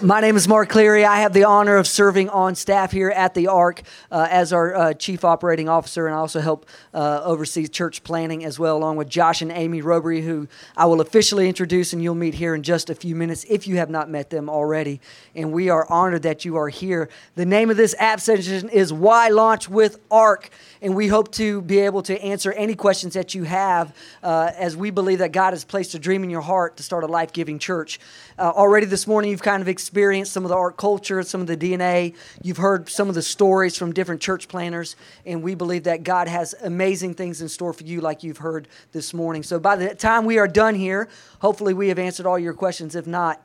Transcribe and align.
My 0.00 0.20
name 0.20 0.36
is 0.36 0.46
Mark 0.46 0.68
Cleary. 0.68 1.04
I 1.04 1.22
have 1.22 1.32
the 1.32 1.42
honor 1.42 1.76
of 1.76 1.88
serving 1.88 2.28
on 2.28 2.54
staff 2.54 2.92
here 2.92 3.10
at 3.10 3.34
the 3.34 3.48
ARC 3.48 3.82
uh, 4.12 4.28
as 4.30 4.52
our 4.52 4.72
uh, 4.72 4.94
chief 4.94 5.24
operating 5.24 5.68
officer, 5.68 6.06
and 6.06 6.14
I 6.14 6.18
also 6.18 6.38
help 6.38 6.66
uh, 6.94 7.22
oversee 7.24 7.66
church 7.66 8.04
planting 8.04 8.44
as 8.44 8.60
well, 8.60 8.76
along 8.76 8.94
with 8.94 9.08
Josh 9.08 9.42
and 9.42 9.50
Amy 9.50 9.82
Robery, 9.82 10.22
who 10.22 10.46
I 10.76 10.84
will 10.84 11.00
officially 11.00 11.48
introduce 11.48 11.92
and 11.92 12.00
you'll 12.00 12.14
meet 12.14 12.34
here 12.34 12.54
in 12.54 12.62
just 12.62 12.90
a 12.90 12.94
few 12.94 13.16
minutes 13.16 13.44
if 13.50 13.66
you 13.66 13.78
have 13.78 13.90
not 13.90 14.08
met 14.08 14.30
them 14.30 14.48
already. 14.48 15.00
And 15.34 15.50
we 15.50 15.68
are 15.68 15.84
honored 15.90 16.22
that 16.22 16.44
you 16.44 16.54
are 16.54 16.68
here. 16.68 17.08
The 17.34 17.44
name 17.44 17.68
of 17.68 17.76
this 17.76 17.96
app 17.98 18.20
session 18.20 18.68
is 18.68 18.92
Why 18.92 19.30
Launch 19.30 19.68
with 19.68 19.98
ARC, 20.12 20.50
and 20.82 20.94
we 20.94 21.08
hope 21.08 21.32
to 21.32 21.60
be 21.62 21.78
able 21.80 22.02
to 22.02 22.20
answer 22.22 22.52
any 22.52 22.74
questions 22.74 23.14
that 23.14 23.34
you 23.34 23.44
have 23.44 23.94
uh, 24.22 24.50
as 24.56 24.76
we 24.76 24.90
believe 24.90 25.18
that 25.18 25.32
God 25.32 25.52
has 25.52 25.64
placed 25.64 25.94
a 25.94 25.98
dream 25.98 26.24
in 26.24 26.30
your 26.30 26.40
heart 26.40 26.76
to 26.76 26.82
start 26.82 27.04
a 27.04 27.06
life 27.06 27.32
giving 27.32 27.58
church. 27.58 27.98
Uh, 28.38 28.50
already 28.54 28.86
this 28.86 29.06
morning, 29.06 29.30
you've 29.30 29.42
kind 29.42 29.60
of 29.60 29.68
experienced 29.68 30.32
some 30.32 30.44
of 30.44 30.48
the 30.48 30.56
ARC 30.56 30.76
culture, 30.76 31.22
some 31.22 31.40
of 31.40 31.46
the 31.46 31.56
DNA. 31.56 32.14
You've 32.42 32.58
heard 32.58 32.88
some 32.88 33.08
of 33.08 33.14
the 33.14 33.22
stories 33.22 33.76
from 33.76 33.92
different 33.92 34.20
church 34.20 34.48
planters, 34.48 34.96
and 35.26 35.42
we 35.42 35.54
believe 35.54 35.84
that 35.84 36.02
God 36.02 36.28
has 36.28 36.54
amazing 36.62 37.14
things 37.14 37.42
in 37.42 37.48
store 37.48 37.72
for 37.72 37.84
you, 37.84 38.00
like 38.00 38.22
you've 38.22 38.38
heard 38.38 38.68
this 38.92 39.12
morning. 39.12 39.42
So 39.42 39.58
by 39.58 39.76
the 39.76 39.94
time 39.94 40.24
we 40.24 40.38
are 40.38 40.48
done 40.48 40.74
here, 40.74 41.08
hopefully 41.40 41.74
we 41.74 41.88
have 41.88 41.98
answered 41.98 42.26
all 42.26 42.38
your 42.38 42.54
questions. 42.54 42.94
If 42.94 43.06
not, 43.06 43.42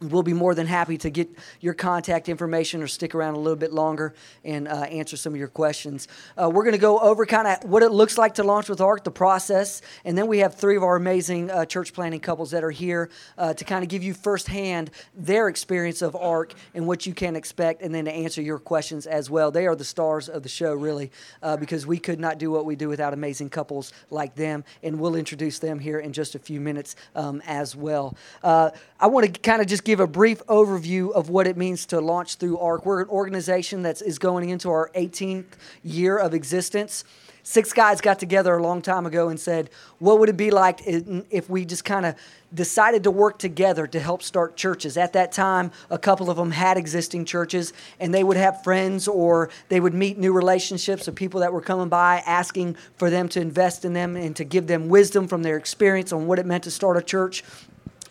We'll 0.00 0.22
be 0.22 0.32
more 0.32 0.54
than 0.54 0.68
happy 0.68 0.96
to 0.98 1.10
get 1.10 1.28
your 1.60 1.74
contact 1.74 2.28
information 2.28 2.82
or 2.82 2.86
stick 2.86 3.16
around 3.16 3.34
a 3.34 3.38
little 3.38 3.56
bit 3.56 3.72
longer 3.72 4.14
and 4.44 4.68
uh, 4.68 4.82
answer 4.82 5.16
some 5.16 5.32
of 5.32 5.38
your 5.38 5.48
questions. 5.48 6.06
Uh, 6.40 6.48
we're 6.48 6.62
going 6.62 6.74
to 6.74 6.78
go 6.80 7.00
over 7.00 7.26
kind 7.26 7.48
of 7.48 7.68
what 7.68 7.82
it 7.82 7.90
looks 7.90 8.16
like 8.16 8.34
to 8.34 8.44
launch 8.44 8.68
with 8.68 8.80
ARC, 8.80 9.02
the 9.02 9.10
process, 9.10 9.82
and 10.04 10.16
then 10.16 10.28
we 10.28 10.38
have 10.38 10.54
three 10.54 10.76
of 10.76 10.84
our 10.84 10.94
amazing 10.94 11.50
uh, 11.50 11.64
church 11.64 11.92
planting 11.92 12.20
couples 12.20 12.52
that 12.52 12.62
are 12.62 12.70
here 12.70 13.10
uh, 13.38 13.52
to 13.54 13.64
kind 13.64 13.82
of 13.82 13.88
give 13.88 14.04
you 14.04 14.14
firsthand 14.14 14.92
their 15.16 15.48
experience 15.48 16.00
of 16.00 16.14
ARC 16.14 16.54
and 16.74 16.86
what 16.86 17.04
you 17.04 17.12
can 17.12 17.34
expect, 17.34 17.82
and 17.82 17.92
then 17.92 18.04
to 18.04 18.12
answer 18.12 18.40
your 18.40 18.60
questions 18.60 19.04
as 19.04 19.28
well. 19.28 19.50
They 19.50 19.66
are 19.66 19.74
the 19.74 19.84
stars 19.84 20.28
of 20.28 20.44
the 20.44 20.48
show, 20.48 20.74
really, 20.74 21.10
uh, 21.42 21.56
because 21.56 21.86
we 21.86 21.98
could 21.98 22.20
not 22.20 22.38
do 22.38 22.52
what 22.52 22.64
we 22.64 22.76
do 22.76 22.88
without 22.88 23.14
amazing 23.14 23.50
couples 23.50 23.92
like 24.10 24.36
them, 24.36 24.64
and 24.84 25.00
we'll 25.00 25.16
introduce 25.16 25.58
them 25.58 25.80
here 25.80 25.98
in 25.98 26.12
just 26.12 26.36
a 26.36 26.38
few 26.38 26.60
minutes 26.60 26.94
um, 27.16 27.42
as 27.46 27.74
well. 27.74 28.16
Uh, 28.44 28.70
I 29.00 29.08
want 29.08 29.34
to 29.34 29.40
kind 29.40 29.60
of 29.60 29.66
just 29.66 29.87
give 29.88 30.00
a 30.00 30.06
brief 30.06 30.44
overview 30.48 31.10
of 31.12 31.30
what 31.30 31.46
it 31.46 31.56
means 31.56 31.86
to 31.86 31.98
launch 31.98 32.34
through 32.34 32.58
ARC. 32.58 32.84
We're 32.84 33.00
an 33.00 33.08
organization 33.08 33.84
that 33.84 34.02
is 34.02 34.18
going 34.18 34.50
into 34.50 34.68
our 34.68 34.90
18th 34.94 35.46
year 35.82 36.18
of 36.18 36.34
existence. 36.34 37.04
Six 37.42 37.72
guys 37.72 38.02
got 38.02 38.18
together 38.18 38.54
a 38.54 38.62
long 38.62 38.82
time 38.82 39.06
ago 39.06 39.30
and 39.30 39.40
said, 39.40 39.70
What 39.98 40.18
would 40.18 40.28
it 40.28 40.36
be 40.36 40.50
like 40.50 40.80
if 40.84 41.48
we 41.48 41.64
just 41.64 41.86
kind 41.86 42.04
of 42.04 42.16
decided 42.52 43.04
to 43.04 43.10
work 43.10 43.38
together 43.38 43.86
to 43.86 43.98
help 43.98 44.22
start 44.22 44.58
churches? 44.58 44.98
At 44.98 45.14
that 45.14 45.32
time, 45.32 45.70
a 45.88 45.96
couple 45.96 46.28
of 46.28 46.36
them 46.36 46.50
had 46.50 46.76
existing 46.76 47.24
churches, 47.24 47.72
and 47.98 48.12
they 48.12 48.22
would 48.22 48.36
have 48.36 48.62
friends 48.62 49.08
or 49.08 49.48
they 49.70 49.80
would 49.80 49.94
meet 49.94 50.18
new 50.18 50.34
relationships 50.34 51.08
of 51.08 51.14
people 51.14 51.40
that 51.40 51.54
were 51.54 51.62
coming 51.62 51.88
by 51.88 52.22
asking 52.26 52.76
for 52.98 53.08
them 53.08 53.26
to 53.30 53.40
invest 53.40 53.86
in 53.86 53.94
them 53.94 54.16
and 54.16 54.36
to 54.36 54.44
give 54.44 54.66
them 54.66 54.90
wisdom 54.90 55.26
from 55.26 55.42
their 55.42 55.56
experience 55.56 56.12
on 56.12 56.26
what 56.26 56.38
it 56.38 56.44
meant 56.44 56.64
to 56.64 56.70
start 56.70 56.98
a 56.98 57.02
church. 57.02 57.42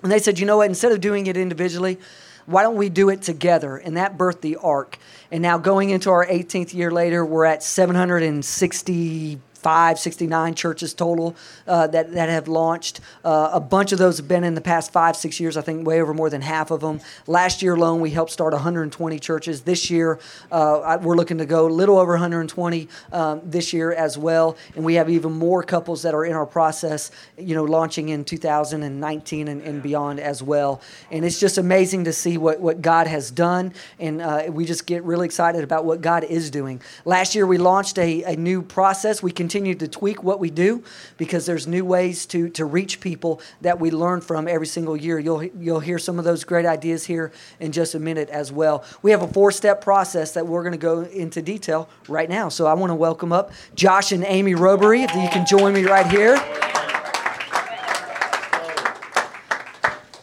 And 0.04 0.12
they 0.12 0.20
said, 0.20 0.40
you 0.40 0.46
know 0.46 0.58
what, 0.58 0.70
instead 0.70 0.92
of 0.92 1.02
doing 1.02 1.28
it 1.28 1.38
individually, 1.38 1.98
why 2.46 2.64
don't 2.64 2.76
we 2.76 2.90
do 2.90 3.10
it 3.10 3.22
together? 3.22 3.78
And 3.78 3.98
that 3.98 4.18
birthed 4.18 4.42
the 4.42 4.56
ARC. 4.58 4.98
And 5.32 5.42
now 5.42 5.58
going 5.58 5.90
into 5.90 6.10
our 6.12 6.26
18th 6.26 6.74
year 6.74 6.92
later, 6.92 7.26
we're 7.26 7.46
at 7.46 7.62
760 7.62 9.40
65, 9.58 10.00
69 10.00 10.54
churches 10.54 10.94
total 10.94 11.36
uh, 11.66 11.88
that, 11.88 12.14
that 12.14 12.30
have 12.30 12.48
launched. 12.48 13.00
Uh, 13.26 13.50
a 13.54 13.60
bunch 13.60 13.92
of 13.92 13.98
those 13.98 14.18
have 14.18 14.28
been 14.28 14.44
in 14.44 14.54
the 14.54 14.62
past 14.62 14.94
five, 14.94 15.16
six 15.16 15.40
years, 15.40 15.58
I 15.58 15.62
think 15.62 15.86
way 15.86 16.00
over 16.00 16.14
more 16.14 16.30
than 16.30 16.42
half 16.42 16.70
of 16.70 16.82
them. 16.82 17.00
Last 17.26 17.64
year 17.64 17.74
alone, 17.74 18.00
we 18.00 18.12
helped 18.12 18.32
start 18.32 18.54
120 18.54 19.18
churches. 19.20 19.62
This 19.62 19.90
year, 19.90 20.20
uh, 20.52 21.00
we're 21.02 21.16
looking 21.16 21.40
to 21.40 21.46
go 21.46 21.68
a 21.68 21.70
little 21.70 21.98
over 21.98 22.14
120 22.14 22.88
um, 23.12 23.42
this 23.44 23.74
year 23.74 23.92
as 23.94 24.16
well. 24.16 24.56
And 24.76 24.86
we 24.86 24.94
have 24.94 25.10
even 25.10 25.34
more 25.34 25.64
couples 25.64 26.04
that 26.04 26.14
are 26.14 26.24
in 26.24 26.34
our 26.34 26.46
process, 26.46 27.10
you 27.38 27.56
know, 27.56 27.64
launching 27.64 28.10
in 28.10 28.26
2019 28.26 29.48
and, 29.48 29.62
and 29.64 29.82
beyond 29.82 30.20
as 30.20 30.44
well. 30.44 30.82
And 31.10 31.26
it's 31.26 31.40
just 31.40 31.58
amazing 31.58 32.04
to 32.04 32.14
see 32.14 32.38
what, 32.38 32.60
what 32.60 32.82
God 32.82 33.08
has 33.08 33.32
done. 33.32 33.74
And 34.00 34.22
uh, 34.22 34.44
we 34.50 34.66
just 34.66 34.86
get 34.86 35.04
really 35.04 35.26
excited 35.26 35.64
about 35.64 35.84
what 35.84 36.02
God 36.02 36.24
is 36.24 36.52
doing. 36.52 36.80
Last 37.06 37.34
year, 37.34 37.48
we 37.48 37.58
launched 37.58 37.98
a, 37.98 38.24
a 38.24 38.36
new 38.36 38.62
process. 38.62 39.24
We 39.24 39.32
continue 39.32 39.47
continue 39.48 39.74
to 39.74 39.88
tweak 39.88 40.24
what 40.24 40.42
we 40.42 40.50
do 40.50 40.84
because 41.16 41.46
there's 41.46 41.68
new 41.68 41.86
ways 41.86 42.26
to, 42.26 42.50
to 42.50 42.66
reach 42.66 43.00
people 43.00 43.40
that 43.62 43.80
we 43.80 43.90
learn 43.90 44.20
from 44.20 44.46
every 44.46 44.68
single 44.68 44.98
year. 44.98 45.18
You'll, 45.20 45.42
you'll 45.42 45.80
hear 45.80 45.98
some 45.98 46.20
of 46.20 46.26
those 46.26 46.44
great 46.44 46.66
ideas 46.66 47.06
here 47.06 47.32
in 47.62 47.72
just 47.72 47.96
a 47.96 48.00
minute 48.00 48.28
as 48.28 48.52
well. 48.52 48.84
We 49.04 49.12
have 49.12 49.22
a 49.22 49.28
four 49.30 49.54
step 49.54 49.80
process 49.80 50.34
that 50.34 50.46
we're 50.46 50.64
going 50.64 50.74
to 50.74 50.78
go 50.78 51.04
into 51.04 51.42
detail 51.42 51.88
right 52.10 52.30
now. 52.30 52.50
So 52.50 52.66
I 52.66 52.74
want 52.74 52.90
to 52.90 52.96
welcome 52.96 53.32
up 53.32 53.54
Josh 53.74 54.12
and 54.12 54.26
Amy 54.26 54.54
Robery, 54.54 55.04
if 55.04 55.16
you 55.16 55.30
can 55.30 55.46
join 55.46 55.74
me 55.74 55.86
right 55.86 56.08
here. 56.08 56.36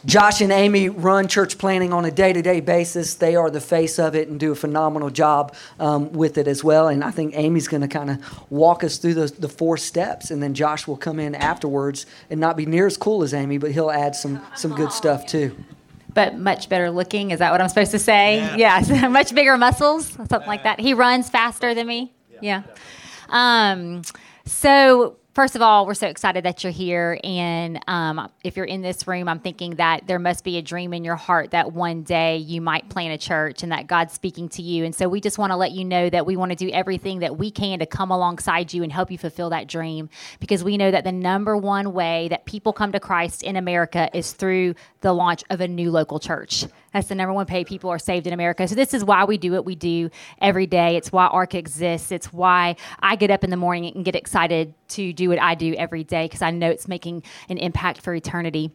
Josh 0.05 0.41
and 0.41 0.51
Amy 0.51 0.89
run 0.89 1.27
church 1.27 1.57
planting 1.57 1.91
on 1.91 2.05
a 2.05 2.11
day 2.11 2.31
to 2.31 2.41
day 2.41 2.59
basis. 2.59 3.15
They 3.15 3.35
are 3.35 3.49
the 3.49 3.61
face 3.61 3.97
of 3.97 4.15
it 4.15 4.27
and 4.27 4.39
do 4.39 4.51
a 4.51 4.55
phenomenal 4.55 5.09
job 5.09 5.55
um, 5.79 6.11
with 6.13 6.37
it 6.37 6.47
as 6.47 6.63
well. 6.63 6.87
And 6.87 7.03
I 7.03 7.11
think 7.11 7.35
Amy's 7.35 7.67
going 7.67 7.81
to 7.81 7.87
kind 7.87 8.11
of 8.11 8.51
walk 8.51 8.83
us 8.83 8.97
through 8.97 9.15
the, 9.15 9.27
the 9.39 9.49
four 9.49 9.77
steps, 9.77 10.29
and 10.31 10.43
then 10.43 10.53
Josh 10.53 10.87
will 10.87 10.97
come 10.97 11.19
in 11.19 11.33
afterwards 11.33 12.05
and 12.29 12.39
not 12.39 12.55
be 12.55 12.65
near 12.65 12.85
as 12.85 12.97
cool 12.97 13.23
as 13.23 13.33
Amy, 13.33 13.57
but 13.57 13.71
he'll 13.71 13.91
add 13.91 14.15
some, 14.15 14.41
some 14.55 14.75
good 14.75 14.91
stuff 14.91 15.25
too. 15.25 15.55
But 16.13 16.37
much 16.37 16.69
better 16.69 16.91
looking. 16.91 17.31
Is 17.31 17.39
that 17.39 17.51
what 17.51 17.59
I'm 17.59 17.67
supposed 17.67 17.91
to 17.91 17.99
say? 17.99 18.37
Yeah. 18.37 18.81
Yes. 18.87 19.09
much 19.11 19.33
bigger 19.33 19.57
muscles, 19.57 20.07
something 20.07 20.47
like 20.47 20.63
that. 20.63 20.79
He 20.79 20.93
runs 20.93 21.29
faster 21.29 21.73
than 21.73 21.87
me. 21.87 22.13
Yeah. 22.41 22.63
yeah. 22.63 23.71
Um, 23.71 24.03
so 24.45 25.17
First 25.35 25.57
of 25.57 25.61
all, 25.61 25.85
we're 25.85 25.95
so 25.95 26.07
excited 26.07 26.45
that 26.45 26.63
you're 26.63 26.71
here. 26.71 27.19
And 27.21 27.81
um, 27.89 28.31
if 28.45 28.55
you're 28.55 28.65
in 28.65 28.81
this 28.81 29.05
room, 29.05 29.27
I'm 29.27 29.41
thinking 29.41 29.75
that 29.75 30.07
there 30.07 30.17
must 30.17 30.45
be 30.45 30.57
a 30.57 30.61
dream 30.61 30.93
in 30.93 31.03
your 31.03 31.17
heart 31.17 31.51
that 31.51 31.73
one 31.73 32.03
day 32.03 32.37
you 32.37 32.61
might 32.61 32.87
plant 32.87 33.13
a 33.13 33.17
church 33.17 33.61
and 33.61 33.73
that 33.73 33.85
God's 33.85 34.13
speaking 34.13 34.47
to 34.47 34.61
you. 34.61 34.85
And 34.85 34.95
so 34.95 35.09
we 35.09 35.19
just 35.19 35.37
want 35.37 35.51
to 35.51 35.57
let 35.57 35.73
you 35.73 35.83
know 35.83 36.09
that 36.09 36.25
we 36.25 36.37
want 36.37 36.53
to 36.53 36.55
do 36.55 36.69
everything 36.69 37.19
that 37.19 37.37
we 37.37 37.51
can 37.51 37.79
to 37.79 37.85
come 37.85 38.11
alongside 38.11 38.73
you 38.73 38.81
and 38.81 38.93
help 38.93 39.11
you 39.11 39.17
fulfill 39.17 39.49
that 39.49 39.67
dream 39.67 40.07
because 40.39 40.63
we 40.63 40.77
know 40.77 40.89
that 40.89 41.03
the 41.03 41.11
number 41.11 41.57
one 41.57 41.91
way 41.91 42.29
that 42.29 42.45
people 42.45 42.71
come 42.71 42.93
to 42.93 42.99
Christ 43.01 43.43
in 43.43 43.57
America 43.57 44.09
is 44.13 44.31
through 44.31 44.75
the 45.01 45.11
launch 45.11 45.43
of 45.49 45.59
a 45.59 45.67
new 45.67 45.91
local 45.91 46.17
church. 46.17 46.63
That's 46.95 47.09
the 47.09 47.15
number 47.15 47.33
one 47.33 47.45
way 47.45 47.65
people 47.65 47.89
are 47.89 47.99
saved 47.99 48.25
in 48.25 48.31
America. 48.31 48.65
So 48.69 48.73
this 48.73 48.93
is 48.93 49.03
why 49.03 49.25
we 49.25 49.37
do 49.37 49.51
what 49.51 49.65
we 49.65 49.75
do 49.75 50.09
every 50.39 50.65
day. 50.65 50.95
It's 50.95 51.11
why 51.11 51.25
ARC 51.25 51.53
exists. 51.53 52.09
It's 52.09 52.31
why 52.31 52.77
I 53.01 53.17
get 53.17 53.31
up 53.31 53.43
in 53.43 53.49
the 53.49 53.57
morning 53.57 53.91
and 53.93 54.05
get 54.05 54.15
excited 54.15 54.73
to 54.89 55.11
do 55.11 55.27
what 55.27 55.41
I 55.41 55.55
do 55.55 55.75
every 55.77 56.05
day 56.05 56.23
because 56.23 56.41
I 56.41 56.51
know 56.51 56.69
it's 56.69 56.87
making 56.87 57.23
an 57.49 57.57
impact 57.57 57.99
for 57.99 58.13
eternity. 58.13 58.71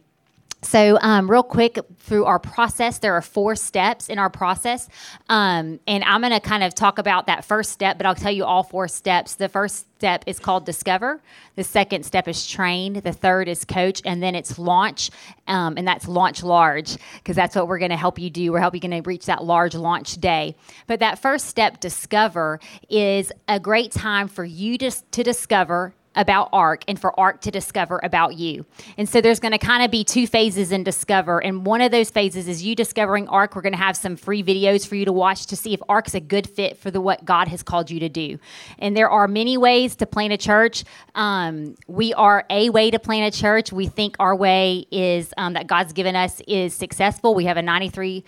So, 0.63 0.99
um, 1.01 1.29
real 1.29 1.41
quick, 1.41 1.79
through 1.97 2.25
our 2.25 2.37
process, 2.37 2.99
there 2.99 3.15
are 3.15 3.21
four 3.21 3.55
steps 3.55 4.09
in 4.09 4.19
our 4.19 4.29
process. 4.29 4.87
Um, 5.27 5.79
and 5.87 6.03
I'm 6.03 6.21
going 6.21 6.33
to 6.33 6.39
kind 6.39 6.63
of 6.63 6.75
talk 6.75 6.99
about 6.99 7.25
that 7.27 7.43
first 7.43 7.71
step, 7.71 7.97
but 7.97 8.05
I'll 8.05 8.13
tell 8.13 8.31
you 8.31 8.45
all 8.45 8.61
four 8.61 8.87
steps. 8.87 9.35
The 9.35 9.49
first 9.49 9.87
step 9.97 10.23
is 10.27 10.39
called 10.39 10.65
discover, 10.65 11.21
the 11.55 11.63
second 11.63 12.05
step 12.05 12.27
is 12.27 12.47
train, 12.47 12.93
the 12.93 13.11
third 13.11 13.47
is 13.47 13.65
coach, 13.65 14.01
and 14.05 14.21
then 14.21 14.35
it's 14.35 14.59
launch. 14.59 15.09
Um, 15.47 15.77
and 15.77 15.87
that's 15.87 16.07
launch 16.07 16.43
large, 16.43 16.95
because 17.17 17.35
that's 17.35 17.55
what 17.55 17.67
we're 17.67 17.79
going 17.79 17.91
to 17.91 17.97
help 17.97 18.19
you 18.19 18.29
do. 18.29 18.51
We're 18.51 18.59
helping 18.59 18.83
you 18.83 19.01
to 19.01 19.07
reach 19.07 19.25
that 19.25 19.43
large 19.43 19.73
launch 19.73 20.15
day. 20.17 20.55
But 20.85 20.99
that 20.99 21.19
first 21.19 21.47
step, 21.47 21.79
discover, 21.79 22.59
is 22.87 23.31
a 23.47 23.59
great 23.59 23.91
time 23.91 24.27
for 24.27 24.45
you 24.45 24.77
to, 24.77 24.91
to 24.91 25.23
discover 25.23 25.95
about 26.15 26.49
ARC 26.51 26.83
and 26.87 26.99
for 26.99 27.17
ARC 27.19 27.41
to 27.41 27.51
discover 27.51 27.99
about 28.03 28.35
you. 28.35 28.65
And 28.97 29.07
so 29.07 29.21
there's 29.21 29.39
going 29.39 29.53
to 29.53 29.57
kind 29.57 29.83
of 29.83 29.91
be 29.91 30.03
two 30.03 30.27
phases 30.27 30.71
in 30.71 30.83
discover. 30.83 31.41
And 31.41 31.65
one 31.65 31.81
of 31.81 31.91
those 31.91 32.09
phases 32.09 32.47
is 32.47 32.63
you 32.63 32.75
discovering 32.75 33.27
ARC. 33.29 33.55
We're 33.55 33.61
going 33.61 33.73
to 33.73 33.79
have 33.79 33.95
some 33.95 34.15
free 34.17 34.43
videos 34.43 34.85
for 34.85 34.95
you 34.95 35.05
to 35.05 35.13
watch 35.13 35.47
to 35.47 35.55
see 35.55 35.73
if 35.73 35.81
ARC's 35.87 36.13
a 36.13 36.19
good 36.19 36.49
fit 36.49 36.77
for 36.77 36.91
the 36.91 36.99
what 36.99 37.23
God 37.23 37.47
has 37.47 37.63
called 37.63 37.89
you 37.89 37.99
to 38.01 38.09
do. 38.09 38.39
And 38.79 38.95
there 38.95 39.09
are 39.09 39.27
many 39.27 39.57
ways 39.57 39.95
to 39.97 40.05
plant 40.05 40.33
a 40.33 40.37
church. 40.37 40.83
Um, 41.15 41.75
we 41.87 42.13
are 42.13 42.45
a 42.49 42.69
way 42.69 42.91
to 42.91 42.99
plant 42.99 43.33
a 43.33 43.37
church. 43.37 43.71
We 43.71 43.87
think 43.87 44.15
our 44.19 44.35
way 44.35 44.85
is 44.91 45.33
um, 45.37 45.53
that 45.53 45.67
God's 45.67 45.93
given 45.93 46.15
us 46.15 46.41
is 46.47 46.73
successful. 46.73 47.33
We 47.33 47.45
have 47.45 47.57
a 47.57 47.61
93% 47.61 48.23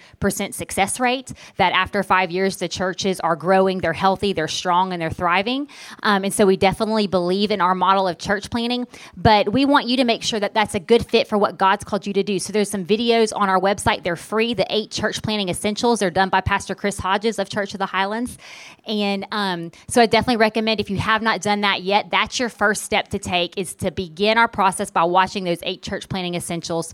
success 0.53 0.99
rate 0.99 1.33
that 1.57 1.73
after 1.73 2.01
five 2.03 2.31
years, 2.31 2.57
the 2.57 2.67
churches 2.67 3.19
are 3.19 3.35
growing, 3.35 3.79
they're 3.79 3.93
healthy, 3.93 4.33
they're 4.33 4.47
strong, 4.47 4.93
and 4.93 5.01
they're 5.01 5.09
thriving. 5.09 5.67
Um, 6.03 6.23
and 6.23 6.33
so 6.33 6.45
we 6.45 6.57
definitely 6.57 7.07
believe 7.07 7.51
in 7.51 7.61
our 7.61 7.72
our 7.73 7.75
model 7.75 8.07
of 8.07 8.19
church 8.19 8.51
planting, 8.51 8.87
but 9.17 9.51
we 9.51 9.65
want 9.65 9.87
you 9.87 9.97
to 9.97 10.03
make 10.03 10.21
sure 10.21 10.39
that 10.39 10.53
that's 10.53 10.75
a 10.75 10.79
good 10.79 11.05
fit 11.05 11.27
for 11.27 11.37
what 11.39 11.57
God's 11.57 11.83
called 11.83 12.05
you 12.05 12.13
to 12.13 12.21
do. 12.21 12.37
So 12.37 12.53
there's 12.53 12.69
some 12.69 12.85
videos 12.85 13.33
on 13.35 13.49
our 13.49 13.59
website. 13.59 14.03
They're 14.03 14.15
free. 14.15 14.53
The 14.53 14.67
eight 14.69 14.91
church 14.91 15.23
planting 15.23 15.49
essentials. 15.49 15.99
They're 15.99 16.11
done 16.11 16.29
by 16.29 16.41
Pastor 16.41 16.75
Chris 16.75 16.99
Hodges 16.99 17.39
of 17.39 17.49
Church 17.49 17.73
of 17.73 17.79
the 17.79 17.87
Highlands. 17.87 18.37
And 18.85 19.25
um, 19.31 19.71
so 19.87 20.01
I 20.01 20.05
definitely 20.05 20.37
recommend 20.37 20.79
if 20.79 20.89
you 20.91 20.97
have 20.97 21.23
not 21.23 21.41
done 21.41 21.61
that 21.61 21.81
yet, 21.81 22.11
that's 22.11 22.39
your 22.39 22.49
first 22.49 22.83
step 22.83 23.07
to 23.09 23.19
take 23.19 23.57
is 23.57 23.73
to 23.75 23.89
begin 23.89 24.37
our 24.37 24.47
process 24.47 24.91
by 24.91 25.03
watching 25.03 25.43
those 25.43 25.59
eight 25.63 25.81
church 25.81 26.07
planning 26.09 26.35
essentials 26.35 26.93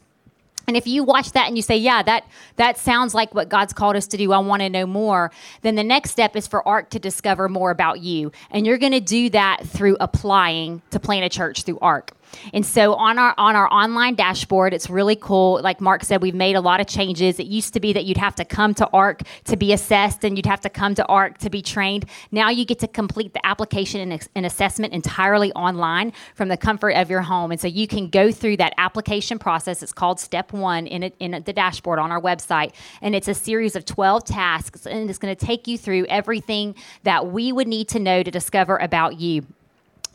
And 0.69 0.77
if 0.77 0.85
you 0.85 1.03
watch 1.03 1.31
that 1.31 1.47
and 1.47 1.57
you 1.57 1.63
say, 1.63 1.77
"Yeah, 1.77 2.03
that 2.03 2.25
that 2.57 2.77
sounds 2.77 3.15
like 3.15 3.33
what 3.33 3.49
God's 3.49 3.73
called 3.73 3.95
us 3.95 4.05
to 4.05 4.17
do. 4.17 4.31
I 4.31 4.37
want 4.37 4.61
to 4.61 4.69
know 4.69 4.85
more." 4.85 5.31
Then 5.63 5.73
the 5.73 5.83
next 5.83 6.11
step 6.11 6.35
is 6.35 6.45
for 6.45 6.65
ARC 6.67 6.91
to 6.91 6.99
discover 6.99 7.49
more 7.49 7.71
about 7.71 8.01
you, 8.01 8.31
and 8.51 8.67
you're 8.67 8.77
going 8.77 8.91
to 8.91 8.99
do 8.99 9.31
that 9.31 9.65
through 9.65 9.97
applying 9.99 10.83
to 10.91 10.99
plant 10.99 11.25
a 11.25 11.29
church 11.29 11.63
through 11.63 11.79
ARC. 11.81 12.11
And 12.53 12.65
so 12.65 12.93
on 12.95 13.17
our 13.17 13.33
on 13.37 13.55
our 13.55 13.71
online 13.71 14.15
dashboard, 14.15 14.73
it's 14.73 14.89
really 14.89 15.15
cool. 15.15 15.61
Like 15.61 15.81
Mark 15.81 16.03
said, 16.03 16.21
we've 16.21 16.35
made 16.35 16.55
a 16.55 16.61
lot 16.61 16.79
of 16.79 16.87
changes. 16.87 17.39
It 17.39 17.47
used 17.47 17.73
to 17.73 17.79
be 17.79 17.93
that 17.93 18.05
you'd 18.05 18.17
have 18.17 18.35
to 18.35 18.45
come 18.45 18.73
to 18.75 18.87
ARC 18.93 19.23
to 19.45 19.57
be 19.57 19.73
assessed, 19.73 20.23
and 20.23 20.37
you'd 20.37 20.45
have 20.45 20.61
to 20.61 20.69
come 20.69 20.95
to 20.95 21.05
ARC 21.05 21.37
to 21.39 21.49
be 21.49 21.61
trained. 21.61 22.05
Now 22.31 22.49
you 22.49 22.65
get 22.65 22.79
to 22.79 22.87
complete 22.87 23.33
the 23.33 23.45
application 23.45 24.11
and, 24.11 24.27
and 24.35 24.45
assessment 24.45 24.93
entirely 24.93 25.51
online 25.53 26.13
from 26.35 26.49
the 26.49 26.57
comfort 26.57 26.91
of 26.91 27.09
your 27.09 27.21
home. 27.21 27.51
And 27.51 27.59
so 27.59 27.67
you 27.67 27.87
can 27.87 28.09
go 28.09 28.31
through 28.31 28.57
that 28.57 28.73
application 28.77 29.39
process. 29.39 29.83
It's 29.83 29.93
called 29.93 30.19
Step 30.19 30.53
One 30.53 30.87
in 30.87 31.03
a, 31.03 31.11
in 31.19 31.43
the 31.43 31.53
dashboard 31.53 31.99
on 31.99 32.11
our 32.11 32.21
website, 32.21 32.73
and 33.01 33.15
it's 33.15 33.27
a 33.27 33.33
series 33.33 33.75
of 33.75 33.85
12 33.85 34.25
tasks, 34.25 34.85
and 34.85 35.09
it's 35.09 35.19
going 35.19 35.35
to 35.35 35.45
take 35.45 35.67
you 35.67 35.77
through 35.77 36.05
everything 36.07 36.75
that 37.03 37.27
we 37.27 37.51
would 37.51 37.67
need 37.67 37.87
to 37.89 37.99
know 37.99 38.23
to 38.23 38.31
discover 38.31 38.77
about 38.77 39.19
you. 39.19 39.45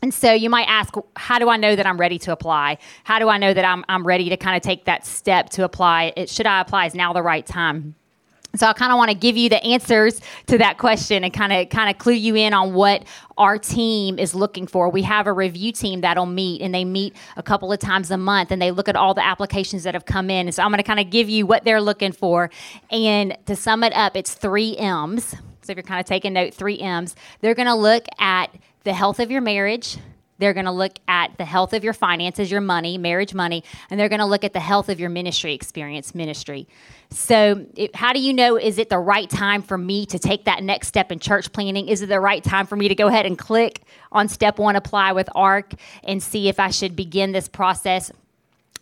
And 0.01 0.13
so 0.13 0.33
you 0.33 0.49
might 0.49 0.67
ask, 0.67 0.93
how 1.15 1.39
do 1.39 1.49
I 1.49 1.57
know 1.57 1.75
that 1.75 1.85
I'm 1.85 1.97
ready 1.97 2.19
to 2.19 2.31
apply? 2.31 2.77
How 3.03 3.19
do 3.19 3.29
I 3.29 3.37
know 3.37 3.53
that 3.53 3.65
I'm, 3.65 3.83
I'm 3.89 4.05
ready 4.05 4.29
to 4.29 4.37
kind 4.37 4.55
of 4.55 4.61
take 4.61 4.85
that 4.85 5.05
step 5.05 5.49
to 5.51 5.63
apply? 5.63 6.13
It, 6.15 6.29
should 6.29 6.45
I 6.45 6.61
apply? 6.61 6.87
Is 6.87 6.95
now 6.95 7.13
the 7.13 7.23
right 7.23 7.45
time? 7.45 7.95
So 8.55 8.67
I 8.67 8.73
kind 8.73 8.91
of 8.91 8.97
want 8.97 9.11
to 9.11 9.15
give 9.17 9.35
you 9.35 9.49
the 9.49 9.61
answers 9.63 10.21
to 10.47 10.57
that 10.59 10.77
question 10.77 11.23
and 11.23 11.33
kind 11.33 11.51
of 11.51 11.69
kind 11.69 11.89
of 11.89 11.97
clue 11.97 12.13
you 12.13 12.35
in 12.35 12.53
on 12.53 12.73
what 12.73 13.03
our 13.37 13.57
team 13.57 14.17
is 14.17 14.33
looking 14.33 14.65
for. 14.65 14.89
We 14.89 15.01
have 15.01 15.27
a 15.27 15.33
review 15.33 15.71
team 15.71 16.01
that'll 16.01 16.25
meet 16.25 16.61
and 16.61 16.73
they 16.73 16.85
meet 16.85 17.15
a 17.35 17.43
couple 17.43 17.71
of 17.71 17.79
times 17.79 18.11
a 18.11 18.17
month 18.17 18.51
and 18.51 18.61
they 18.61 18.71
look 18.71 18.87
at 18.87 18.95
all 18.95 19.13
the 19.13 19.25
applications 19.25 19.83
that 19.83 19.93
have 19.93 20.05
come 20.05 20.29
in. 20.29 20.47
And 20.47 20.55
so 20.55 20.63
I'm 20.63 20.69
going 20.69 20.77
to 20.77 20.83
kind 20.83 20.99
of 20.99 21.09
give 21.09 21.27
you 21.27 21.45
what 21.45 21.65
they're 21.65 21.81
looking 21.81 22.13
for. 22.13 22.49
And 22.89 23.37
to 23.45 23.55
sum 23.55 23.83
it 23.83 23.93
up, 23.93 24.15
it's 24.15 24.33
3 24.33 24.77
M's. 24.77 25.35
So 25.61 25.71
if 25.71 25.75
you're 25.75 25.83
kind 25.83 25.99
of 25.99 26.05
taking 26.05 26.33
note, 26.33 26.53
3 26.53 26.79
M's. 26.79 27.15
They're 27.41 27.55
going 27.55 27.67
to 27.67 27.75
look 27.75 28.05
at 28.19 28.55
the 28.85 28.93
health 28.93 29.19
of 29.19 29.29
your 29.29 29.41
marriage. 29.41 29.97
They're 30.37 30.53
going 30.53 30.65
to 30.65 30.71
look 30.71 30.99
at 31.07 31.37
the 31.37 31.45
health 31.45 31.73
of 31.73 31.83
your 31.83 31.93
finances, 31.93 32.51
your 32.51 32.59
money, 32.59 32.97
marriage 32.97 33.33
money, 33.33 33.63
and 33.89 33.97
they're 33.97 34.09
going 34.09 34.19
to 34.19 34.25
look 34.25 34.43
at 34.43 34.51
the 34.51 34.59
health 34.59 34.89
of 34.89 34.99
your 34.99 35.09
ministry 35.09 35.53
experience, 35.53 36.13
ministry. 36.13 36.67
So, 37.09 37.65
it, 37.75 37.95
how 37.95 38.11
do 38.11 38.19
you 38.19 38.33
know 38.33 38.57
is 38.57 38.77
it 38.77 38.89
the 38.89 38.99
right 38.99 39.29
time 39.29 39.61
for 39.61 39.77
me 39.77 40.05
to 40.07 40.19
take 40.19 40.45
that 40.45 40.61
next 40.61 40.89
step 40.89 41.11
in 41.11 41.19
church 41.19 41.53
planting? 41.53 41.87
Is 41.87 42.01
it 42.01 42.07
the 42.07 42.19
right 42.19 42.43
time 42.43 42.65
for 42.67 42.75
me 42.75 42.89
to 42.89 42.95
go 42.95 43.07
ahead 43.07 43.25
and 43.25 43.37
click 43.37 43.83
on 44.11 44.27
step 44.27 44.59
one, 44.59 44.75
apply 44.75 45.13
with 45.13 45.29
ARC, 45.35 45.73
and 46.03 46.21
see 46.21 46.49
if 46.49 46.59
I 46.59 46.69
should 46.69 46.97
begin 46.97 47.31
this 47.31 47.47
process? 47.47 48.11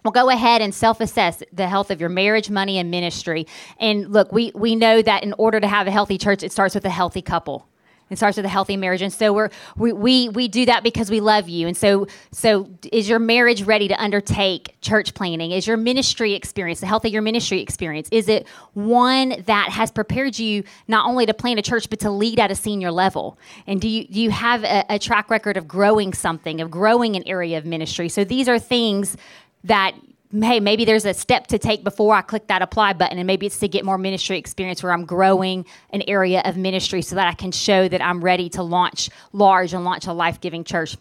Well, 0.04 0.12
go 0.12 0.30
ahead 0.30 0.62
and 0.62 0.74
self 0.74 1.00
assess 1.02 1.44
the 1.54 1.68
health 1.68 1.92
of 1.92 2.02
your 2.02 2.10
marriage, 2.10 2.50
money, 2.50 2.80
and 2.80 2.90
ministry. 2.90 3.46
And 3.80 4.12
look, 4.12 4.32
we, 4.32 4.52
we 4.56 4.76
know 4.76 5.04
that 5.04 5.24
in 5.24 5.34
order 5.38 5.60
to 5.60 5.68
have 5.68 5.86
a 5.86 5.92
healthy 5.92 6.18
church, 6.18 6.42
it 6.42 6.52
starts 6.52 6.74
with 6.74 6.86
a 6.86 6.90
healthy 6.90 7.22
couple. 7.22 7.68
It 8.10 8.18
starts 8.18 8.38
with 8.38 8.46
a 8.46 8.50
healthy 8.50 8.78
marriage, 8.78 9.02
and 9.02 9.12
so 9.12 9.34
we're 9.34 9.50
we, 9.76 9.94
we 9.94 10.30
we 10.30 10.48
do 10.48 10.66
that 10.66 10.84
because 10.84 11.10
we 11.10 11.20
love 11.20 11.50
you. 11.50 11.68
And 11.68 11.76
so 11.76 12.08
so 12.32 12.70
is 12.92 13.10
your 13.10 13.20
marriage 13.20 13.64
ready 13.64 13.88
to 13.88 14.02
undertake 14.02 14.76
church 14.82 15.14
planting? 15.14 15.52
Is 15.52 15.66
your 15.66 15.78
ministry 15.78 16.34
experience 16.34 16.80
the 16.80 16.86
health 16.86 17.06
of 17.06 17.12
your 17.12 17.22
ministry 17.22 17.62
experience? 17.62 18.10
Is 18.12 18.30
it 18.30 18.48
one 18.74 19.44
that 19.46 19.70
has 19.70 19.92
prepared 19.92 20.38
you 20.38 20.64
not 20.88 21.08
only 21.08 21.26
to 21.26 21.34
plant 21.34 21.60
a 21.60 21.64
church 21.64 21.90
but 21.90 22.00
to 22.02 22.12
lead 22.12 22.40
at 22.40 22.52
a 22.52 22.56
senior 22.56 22.92
level? 22.92 23.38
And 23.68 23.82
do 23.82 23.88
you 23.88 24.08
do 24.08 24.22
you 24.22 24.32
have 24.32 24.64
a, 24.64 24.86
a 24.90 25.00
track 25.00 25.30
record 25.30 25.58
of 25.58 25.68
growing 25.68 26.14
something, 26.14 26.62
of 26.62 26.70
growing 26.70 27.16
an 27.16 27.24
area 27.26 27.58
of 27.58 27.66
ministry? 27.66 28.10
So 28.10 28.24
these 28.24 28.48
are 28.48 28.60
things 28.60 29.18
that 29.64 29.96
hey, 30.42 30.60
maybe 30.60 30.86
there's 30.86 31.06
a 31.06 31.14
step 31.14 31.48
to 31.48 31.60
take 31.60 31.84
before 31.84 32.16
I 32.16 32.22
click 32.22 32.48
that 32.48 32.62
apply 32.62 32.94
button, 32.94 33.20
and 33.20 33.28
maybe 33.28 33.46
it's 33.46 33.60
to 33.60 33.68
get 33.68 33.86
more 33.86 33.98
ministry 33.98 34.38
experience 34.38 34.82
where 34.82 34.92
I'm 34.92 35.06
growing 35.06 35.66
an 35.92 36.02
area 36.08 36.42
of 36.46 36.58
ministry 36.58 37.02
so 37.02 37.16
that 37.16 37.28
I 37.28 37.34
can 37.34 37.52
show 37.52 37.88
that 37.88 38.02
I'm 38.02 38.24
ready 38.24 38.50
to 38.50 38.64
launch 38.64 39.10
large 39.32 39.74
and 39.74 39.84
launch 39.84 40.08
a 40.08 40.14
life 40.14 40.42
giving 40.42 40.64
church. 40.64 40.98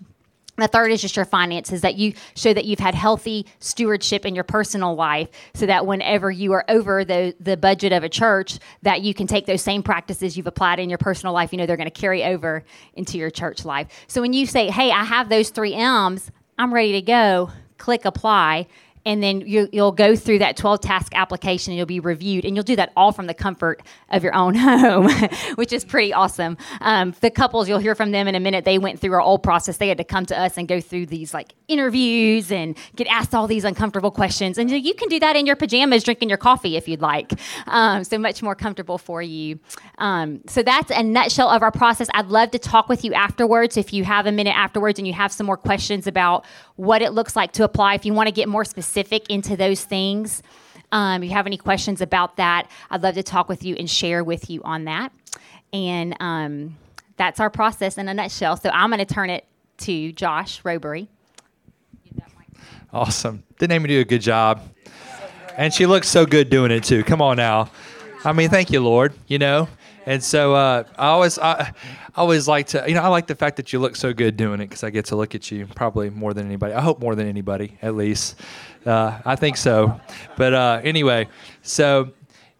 The 0.59 0.69
third 0.69 0.93
is 0.93 1.01
just 1.01 1.17
your 1.17 1.25
finances, 1.25 1.81
that 1.81 1.95
you 1.95 2.13
show 2.37 2.53
that 2.53 2.67
you've 2.67 2.79
had 2.79 2.95
healthy 2.95 3.47
stewardship 3.59 4.27
in 4.27 4.35
your 4.35 4.45
personal 4.45 4.95
life 4.95 5.29
so 5.55 5.65
that 5.65 5.87
whenever 5.87 6.31
you 6.31 6.53
are 6.53 6.65
over 6.69 7.07
the, 7.07 7.35
the 7.41 7.57
budget 7.57 7.91
of 7.93 8.05
a 8.05 8.09
church, 8.11 8.59
that 8.83 9.01
you 9.01 9.15
can 9.15 9.27
take 9.27 9.47
those 9.47 9.63
same 9.63 9.83
practices 9.83 10.37
you've 10.37 10.47
applied 10.47 10.79
in 10.79 10.91
your 10.91 10.99
personal 10.99 11.33
life, 11.33 11.53
you 11.53 11.59
know, 11.59 11.65
they're 11.65 11.79
going 11.79 11.91
to 11.91 12.01
carry 12.01 12.23
over 12.23 12.65
into 12.95 13.17
your 13.17 13.31
church 13.31 13.65
life. 13.65 13.89
So 14.09 14.21
when 14.21 14.35
you 14.35 14.45
say, 14.45 14.69
hey, 14.69 14.91
I 14.91 15.05
have 15.05 15.31
those 15.31 15.49
three 15.49 15.73
M's, 15.73 16.31
I'm 16.59 16.73
ready 16.73 16.93
to 16.93 17.03
go, 17.03 17.51
click 17.79 18.05
apply 18.05 18.67
and 19.05 19.23
then 19.23 19.41
you, 19.41 19.69
will 19.73 19.93
go 19.93 20.15
through 20.15 20.39
that 20.39 20.57
12 20.57 20.81
task 20.81 21.13
application 21.15 21.73
and 21.73 21.79
you'll 21.79 21.87
be 21.87 22.01
reviewed. 22.01 22.45
And 22.45 22.57
you'll 22.57 22.65
do 22.65 22.77
that 22.77 22.93
all 22.97 23.13
from 23.13 23.27
the 23.27 23.35
comfort 23.35 23.83
of 24.11 24.23
your 24.23 24.35
own 24.35 24.55
home 24.63 25.09
which 25.55 25.73
is 25.73 25.85
pretty 25.85 26.13
awesome. 26.13 26.57
Um, 26.81 27.15
the 27.21 27.31
couples 27.31 27.69
you'll 27.69 27.79
hear 27.79 27.95
from 27.95 28.13
them 28.13 28.29
in 28.29 28.35
a 28.35 28.41
minute. 28.41 28.65
They 28.65 28.79
went 28.79 29.01
through 29.01 29.13
our 29.13 29.21
old 29.21 29.43
process. 29.43 29.79
They 29.79 29.89
had 29.89 29.99
to 29.99 30.05
come 30.05 30.27
to 30.27 30.39
us 30.39 30.57
and 30.57 30.69
go 30.69 30.81
through 30.81 31.07
these 31.07 31.35
like 31.35 31.55
interviews 31.69 32.53
and 32.53 32.77
get 32.97 33.07
asked 33.09 33.35
all 33.35 33.47
these 33.47 33.65
uncomfortable 33.65 34.11
questions. 34.11 34.59
And 34.59 34.71
you 34.71 34.95
can 34.95 35.09
do 35.09 35.19
that 35.21 35.37
in 35.37 35.47
your 35.47 35.57
pajamas 35.57 36.05
drinking 36.05 36.29
your 36.29 36.39
coffee 36.39 36.77
if 36.77 36.87
you'd 36.87 37.01
like. 37.01 37.33
Um, 37.67 38.05
so 38.05 38.19
much 38.19 38.43
more 38.43 38.55
comfortable 38.55 38.99
for 38.99 39.23
you. 39.23 39.59
Um, 39.99 40.43
so 40.47 40.63
that's 40.63 40.91
a 40.91 41.03
nutshell 41.03 41.49
of 41.49 41.63
our 41.63 41.73
process. 41.73 42.09
I'd 42.15 42.29
love 42.29 42.51
to 42.53 42.59
talk 42.59 42.89
with 42.89 43.05
you 43.05 43.13
afterwards 43.15 43.77
if 43.77 43.93
you 43.93 44.05
have 44.05 44.27
a 44.27 44.33
minute 44.33 44.57
afterwards 44.57 44.99
and 44.99 45.07
you 45.07 45.15
have 45.15 45.33
some 45.33 45.47
more 45.47 45.57
questions 45.57 46.07
about 46.07 46.45
what 46.77 47.03
it 47.03 47.13
looks 47.13 47.35
like 47.35 47.53
to 47.53 47.65
apply. 47.65 47.95
If 47.95 48.05
you 48.05 48.15
want 48.15 48.29
to 48.29 48.33
get 48.33 48.49
more 48.49 48.65
specific 48.65 48.92
specific 48.93 49.31
into 49.31 49.57
those 49.57 49.85
things. 49.85 50.43
Um, 50.93 51.23
if 51.23 51.31
you 51.31 51.35
have 51.35 51.47
any 51.47 51.57
questions 51.57 52.03
about 52.03 52.37
that, 52.37 52.71
I'd 52.91 53.03
love 53.03 53.15
to 53.15 53.23
talk 53.23 53.49
with 53.49 53.65
you 53.65 53.75
and 53.79 53.89
share 53.89 54.23
with 54.23 54.51
you 54.51 54.63
on 54.65 54.85
that. 54.85 55.13
And 55.73 56.15
um, 56.21 56.77
that's 57.17 57.41
our 57.41 57.49
process 57.49 57.97
in 57.97 58.07
a 58.07 58.13
nutshell. 58.13 58.59
So 58.59 58.69
I'm 58.69 58.91
going 58.91 59.05
to 59.05 59.07
turn 59.07 59.31
it 59.31 59.47
to 59.79 60.13
Josh 60.13 60.61
Robery. 60.63 61.09
Awesome. 62.93 63.43
Didn't 63.59 63.73
Amy 63.73 63.89
do 63.89 64.01
a 64.01 64.05
good 64.05 64.21
job? 64.21 64.61
And 65.57 65.73
she 65.73 65.87
looks 65.87 66.09
so 66.09 66.27
good 66.27 66.51
doing 66.51 66.71
it 66.71 66.85
too. 66.85 67.03
Come 67.03 67.23
on 67.23 67.39
now. 67.39 67.71
I 68.27 68.35
mean, 68.35 68.51
thank 68.51 68.71
you, 68.71 68.81
Lord. 68.81 69.15
You 69.27 69.39
know, 69.39 69.69
and 70.05 70.23
so 70.23 70.55
uh, 70.55 70.85
I 70.99 71.07
always 71.07 71.39
I, 71.39 71.53
I, 71.53 71.73
always 72.17 72.49
like 72.49 72.69
to 72.69 72.85
you 72.87 72.95
know 72.95 73.03
I 73.03 73.09
like 73.09 73.27
the 73.27 73.35
fact 73.35 73.57
that 73.57 73.73
you 73.73 73.79
look 73.79 73.97
so 73.97 74.13
good 74.13 74.37
doing 74.37 74.61
it 74.61 74.69
because 74.69 74.85
I 74.85 74.91
get 74.91 75.07
to 75.07 75.17
look 75.17 75.35
at 75.35 75.51
you 75.51 75.67
probably 75.67 76.11
more 76.11 76.35
than 76.35 76.47
anybody. 76.47 76.75
I 76.75 76.81
hope 76.81 77.01
more 77.01 77.15
than 77.15 77.29
anybody 77.29 77.79
at 77.83 77.95
least. 77.95 78.41
Uh, 78.87 79.21
I 79.25 79.37
think 79.37 79.57
so. 79.57 80.01
But 80.37 80.55
uh, 80.55 80.81
anyway, 80.83 81.29
so 81.63 82.11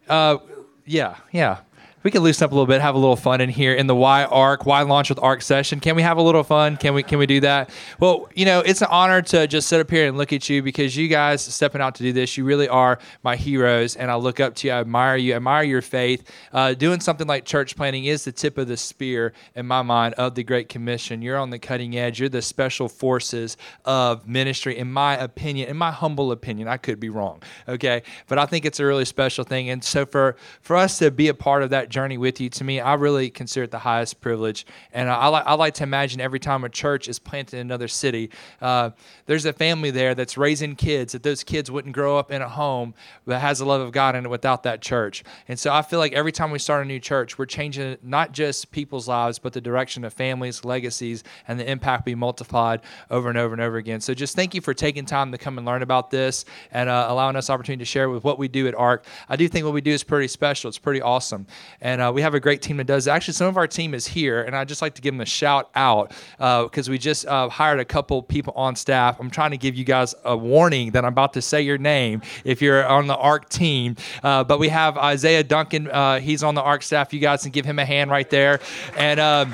uh, 0.09 0.37
yeah, 0.85 1.15
yeah 1.31 1.59
we 2.03 2.11
can 2.11 2.21
loosen 2.21 2.43
up 2.43 2.51
a 2.51 2.53
little 2.53 2.67
bit, 2.67 2.81
have 2.81 2.95
a 2.95 2.97
little 2.97 3.15
fun 3.15 3.39
in 3.39 3.49
here 3.49 3.73
in 3.73 3.87
the 3.87 3.95
Why 3.95 4.25
Arc, 4.25 4.65
Why 4.65 4.81
Launch 4.81 5.09
with 5.09 5.19
Arc 5.19 5.41
session. 5.41 5.79
Can 5.79 5.95
we 5.95 6.01
have 6.01 6.17
a 6.17 6.21
little 6.21 6.43
fun? 6.43 6.75
Can 6.75 6.93
we 6.93 7.01
can 7.01 7.17
we 7.17 7.25
do 7.25 7.39
that? 7.39 7.69
Well, 7.99 8.29
you 8.35 8.43
know, 8.45 8.59
it's 8.59 8.81
an 8.81 8.89
honor 8.91 9.21
to 9.21 9.47
just 9.47 9.69
sit 9.69 9.79
up 9.79 9.89
here 9.89 10.07
and 10.07 10.17
look 10.17 10.33
at 10.33 10.49
you 10.49 10.61
because 10.61 10.97
you 10.97 11.07
guys 11.07 11.41
stepping 11.41 11.81
out 11.81 11.95
to 11.95 12.03
do 12.03 12.11
this, 12.11 12.37
you 12.37 12.43
really 12.43 12.67
are 12.67 12.99
my 13.23 13.37
heroes, 13.37 13.95
and 13.95 14.11
I 14.11 14.15
look 14.15 14.41
up 14.41 14.55
to 14.55 14.67
you. 14.67 14.73
I 14.73 14.79
admire 14.81 15.15
you, 15.15 15.33
I 15.33 15.37
admire 15.37 15.63
your 15.63 15.81
faith. 15.81 16.29
Uh, 16.51 16.73
doing 16.73 16.99
something 16.99 17.25
like 17.27 17.45
church 17.45 17.75
planting 17.77 18.05
is 18.05 18.25
the 18.25 18.31
tip 18.33 18.57
of 18.57 18.67
the 18.67 18.75
spear 18.75 19.33
in 19.55 19.65
my 19.65 19.81
mind 19.81 20.13
of 20.15 20.35
the 20.35 20.43
Great 20.43 20.67
Commission. 20.67 21.21
You're 21.21 21.37
on 21.37 21.51
the 21.51 21.59
cutting 21.59 21.97
edge. 21.97 22.19
You're 22.19 22.29
the 22.29 22.41
special 22.41 22.89
forces 22.89 23.55
of 23.85 24.27
ministry, 24.27 24.77
in 24.77 24.91
my 24.91 25.15
opinion, 25.17 25.69
in 25.69 25.77
my 25.77 25.91
humble 25.91 26.33
opinion. 26.33 26.67
I 26.67 26.77
could 26.77 26.99
be 26.99 27.09
wrong, 27.09 27.41
okay, 27.67 28.03
but 28.27 28.37
I 28.37 28.45
think 28.45 28.65
it's 28.65 28.81
a 28.81 28.85
really 28.85 29.05
special 29.05 29.45
thing. 29.45 29.69
And 29.69 29.81
so 29.81 30.05
for 30.05 30.35
for 30.61 30.75
us 30.75 30.99
to 30.99 31.09
be 31.09 31.29
a 31.29 31.33
part 31.33 31.63
of 31.63 31.69
that 31.69 31.89
journey 31.93 32.17
with 32.17 32.41
you, 32.41 32.49
to 32.49 32.63
me, 32.63 32.81
I 32.81 32.95
really 32.95 33.29
consider 33.29 33.63
it 33.63 33.71
the 33.71 33.79
highest 33.79 34.19
privilege. 34.19 34.65
And 34.91 35.09
I, 35.09 35.15
I, 35.15 35.27
like, 35.27 35.45
I 35.45 35.53
like 35.53 35.73
to 35.75 35.83
imagine 35.83 36.19
every 36.19 36.39
time 36.39 36.63
a 36.63 36.69
church 36.69 37.07
is 37.07 37.19
planted 37.19 37.57
in 37.57 37.61
another 37.61 37.87
city, 37.87 38.31
uh, 38.61 38.89
there's 39.27 39.45
a 39.45 39.53
family 39.53 39.91
there 39.91 40.15
that's 40.15 40.37
raising 40.37 40.75
kids, 40.75 41.13
that 41.13 41.23
those 41.23 41.43
kids 41.43 41.69
wouldn't 41.69 41.93
grow 41.93 42.17
up 42.17 42.31
in 42.31 42.41
a 42.41 42.49
home 42.49 42.93
that 43.27 43.39
has 43.39 43.59
the 43.59 43.65
love 43.65 43.81
of 43.81 43.91
God 43.91 44.15
in 44.15 44.25
it 44.25 44.29
without 44.29 44.63
that 44.63 44.81
church. 44.81 45.23
And 45.47 45.57
so 45.57 45.71
I 45.71 45.81
feel 45.83 45.99
like 45.99 46.13
every 46.13 46.31
time 46.31 46.51
we 46.51 46.59
start 46.59 46.83
a 46.83 46.87
new 46.87 46.99
church, 46.99 47.37
we're 47.37 47.45
changing 47.45 47.97
not 48.01 48.31
just 48.31 48.71
people's 48.71 49.07
lives, 49.07 49.39
but 49.39 49.53
the 49.53 49.61
direction 49.61 50.03
of 50.03 50.13
families, 50.13 50.65
legacies, 50.65 51.23
and 51.47 51.59
the 51.59 51.69
impact 51.69 52.05
be 52.05 52.15
multiplied 52.15 52.81
over 53.11 53.29
and 53.29 53.37
over 53.37 53.53
and 53.53 53.61
over 53.61 53.77
again. 53.77 54.01
So 54.01 54.13
just 54.13 54.35
thank 54.35 54.55
you 54.55 54.61
for 54.61 54.73
taking 54.73 55.05
time 55.05 55.31
to 55.31 55.37
come 55.37 55.57
and 55.57 55.67
learn 55.67 55.83
about 55.83 56.09
this 56.09 56.45
and 56.71 56.89
uh, 56.89 57.05
allowing 57.09 57.35
us 57.35 57.49
opportunity 57.49 57.81
to 57.81 57.85
share 57.85 58.09
with 58.09 58.23
what 58.23 58.39
we 58.39 58.47
do 58.47 58.67
at 58.67 58.75
ARC. 58.75 59.05
I 59.29 59.35
do 59.35 59.47
think 59.47 59.65
what 59.65 59.73
we 59.73 59.81
do 59.81 59.91
is 59.91 60.03
pretty 60.03 60.27
special. 60.27 60.69
It's 60.69 60.79
pretty 60.79 61.01
awesome. 61.01 61.45
And 61.83 62.01
uh, 62.01 62.11
we 62.15 62.21
have 62.21 62.33
a 62.33 62.39
great 62.39 62.61
team 62.61 62.77
that 62.77 62.87
does. 62.87 63.07
Actually, 63.07 63.33
some 63.33 63.47
of 63.47 63.57
our 63.57 63.67
team 63.67 63.93
is 63.93 64.07
here, 64.07 64.41
and 64.41 64.55
I'd 64.55 64.69
just 64.69 64.81
like 64.81 64.95
to 64.95 65.01
give 65.01 65.13
them 65.13 65.21
a 65.21 65.25
shout 65.25 65.69
out 65.75 66.13
because 66.37 66.87
uh, 66.87 66.91
we 66.91 66.97
just 66.97 67.27
uh, 67.27 67.49
hired 67.49 67.79
a 67.79 67.85
couple 67.85 68.23
people 68.23 68.53
on 68.55 68.75
staff. 68.75 69.19
I'm 69.19 69.29
trying 69.29 69.51
to 69.51 69.57
give 69.57 69.75
you 69.75 69.83
guys 69.83 70.15
a 70.23 70.35
warning 70.35 70.91
that 70.91 71.03
I'm 71.03 71.11
about 71.11 71.33
to 71.33 71.41
say 71.41 71.61
your 71.61 71.77
name 71.77 72.21
if 72.45 72.61
you're 72.61 72.87
on 72.87 73.07
the 73.07 73.17
ARC 73.17 73.49
team. 73.49 73.97
Uh, 74.23 74.45
but 74.45 74.59
we 74.59 74.69
have 74.69 74.97
Isaiah 74.97 75.43
Duncan. 75.43 75.91
Uh, 75.91 76.19
he's 76.19 76.41
on 76.41 76.55
the 76.55 76.61
ARC 76.61 76.83
staff. 76.83 77.13
You 77.13 77.19
guys 77.19 77.43
can 77.43 77.51
give 77.51 77.65
him 77.65 77.79
a 77.79 77.85
hand 77.85 78.09
right 78.09 78.29
there. 78.29 78.61
And 78.97 79.19
um, 79.19 79.53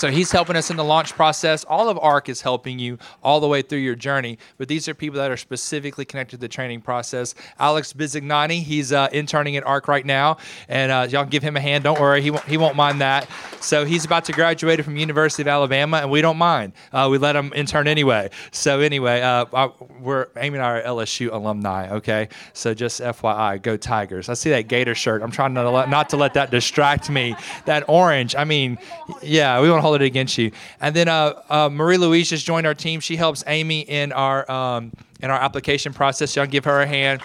So 0.00 0.10
he's 0.10 0.32
helping 0.32 0.56
us 0.56 0.70
in 0.70 0.78
the 0.78 0.84
launch 0.84 1.12
process. 1.12 1.62
All 1.64 1.90
of 1.90 1.98
ARC 1.98 2.30
is 2.30 2.40
helping 2.40 2.78
you 2.78 2.96
all 3.22 3.38
the 3.38 3.46
way 3.46 3.60
through 3.60 3.80
your 3.80 3.94
journey. 3.94 4.38
But 4.56 4.66
these 4.66 4.88
are 4.88 4.94
people 4.94 5.18
that 5.18 5.30
are 5.30 5.36
specifically 5.36 6.06
connected 6.06 6.36
to 6.36 6.40
the 6.40 6.48
training 6.48 6.80
process. 6.80 7.34
Alex 7.58 7.92
Bizignani, 7.92 8.62
he's 8.62 8.94
uh, 8.94 9.10
interning 9.12 9.58
at 9.58 9.66
ARC 9.66 9.88
right 9.88 10.06
now, 10.06 10.38
and 10.70 10.90
uh, 10.90 11.06
y'all 11.10 11.26
give 11.26 11.42
him 11.42 11.54
a 11.54 11.60
hand. 11.60 11.84
Don't 11.84 12.00
worry, 12.00 12.22
he 12.22 12.30
won't, 12.30 12.46
he 12.46 12.56
won't 12.56 12.76
mind 12.76 13.02
that. 13.02 13.28
So 13.60 13.84
he's 13.84 14.06
about 14.06 14.24
to 14.24 14.32
graduate 14.32 14.82
from 14.82 14.96
University 14.96 15.42
of 15.42 15.48
Alabama, 15.48 15.98
and 15.98 16.10
we 16.10 16.22
don't 16.22 16.38
mind. 16.38 16.72
Uh, 16.94 17.08
we 17.10 17.18
let 17.18 17.36
him 17.36 17.52
intern 17.54 17.86
anyway. 17.86 18.30
So 18.52 18.80
anyway, 18.80 19.20
uh, 19.20 19.68
we're 20.00 20.28
Amy 20.38 20.56
and 20.56 20.64
I 20.64 20.78
are 20.78 20.82
LSU 20.82 21.30
alumni. 21.30 21.90
Okay, 21.96 22.30
so 22.54 22.72
just 22.72 23.02
FYI, 23.02 23.60
go 23.60 23.76
Tigers. 23.76 24.30
I 24.30 24.34
see 24.34 24.48
that 24.48 24.66
Gator 24.66 24.94
shirt. 24.94 25.20
I'm 25.20 25.30
trying 25.30 25.52
not 25.52 25.64
to 25.64 25.70
let, 25.70 25.90
not 25.90 26.08
to 26.08 26.16
let 26.16 26.32
that 26.32 26.50
distract 26.50 27.10
me. 27.10 27.36
That 27.66 27.86
orange. 27.86 28.34
I 28.34 28.44
mean, 28.44 28.78
yeah, 29.22 29.60
we 29.60 29.68
won't 29.68 29.82
hold 29.90 30.02
it 30.02 30.04
against 30.04 30.38
you. 30.38 30.52
And 30.80 30.94
then 30.94 31.08
uh, 31.08 31.42
uh, 31.50 31.68
Marie 31.68 31.96
Louise 31.96 32.30
just 32.30 32.46
joined 32.46 32.66
our 32.66 32.74
team. 32.74 33.00
She 33.00 33.16
helps 33.16 33.42
Amy 33.46 33.80
in 33.80 34.12
our 34.12 34.48
um, 34.50 34.92
in 35.20 35.30
our 35.30 35.40
application 35.40 35.92
process. 35.92 36.36
Y'all 36.36 36.46
give 36.46 36.64
her 36.64 36.80
a 36.80 36.86
hand. 36.86 37.22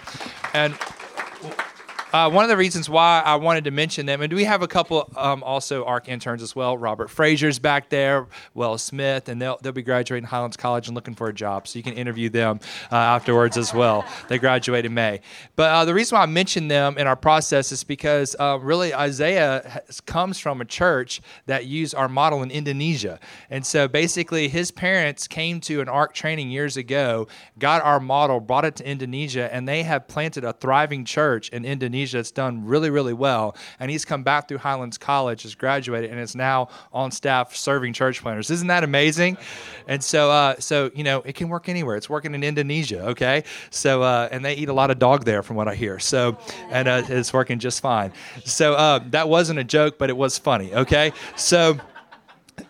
And 0.53 0.73
uh, 2.15 2.29
one 2.29 2.45
of 2.45 2.49
the 2.49 2.55
reasons 2.55 2.89
why 2.89 3.21
I 3.25 3.35
wanted 3.35 3.65
to 3.65 3.71
mention 3.71 4.05
them, 4.05 4.21
and 4.21 4.31
we 4.31 4.45
have 4.45 4.61
a 4.61 4.69
couple 4.69 5.11
um, 5.17 5.43
also 5.43 5.83
ARC 5.83 6.07
interns 6.07 6.41
as 6.41 6.55
well. 6.55 6.77
Robert 6.77 7.09
Frazier's 7.09 7.59
back 7.59 7.89
there, 7.89 8.27
Wells 8.53 8.83
Smith, 8.83 9.27
and 9.27 9.41
they'll, 9.41 9.57
they'll 9.61 9.73
be 9.73 9.81
graduating 9.81 10.25
Highlands 10.25 10.55
College 10.55 10.87
and 10.87 10.95
looking 10.95 11.13
for 11.13 11.27
a 11.27 11.33
job. 11.33 11.67
So 11.67 11.77
you 11.77 11.83
can 11.83 11.91
interview 11.91 12.29
them 12.29 12.61
uh, 12.89 12.95
afterwards 12.95 13.57
as 13.57 13.73
well. 13.73 14.05
They 14.29 14.37
graduate 14.37 14.85
in 14.85 14.93
May. 14.93 15.19
But 15.57 15.71
uh, 15.71 15.83
the 15.83 15.93
reason 15.93 16.15
why 16.15 16.21
I 16.21 16.25
mention 16.27 16.69
them 16.69 16.97
in 16.97 17.05
our 17.05 17.17
process 17.17 17.73
is 17.73 17.83
because 17.83 18.33
uh, 18.39 18.59
really 18.61 18.95
Isaiah 18.95 19.81
has, 19.85 19.99
comes 19.99 20.39
from 20.39 20.61
a 20.61 20.65
church 20.65 21.21
that 21.47 21.65
used 21.65 21.95
our 21.95 22.07
model 22.07 22.43
in 22.43 22.49
Indonesia. 22.49 23.19
And 23.49 23.65
so 23.65 23.89
basically, 23.89 24.47
his 24.47 24.71
parents 24.71 25.27
came 25.27 25.59
to 25.61 25.81
an 25.81 25.89
ARC 25.89 26.13
training 26.13 26.49
years 26.49 26.77
ago, 26.77 27.27
got 27.59 27.83
our 27.83 27.99
model, 27.99 28.39
brought 28.39 28.63
it 28.63 28.77
to 28.77 28.87
Indonesia, 28.87 29.53
and 29.53 29.67
they 29.67 29.83
have 29.83 30.07
planted 30.07 30.45
a 30.45 30.53
thriving 30.53 31.03
church 31.03 31.49
in 31.49 31.65
Indonesia 31.65 32.04
Indonesia 32.05 32.17
that's 32.17 32.31
done 32.31 32.65
really, 32.65 32.89
really 32.89 33.13
well. 33.13 33.55
And 33.79 33.89
he's 33.89 34.05
come 34.05 34.23
back 34.23 34.47
through 34.47 34.59
Highlands 34.59 34.97
College, 34.97 35.43
has 35.43 35.55
graduated, 35.55 36.11
and 36.11 36.19
is 36.19 36.35
now 36.35 36.69
on 36.93 37.11
staff 37.11 37.55
serving 37.55 37.93
church 37.93 38.21
planters. 38.21 38.51
Isn't 38.51 38.67
that 38.67 38.83
amazing? 38.83 39.37
And 39.87 40.03
so, 40.03 40.31
uh, 40.31 40.55
so 40.59 40.91
you 40.93 41.03
know, 41.03 41.21
it 41.25 41.35
can 41.35 41.49
work 41.49 41.67
anywhere. 41.67 41.95
It's 41.95 42.09
working 42.09 42.35
in 42.35 42.43
Indonesia, 42.43 43.07
okay? 43.09 43.43
So, 43.71 44.03
uh, 44.03 44.29
and 44.31 44.45
they 44.45 44.53
eat 44.53 44.69
a 44.69 44.73
lot 44.73 44.91
of 44.91 44.99
dog 44.99 45.25
there, 45.25 45.41
from 45.41 45.55
what 45.55 45.67
I 45.67 45.75
hear. 45.75 45.99
So, 45.99 46.37
and 46.69 46.87
uh, 46.87 47.03
it's 47.07 47.33
working 47.33 47.59
just 47.59 47.81
fine. 47.81 48.11
So 48.43 48.73
uh, 48.73 48.99
that 49.09 49.27
wasn't 49.27 49.59
a 49.59 49.63
joke, 49.63 49.97
but 49.97 50.09
it 50.09 50.17
was 50.17 50.37
funny, 50.37 50.73
okay? 50.73 51.11
So 51.35 51.79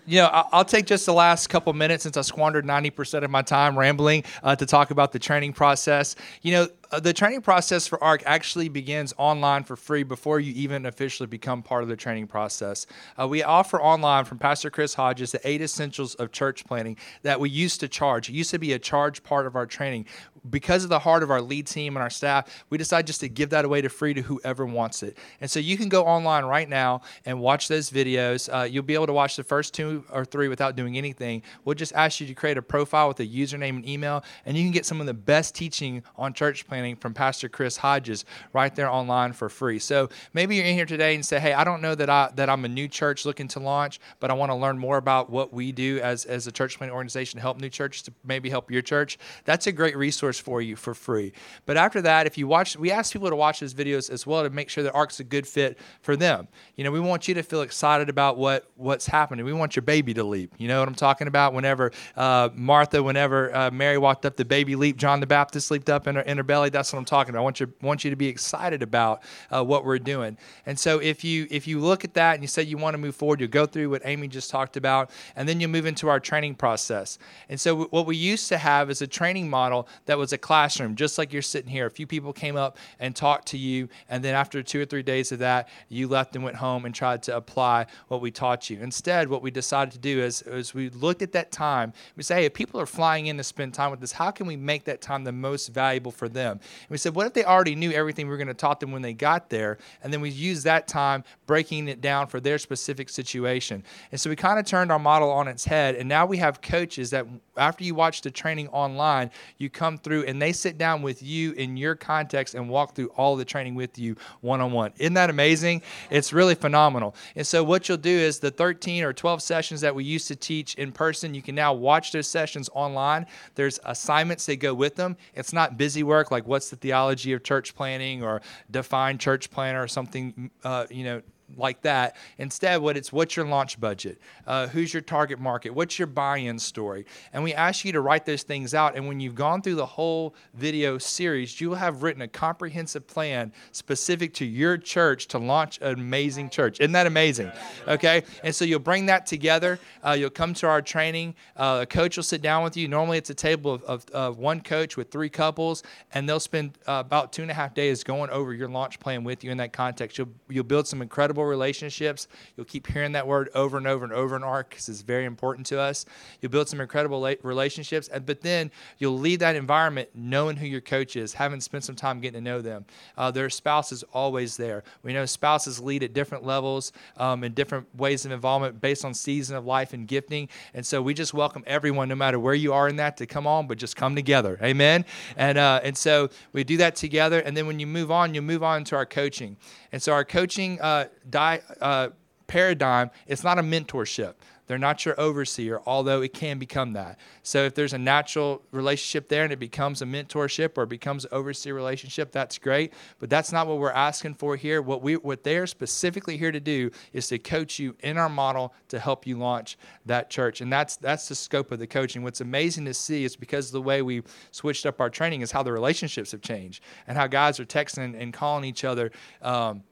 you 0.07 0.19
know, 0.19 0.29
I'll 0.51 0.65
take 0.65 0.85
just 0.85 1.05
the 1.05 1.13
last 1.13 1.47
couple 1.47 1.73
minutes 1.73 2.03
since 2.03 2.17
I 2.17 2.21
squandered 2.21 2.65
90% 2.65 3.23
of 3.23 3.31
my 3.31 3.41
time 3.41 3.77
rambling 3.77 4.23
uh, 4.43 4.55
to 4.55 4.65
talk 4.65 4.91
about 4.91 5.11
the 5.11 5.19
training 5.19 5.53
process. 5.53 6.15
You 6.41 6.51
know, 6.53 6.67
the 6.99 7.13
training 7.13 7.41
process 7.41 7.87
for 7.87 8.03
ARC 8.03 8.23
actually 8.25 8.69
begins 8.69 9.13
online 9.17 9.63
for 9.63 9.75
free 9.75 10.03
before 10.03 10.39
you 10.39 10.53
even 10.53 10.85
officially 10.85 11.27
become 11.27 11.61
part 11.63 11.83
of 11.83 11.89
the 11.89 11.95
training 11.95 12.27
process. 12.27 12.85
Uh, 13.19 13.27
we 13.27 13.43
offer 13.43 13.81
online 13.81 14.25
from 14.25 14.37
Pastor 14.37 14.69
Chris 14.69 14.93
Hodges 14.93 15.31
the 15.31 15.47
eight 15.47 15.61
essentials 15.61 16.15
of 16.15 16.31
church 16.31 16.65
planning 16.65 16.97
that 17.23 17.39
we 17.39 17.49
used 17.49 17.79
to 17.79 17.87
charge. 17.87 18.29
It 18.29 18.33
used 18.33 18.51
to 18.51 18.59
be 18.59 18.73
a 18.73 18.79
charge 18.79 19.23
part 19.23 19.47
of 19.47 19.55
our 19.55 19.65
training 19.65 20.05
because 20.49 20.83
of 20.83 20.89
the 20.89 20.99
heart 20.99 21.23
of 21.23 21.31
our 21.31 21.41
lead 21.41 21.67
team 21.67 21.95
and 21.95 22.03
our 22.03 22.09
staff, 22.09 22.65
we 22.69 22.77
decided 22.77 23.07
just 23.07 23.19
to 23.21 23.29
give 23.29 23.49
that 23.49 23.65
away 23.65 23.81
to 23.81 23.89
free 23.89 24.13
to 24.13 24.21
whoever 24.21 24.65
wants 24.65 25.03
it. 25.03 25.17
And 25.41 25.49
so 25.49 25.59
you 25.59 25.77
can 25.77 25.89
go 25.89 26.03
online 26.03 26.45
right 26.45 26.69
now 26.69 27.01
and 27.25 27.39
watch 27.39 27.67
those 27.67 27.89
videos. 27.89 28.49
Uh, 28.53 28.63
you'll 28.63 28.83
be 28.83 28.93
able 28.93 29.07
to 29.07 29.13
watch 29.13 29.35
the 29.35 29.43
first 29.43 29.73
two 29.73 30.03
or 30.11 30.25
three 30.25 30.47
without 30.47 30.75
doing 30.75 30.97
anything. 30.97 31.41
We'll 31.63 31.75
just 31.75 31.93
ask 31.93 32.19
you 32.19 32.27
to 32.27 32.33
create 32.33 32.57
a 32.57 32.61
profile 32.61 33.07
with 33.07 33.19
a 33.19 33.27
username 33.27 33.77
and 33.77 33.87
email, 33.87 34.23
and 34.45 34.55
you 34.55 34.63
can 34.63 34.71
get 34.71 34.85
some 34.85 34.99
of 34.99 35.07
the 35.07 35.13
best 35.13 35.55
teaching 35.55 36.03
on 36.15 36.33
church 36.33 36.67
from 36.93 37.13
Pastor 37.13 37.49
Chris 37.49 37.77
Hodges 37.77 38.25
right 38.53 38.75
there 38.75 38.89
online 38.89 39.33
for 39.33 39.49
free. 39.49 39.79
So 39.79 40.09
maybe 40.33 40.57
you're 40.57 40.65
in 40.65 40.75
here 40.75 40.85
today 40.85 41.15
and 41.15 41.25
say, 41.25 41.39
"Hey, 41.39 41.53
I 41.53 41.63
don't 41.63 41.81
know 41.81 41.95
that 41.95 42.09
I 42.09 42.31
that 42.35 42.49
I'm 42.49 42.65
a 42.65 42.67
new 42.67 42.87
church 42.87 43.25
looking 43.25 43.47
to 43.49 43.59
launch, 43.59 43.99
but 44.19 44.29
I 44.29 44.33
want 44.33 44.51
to 44.51 44.55
learn 44.55 44.77
more 44.77 44.97
about 44.97 45.29
what 45.29 45.53
we 45.53 45.71
do 45.71 45.99
as 46.01 46.25
as 46.25 46.45
a 46.45 46.51
church 46.51 46.77
planting 46.77 46.95
organization 46.95 47.37
to 47.37 47.41
help 47.41 47.59
new 47.59 47.69
churches 47.69 48.03
to 48.03 48.13
maybe 48.23 48.49
help 48.49 48.69
your 48.69 48.81
church." 48.81 49.17
That's 49.45 49.65
a 49.67 49.71
great 49.71 49.97
resource 49.97 50.39
for 50.39 50.61
you 50.61 50.75
for 50.75 50.93
free. 50.93 51.33
But 51.65 51.77
after 51.77 52.01
that, 52.01 52.27
if 52.27 52.37
you 52.37 52.47
watch, 52.47 52.77
we 52.77 52.91
ask 52.91 53.13
people 53.13 53.29
to 53.29 53.35
watch 53.35 53.61
those 53.61 53.73
videos 53.73 54.09
as 54.09 54.27
well 54.27 54.43
to 54.43 54.49
make 54.49 54.69
sure 54.69 54.83
that 54.83 54.93
ARC's 54.93 55.19
a 55.19 55.23
good 55.23 55.47
fit 55.47 55.79
for 56.01 56.15
them. 56.15 56.47
You 56.75 56.83
know, 56.83 56.91
we 56.91 56.99
want 56.99 57.27
you 57.27 57.33
to 57.35 57.43
feel 57.43 57.61
excited 57.61 58.09
about 58.09 58.37
what 58.37 58.69
what's 58.75 59.07
happening. 59.07 59.45
We 59.45 59.53
want 59.53 59.75
your 59.75 59.83
baby 59.83 60.13
to 60.15 60.23
leap. 60.23 60.53
You 60.57 60.67
know 60.67 60.79
what 60.79 60.87
I'm 60.87 60.95
talking 60.95 61.27
about? 61.27 61.53
Whenever 61.53 61.91
uh, 62.15 62.49
Martha, 62.53 63.01
whenever 63.01 63.55
uh, 63.55 63.71
Mary 63.71 63.97
walked 63.97 64.25
up, 64.25 64.35
the 64.35 64.45
baby 64.45 64.75
leaped. 64.75 64.99
John 64.99 65.19
the 65.19 65.27
Baptist 65.27 65.71
leaped 65.71 65.89
up 65.89 66.07
in 66.07 66.15
her, 66.15 66.21
in 66.21 66.37
her 66.37 66.43
belly. 66.43 66.64
That's 66.71 66.91
what 66.91 66.99
I'm 66.99 67.05
talking 67.05 67.31
about. 67.31 67.41
I 67.41 67.43
want 67.43 67.59
you 67.59 67.73
want 67.81 68.03
you 68.03 68.09
to 68.09 68.15
be 68.15 68.27
excited 68.27 68.81
about 68.81 69.23
uh, 69.51 69.63
what 69.63 69.85
we're 69.85 69.99
doing. 69.99 70.37
And 70.65 70.77
so 70.77 70.99
if 70.99 71.23
you 71.23 71.47
if 71.49 71.67
you 71.67 71.79
look 71.79 72.03
at 72.03 72.13
that 72.15 72.35
and 72.35 72.43
you 72.43 72.47
say 72.47 72.63
you 72.63 72.77
want 72.77 72.93
to 72.93 72.97
move 72.97 73.15
forward, 73.15 73.39
you'll 73.39 73.49
go 73.49 73.65
through 73.65 73.89
what 73.89 74.01
Amy 74.05 74.27
just 74.27 74.49
talked 74.49 74.77
about, 74.77 75.09
and 75.35 75.47
then 75.47 75.59
you'll 75.59 75.71
move 75.71 75.85
into 75.85 76.07
our 76.07 76.19
training 76.19 76.55
process. 76.55 77.17
And 77.49 77.59
so 77.59 77.85
what 77.85 78.05
we 78.05 78.15
used 78.15 78.49
to 78.49 78.57
have 78.57 78.89
is 78.89 79.01
a 79.01 79.07
training 79.07 79.49
model 79.49 79.87
that 80.05 80.17
was 80.17 80.33
a 80.33 80.37
classroom, 80.37 80.95
just 80.95 81.17
like 81.17 81.33
you're 81.33 81.41
sitting 81.41 81.69
here. 81.69 81.85
A 81.85 81.91
few 81.91 82.07
people 82.07 82.33
came 82.33 82.55
up 82.55 82.77
and 82.99 83.15
talked 83.15 83.47
to 83.49 83.57
you, 83.57 83.89
and 84.09 84.23
then 84.23 84.35
after 84.35 84.61
two 84.63 84.81
or 84.81 84.85
three 84.85 85.03
days 85.03 85.31
of 85.31 85.39
that, 85.39 85.69
you 85.89 86.07
left 86.07 86.35
and 86.35 86.43
went 86.43 86.57
home 86.57 86.85
and 86.85 86.93
tried 86.93 87.23
to 87.23 87.35
apply 87.35 87.85
what 88.07 88.21
we 88.21 88.31
taught 88.31 88.69
you. 88.69 88.79
Instead, 88.81 89.29
what 89.29 89.41
we 89.41 89.51
decided 89.51 89.91
to 89.91 89.99
do 89.99 90.21
is, 90.21 90.41
is 90.43 90.73
we 90.73 90.89
looked 90.89 91.21
at 91.21 91.31
that 91.31 91.51
time. 91.51 91.93
We 92.15 92.23
say, 92.23 92.35
hey, 92.35 92.45
if 92.45 92.53
people 92.53 92.79
are 92.79 92.85
flying 92.85 93.27
in 93.27 93.37
to 93.37 93.43
spend 93.43 93.73
time 93.73 93.91
with 93.91 94.03
us, 94.03 94.11
how 94.11 94.31
can 94.31 94.47
we 94.47 94.55
make 94.55 94.85
that 94.85 95.01
time 95.01 95.23
the 95.23 95.31
most 95.31 95.67
valuable 95.67 96.11
for 96.11 96.29
them? 96.29 96.54
And 96.57 96.89
we 96.89 96.97
said, 96.97 97.15
what 97.15 97.27
if 97.27 97.33
they 97.33 97.43
already 97.43 97.75
knew 97.75 97.91
everything 97.91 98.27
we 98.27 98.31
were 98.31 98.37
going 98.37 98.47
to 98.47 98.53
taught 98.53 98.79
them 98.79 98.91
when 98.91 99.01
they 99.01 99.13
got 99.13 99.49
there, 99.49 99.77
and 100.03 100.11
then 100.11 100.21
we 100.21 100.29
use 100.29 100.63
that 100.63 100.87
time 100.87 101.23
breaking 101.45 101.87
it 101.87 102.01
down 102.01 102.27
for 102.27 102.39
their 102.39 102.57
specific 102.57 103.09
situation. 103.09 103.83
And 104.11 104.19
so 104.19 104.29
we 104.29 104.35
kind 104.35 104.59
of 104.59 104.65
turned 104.65 104.91
our 104.91 104.99
model 104.99 105.31
on 105.31 105.47
its 105.47 105.65
head, 105.65 105.95
and 105.95 106.07
now 106.09 106.25
we 106.25 106.37
have 106.37 106.61
coaches 106.61 107.09
that 107.11 107.25
after 107.57 107.83
you 107.83 107.95
watch 107.95 108.21
the 108.21 108.31
training 108.31 108.67
online, 108.69 109.31
you 109.57 109.69
come 109.69 109.97
through 109.97 110.23
and 110.25 110.41
they 110.41 110.51
sit 110.51 110.77
down 110.77 111.01
with 111.01 111.23
you 111.23 111.53
in 111.53 111.77
your 111.77 111.95
context 111.95 112.55
and 112.55 112.69
walk 112.69 112.95
through 112.95 113.07
all 113.15 113.35
the 113.35 113.45
training 113.45 113.75
with 113.75 113.97
you 113.97 114.15
one 114.41 114.61
on 114.61 114.71
one. 114.71 114.91
Isn't 114.97 115.13
that 115.13 115.29
amazing? 115.29 115.81
It's 116.09 116.33
really 116.33 116.55
phenomenal. 116.55 117.15
And 117.35 117.45
so, 117.45 117.63
what 117.63 117.87
you'll 117.87 117.97
do 117.97 118.09
is 118.09 118.39
the 118.39 118.51
13 118.51 119.03
or 119.03 119.13
12 119.13 119.41
sessions 119.41 119.81
that 119.81 119.95
we 119.95 120.03
used 120.03 120.27
to 120.27 120.35
teach 120.35 120.75
in 120.75 120.91
person, 120.91 121.33
you 121.33 121.41
can 121.41 121.55
now 121.55 121.73
watch 121.73 122.11
those 122.11 122.27
sessions 122.27 122.69
online. 122.73 123.25
There's 123.55 123.79
assignments 123.85 124.45
that 124.47 124.57
go 124.57 124.73
with 124.73 124.95
them. 124.95 125.17
It's 125.33 125.53
not 125.53 125.77
busy 125.77 126.03
work 126.03 126.31
like 126.31 126.44
what's 126.45 126.69
the 126.69 126.75
theology 126.75 127.33
of 127.33 127.43
church 127.43 127.75
planting 127.75 128.23
or 128.23 128.41
define 128.69 129.17
church 129.17 129.49
planter 129.51 129.81
or 129.81 129.87
something, 129.87 130.51
uh, 130.63 130.85
you 130.89 131.03
know, 131.03 131.21
like 131.57 131.81
that. 131.81 132.15
Instead, 132.37 132.81
what 132.81 132.97
it's 132.97 133.13
what's 133.13 133.35
your 133.35 133.45
launch 133.45 133.79
budget? 133.79 134.19
Uh, 134.47 134.67
who's 134.67 134.93
your 134.93 135.01
target 135.01 135.39
market? 135.39 135.69
What's 135.71 135.99
your 135.99 136.07
buy-in 136.07 136.59
story? 136.59 137.05
And 137.33 137.43
we 137.43 137.53
ask 137.53 137.85
you 137.85 137.91
to 137.91 138.01
write 138.01 138.25
those 138.25 138.43
things 138.43 138.73
out. 138.73 138.95
And 138.95 139.07
when 139.07 139.19
you've 139.19 139.35
gone 139.35 139.61
through 139.61 139.75
the 139.75 139.85
whole 139.85 140.35
video 140.53 140.97
series, 140.97 141.59
you 141.61 141.69
will 141.69 141.77
have 141.77 142.03
written 142.03 142.21
a 142.21 142.27
comprehensive 142.27 143.07
plan 143.07 143.51
specific 143.71 144.33
to 144.35 144.45
your 144.45 144.77
church 144.77 145.27
to 145.27 145.37
launch 145.37 145.79
an 145.81 145.93
amazing 145.93 146.49
church. 146.49 146.79
Isn't 146.79 146.93
that 146.93 147.07
amazing? 147.07 147.51
Okay. 147.87 148.23
And 148.43 148.53
so 148.53 148.65
you'll 148.65 148.79
bring 148.79 149.05
that 149.07 149.25
together. 149.25 149.79
Uh, 150.03 150.11
you'll 150.11 150.29
come 150.29 150.53
to 150.55 150.67
our 150.67 150.81
training. 150.81 151.35
Uh, 151.55 151.79
a 151.81 151.85
coach 151.85 152.17
will 152.17 152.23
sit 152.23 152.41
down 152.41 152.63
with 152.63 152.75
you. 152.75 152.87
Normally, 152.87 153.17
it's 153.17 153.29
a 153.29 153.35
table 153.35 153.73
of, 153.73 153.83
of, 153.83 154.05
of 154.11 154.37
one 154.37 154.61
coach 154.61 154.97
with 154.97 155.11
three 155.11 155.29
couples, 155.29 155.83
and 156.13 156.27
they'll 156.27 156.39
spend 156.39 156.77
uh, 156.87 157.03
about 157.05 157.33
two 157.33 157.41
and 157.41 157.51
a 157.51 157.53
half 157.53 157.73
days 157.73 158.03
going 158.03 158.29
over 158.29 158.53
your 158.53 158.69
launch 158.69 158.99
plan 158.99 159.23
with 159.23 159.43
you 159.43 159.51
in 159.51 159.57
that 159.57 159.73
context. 159.73 160.17
You'll 160.17 160.29
you'll 160.49 160.63
build 160.63 160.87
some 160.87 161.01
incredible 161.01 161.34
relationships. 161.43 162.27
You'll 162.55 162.65
keep 162.65 162.87
hearing 162.87 163.11
that 163.11 163.27
word 163.27 163.49
over 163.53 163.77
and 163.77 163.87
over 163.87 164.05
and 164.05 164.13
over 164.13 164.35
in 164.35 164.43
ARC 164.43 164.69
because 164.69 164.89
it's 164.89 165.01
very 165.01 165.25
important 165.25 165.67
to 165.67 165.79
us. 165.79 166.05
You'll 166.41 166.51
build 166.51 166.69
some 166.69 166.79
incredible 166.79 167.21
relationships, 167.43 168.07
and 168.07 168.25
but 168.25 168.41
then 168.41 168.71
you'll 168.97 169.19
leave 169.19 169.39
that 169.39 169.55
environment 169.55 170.09
knowing 170.13 170.55
who 170.55 170.67
your 170.67 170.81
coach 170.81 171.15
is, 171.15 171.33
having 171.33 171.59
spent 171.59 171.83
some 171.83 171.95
time 171.95 172.19
getting 172.21 172.43
to 172.43 172.49
know 172.49 172.61
them. 172.61 172.85
Uh, 173.17 173.31
their 173.31 173.49
spouse 173.49 173.91
is 173.91 174.03
always 174.13 174.57
there. 174.57 174.83
We 175.03 175.13
know 175.13 175.25
spouses 175.25 175.79
lead 175.79 176.03
at 176.03 176.13
different 176.13 176.45
levels 176.45 176.91
um, 177.17 177.43
and 177.43 177.53
different 177.53 177.93
ways 177.95 178.25
of 178.25 178.31
involvement 178.31 178.79
based 178.79 179.03
on 179.03 179.13
season 179.13 179.55
of 179.55 179.65
life 179.65 179.93
and 179.93 180.07
gifting. 180.07 180.49
And 180.73 180.85
so 180.85 181.01
we 181.01 181.13
just 181.13 181.33
welcome 181.33 181.63
everyone, 181.67 182.09
no 182.09 182.15
matter 182.15 182.39
where 182.39 182.53
you 182.53 182.73
are 182.73 182.87
in 182.87 182.97
that, 182.97 183.17
to 183.17 183.25
come 183.25 183.47
on, 183.47 183.67
but 183.67 183.77
just 183.77 183.95
come 183.95 184.15
together. 184.15 184.57
Amen. 184.61 185.05
And 185.35 185.57
uh, 185.57 185.81
and 185.83 185.97
so 185.97 186.29
we 186.53 186.63
do 186.63 186.77
that 186.77 186.95
together. 186.95 187.39
And 187.39 187.55
then 187.55 187.67
when 187.67 187.79
you 187.79 187.87
move 187.87 188.11
on, 188.11 188.33
you 188.33 188.41
move 188.41 188.63
on 188.63 188.83
to 188.85 188.95
our 188.95 189.05
coaching. 189.05 189.57
And 189.91 190.01
so 190.01 190.13
our 190.13 190.25
coaching 190.25 190.79
uh, 190.81 191.05
di- 191.29 191.61
uh, 191.81 192.09
paradigm, 192.47 193.11
it's 193.27 193.43
not 193.43 193.59
a 193.59 193.63
mentorship. 193.63 194.35
They're 194.67 194.77
not 194.79 195.05
your 195.05 195.19
overseer, 195.19 195.81
although 195.85 196.21
it 196.21 196.33
can 196.33 196.57
become 196.57 196.93
that. 196.93 197.19
So 197.43 197.65
if 197.65 197.75
there's 197.75 197.93
a 197.93 197.99
natural 197.99 198.63
relationship 198.71 199.29
there 199.29 199.43
and 199.43 199.53
it 199.53 199.59
becomes 199.59 200.01
a 200.01 200.05
mentorship 200.05 200.77
or 200.77 200.85
becomes 200.87 201.25
overseer 201.31 201.75
relationship, 201.75 202.31
that's 202.31 202.57
great. 202.57 202.93
But 203.19 203.29
that's 203.29 203.51
not 203.51 203.67
what 203.67 203.77
we're 203.77 203.91
asking 203.91 204.35
for 204.35 204.55
here. 204.55 204.81
What 204.81 205.03
we 205.03 205.17
what 205.17 205.43
they're 205.43 205.67
specifically 205.67 206.37
here 206.37 206.51
to 206.51 206.59
do 206.59 206.89
is 207.13 207.27
to 207.27 207.37
coach 207.37 207.77
you 207.77 207.95
in 207.99 208.17
our 208.17 208.29
model 208.29 208.73
to 208.87 208.99
help 208.99 209.27
you 209.27 209.37
launch 209.37 209.77
that 210.07 210.31
church. 210.31 210.61
And 210.61 210.73
that's 210.73 210.95
that's 210.97 211.27
the 211.27 211.35
scope 211.35 211.71
of 211.71 211.77
the 211.77 211.87
coaching. 211.87 212.23
What's 212.23 212.41
amazing 212.41 212.85
to 212.85 212.93
see 212.93 213.23
is 213.23 213.35
because 213.35 213.69
the 213.69 213.81
way 213.81 214.01
we 214.01 214.23
switched 214.49 214.87
up 214.87 214.99
our 214.99 215.11
training 215.11 215.41
is 215.41 215.51
how 215.51 215.61
the 215.61 215.71
relationships 215.71 216.31
have 216.31 216.41
changed 216.41 216.83
and 217.07 217.17
how 217.17 217.27
guys 217.27 217.59
are 217.59 217.65
texting 217.65 218.19
and 218.19 218.33
calling 218.33 218.65
each 218.65 218.83
other. 218.83 219.11
Um, 219.43 219.83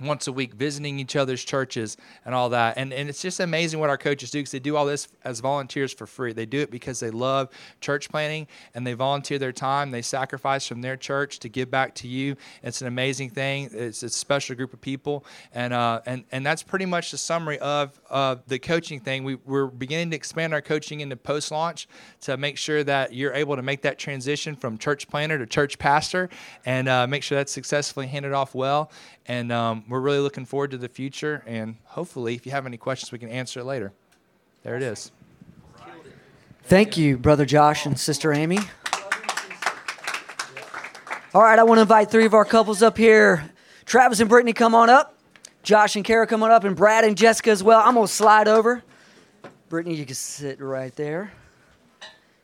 once 0.00 0.26
a 0.26 0.32
week 0.32 0.54
visiting 0.54 0.98
each 0.98 1.16
other's 1.16 1.44
churches 1.44 1.96
and 2.24 2.34
all 2.34 2.50
that. 2.50 2.76
And 2.76 2.92
and 2.92 3.08
it's 3.08 3.22
just 3.22 3.40
amazing 3.40 3.80
what 3.80 3.90
our 3.90 3.98
coaches 3.98 4.30
do 4.30 4.38
because 4.38 4.52
they 4.52 4.58
do 4.58 4.76
all 4.76 4.86
this 4.86 5.08
as 5.24 5.40
volunteers 5.40 5.92
for 5.92 6.06
free. 6.06 6.32
They 6.32 6.46
do 6.46 6.60
it 6.60 6.70
because 6.70 7.00
they 7.00 7.10
love 7.10 7.48
church 7.80 8.08
planting 8.08 8.46
and 8.74 8.86
they 8.86 8.94
volunteer 8.94 9.38
their 9.38 9.52
time. 9.52 9.90
They 9.90 10.02
sacrifice 10.02 10.66
from 10.66 10.82
their 10.82 10.96
church 10.96 11.38
to 11.40 11.48
give 11.48 11.70
back 11.70 11.94
to 11.96 12.08
you. 12.08 12.36
It's 12.62 12.80
an 12.80 12.86
amazing 12.86 13.30
thing. 13.30 13.70
It's 13.72 14.02
a 14.02 14.08
special 14.08 14.54
group 14.54 14.72
of 14.72 14.80
people. 14.80 15.24
And 15.52 15.72
uh 15.72 16.00
and 16.06 16.24
and 16.30 16.46
that's 16.46 16.62
pretty 16.62 16.86
much 16.86 17.10
the 17.10 17.18
summary 17.18 17.58
of 17.58 18.00
uh, 18.10 18.36
the 18.46 18.58
coaching 18.58 19.00
thing. 19.00 19.24
We, 19.24 19.36
we're 19.36 19.66
beginning 19.66 20.10
to 20.10 20.16
expand 20.16 20.54
our 20.54 20.62
coaching 20.62 21.00
into 21.00 21.16
post 21.16 21.50
launch 21.50 21.88
to 22.22 22.36
make 22.36 22.56
sure 22.56 22.84
that 22.84 23.12
you're 23.12 23.34
able 23.34 23.56
to 23.56 23.62
make 23.62 23.82
that 23.82 23.98
transition 23.98 24.56
from 24.56 24.78
church 24.78 25.08
planter 25.08 25.38
to 25.38 25.46
church 25.46 25.78
pastor 25.78 26.28
and 26.64 26.88
uh, 26.88 27.06
make 27.06 27.22
sure 27.22 27.36
that's 27.36 27.52
successfully 27.52 28.06
handed 28.06 28.32
off 28.32 28.54
well. 28.54 28.90
And 29.26 29.52
um, 29.52 29.84
we're 29.88 30.00
really 30.00 30.18
looking 30.18 30.44
forward 30.44 30.70
to 30.72 30.78
the 30.78 30.88
future. 30.88 31.42
And 31.46 31.76
hopefully, 31.84 32.34
if 32.34 32.44
you 32.46 32.52
have 32.52 32.66
any 32.66 32.76
questions, 32.76 33.10
we 33.10 33.18
can 33.18 33.28
answer 33.28 33.60
it 33.60 33.64
later. 33.64 33.92
There 34.62 34.76
it 34.76 34.82
is. 34.82 35.10
Thank 36.64 36.98
you, 36.98 37.16
Brother 37.16 37.46
Josh 37.46 37.86
and 37.86 37.98
Sister 37.98 38.32
Amy. 38.32 38.58
All 41.34 41.42
right, 41.42 41.58
I 41.58 41.62
want 41.62 41.78
to 41.78 41.82
invite 41.82 42.10
three 42.10 42.26
of 42.26 42.34
our 42.34 42.44
couples 42.44 42.82
up 42.82 42.98
here. 42.98 43.50
Travis 43.86 44.20
and 44.20 44.28
Brittany, 44.28 44.52
come 44.52 44.74
on 44.74 44.90
up. 44.90 45.16
Josh 45.62 45.96
and 45.96 46.04
Kara, 46.04 46.26
come 46.26 46.42
on 46.42 46.50
up. 46.50 46.64
And 46.64 46.76
Brad 46.76 47.04
and 47.04 47.16
Jessica 47.16 47.50
as 47.50 47.62
well. 47.62 47.80
I'm 47.80 47.94
going 47.94 48.06
to 48.06 48.12
slide 48.12 48.48
over. 48.48 48.82
Brittany, 49.68 49.94
you 49.94 50.04
can 50.04 50.14
sit 50.14 50.60
right 50.60 50.94
there. 50.96 51.32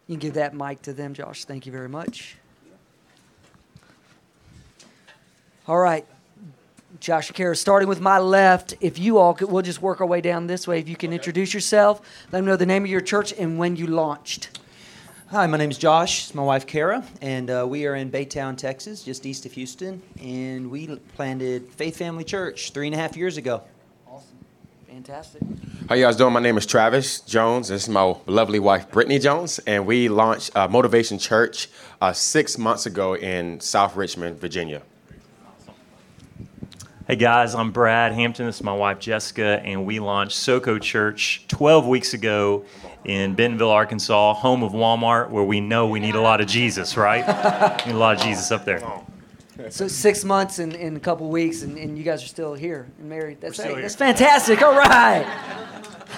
You 0.06 0.14
can 0.14 0.20
give 0.20 0.34
that 0.34 0.54
mic 0.54 0.82
to 0.82 0.92
them, 0.92 1.14
Josh. 1.14 1.44
Thank 1.44 1.66
you 1.66 1.72
very 1.72 1.88
much. 1.88 2.36
All 5.66 5.78
right. 5.78 6.06
Josh 7.00 7.28
and 7.28 7.36
Kara, 7.36 7.56
starting 7.56 7.88
with 7.88 8.00
my 8.00 8.18
left, 8.18 8.74
if 8.80 8.98
you 8.98 9.18
all 9.18 9.34
could, 9.34 9.50
we'll 9.50 9.62
just 9.62 9.82
work 9.82 10.00
our 10.00 10.06
way 10.06 10.20
down 10.20 10.46
this 10.46 10.68
way. 10.68 10.78
If 10.78 10.88
you 10.88 10.96
can 10.96 11.12
introduce 11.12 11.52
yourself, 11.52 12.00
let 12.30 12.38
them 12.38 12.44
know 12.44 12.56
the 12.56 12.66
name 12.66 12.84
of 12.84 12.90
your 12.90 13.00
church 13.00 13.32
and 13.36 13.58
when 13.58 13.76
you 13.76 13.86
launched. 13.86 14.58
Hi, 15.28 15.46
my 15.48 15.56
name 15.56 15.70
is 15.70 15.78
Josh. 15.78 16.24
It's 16.24 16.34
my 16.34 16.42
wife 16.44 16.66
Kara, 16.66 17.02
and 17.20 17.50
uh, 17.50 17.66
we 17.68 17.86
are 17.86 17.96
in 17.96 18.10
Baytown, 18.10 18.56
Texas, 18.56 19.02
just 19.02 19.26
east 19.26 19.44
of 19.44 19.52
Houston. 19.52 20.00
And 20.22 20.70
we 20.70 20.86
planted 21.16 21.68
Faith 21.70 21.96
Family 21.96 22.22
Church 22.22 22.70
three 22.70 22.86
and 22.86 22.94
a 22.94 22.98
half 22.98 23.16
years 23.16 23.36
ago. 23.36 23.62
Awesome, 24.06 24.38
fantastic. 24.86 25.42
How 25.88 25.96
you 25.96 26.04
guys 26.04 26.16
doing? 26.16 26.32
My 26.32 26.40
name 26.40 26.56
is 26.56 26.64
Travis 26.64 27.20
Jones. 27.20 27.68
This 27.68 27.82
is 27.82 27.88
my 27.88 28.14
lovely 28.26 28.60
wife 28.60 28.90
Brittany 28.92 29.18
Jones, 29.18 29.58
and 29.66 29.84
we 29.84 30.08
launched 30.08 30.54
uh, 30.54 30.68
Motivation 30.68 31.18
Church 31.18 31.68
uh, 32.00 32.12
six 32.12 32.56
months 32.56 32.86
ago 32.86 33.16
in 33.16 33.58
South 33.58 33.96
Richmond, 33.96 34.38
Virginia. 34.38 34.82
Hey 37.06 37.16
guys, 37.16 37.54
I'm 37.54 37.70
Brad 37.70 38.12
Hampton. 38.12 38.46
This 38.46 38.56
is 38.56 38.62
my 38.62 38.72
wife 38.72 38.98
Jessica, 38.98 39.60
and 39.62 39.84
we 39.84 40.00
launched 40.00 40.38
SoCo 40.38 40.80
Church 40.80 41.44
12 41.48 41.86
weeks 41.86 42.14
ago 42.14 42.64
in 43.04 43.34
Bentonville, 43.34 43.68
Arkansas, 43.68 44.32
home 44.32 44.62
of 44.62 44.72
Walmart, 44.72 45.28
where 45.28 45.44
we 45.44 45.60
know 45.60 45.86
we 45.86 46.00
need 46.00 46.14
a 46.14 46.20
lot 46.22 46.40
of 46.40 46.46
Jesus, 46.46 46.96
right? 46.96 47.22
we 47.84 47.92
need 47.92 47.96
a 47.96 47.98
lot 47.98 48.16
of 48.16 48.22
Jesus 48.22 48.50
up 48.50 48.64
there. 48.64 48.82
So 49.68 49.86
six 49.86 50.24
months 50.24 50.60
and 50.60 50.72
in 50.72 50.96
a 50.96 51.00
couple 51.00 51.28
weeks, 51.28 51.60
and, 51.60 51.76
and 51.76 51.98
you 51.98 52.04
guys 52.04 52.24
are 52.24 52.28
still 52.28 52.54
here 52.54 52.88
and 52.98 53.06
married. 53.06 53.38
That's 53.38 53.62
here. 53.62 53.82
that's 53.82 53.96
fantastic. 53.96 54.62
All 54.62 54.74
right, 54.74 55.26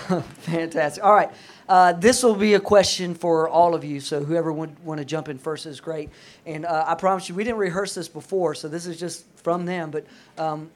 fantastic. 0.38 1.02
All 1.02 1.14
right, 1.14 1.32
uh, 1.68 1.94
this 1.94 2.22
will 2.22 2.36
be 2.36 2.54
a 2.54 2.60
question 2.60 3.14
for 3.14 3.48
all 3.48 3.74
of 3.74 3.84
you. 3.84 3.98
So 3.98 4.22
whoever 4.22 4.52
would 4.52 4.78
want 4.84 4.98
to 4.98 5.04
jump 5.04 5.28
in 5.28 5.38
first 5.38 5.66
is 5.66 5.80
great. 5.80 6.10
And 6.44 6.64
uh, 6.64 6.84
I 6.86 6.94
promise 6.94 7.28
you, 7.28 7.34
we 7.34 7.42
didn't 7.42 7.58
rehearse 7.58 7.94
this 7.94 8.08
before, 8.08 8.54
so 8.54 8.68
this 8.68 8.86
is 8.86 8.98
just 8.98 9.24
from 9.42 9.66
them. 9.66 9.90
But 9.90 10.06
um, 10.38 10.70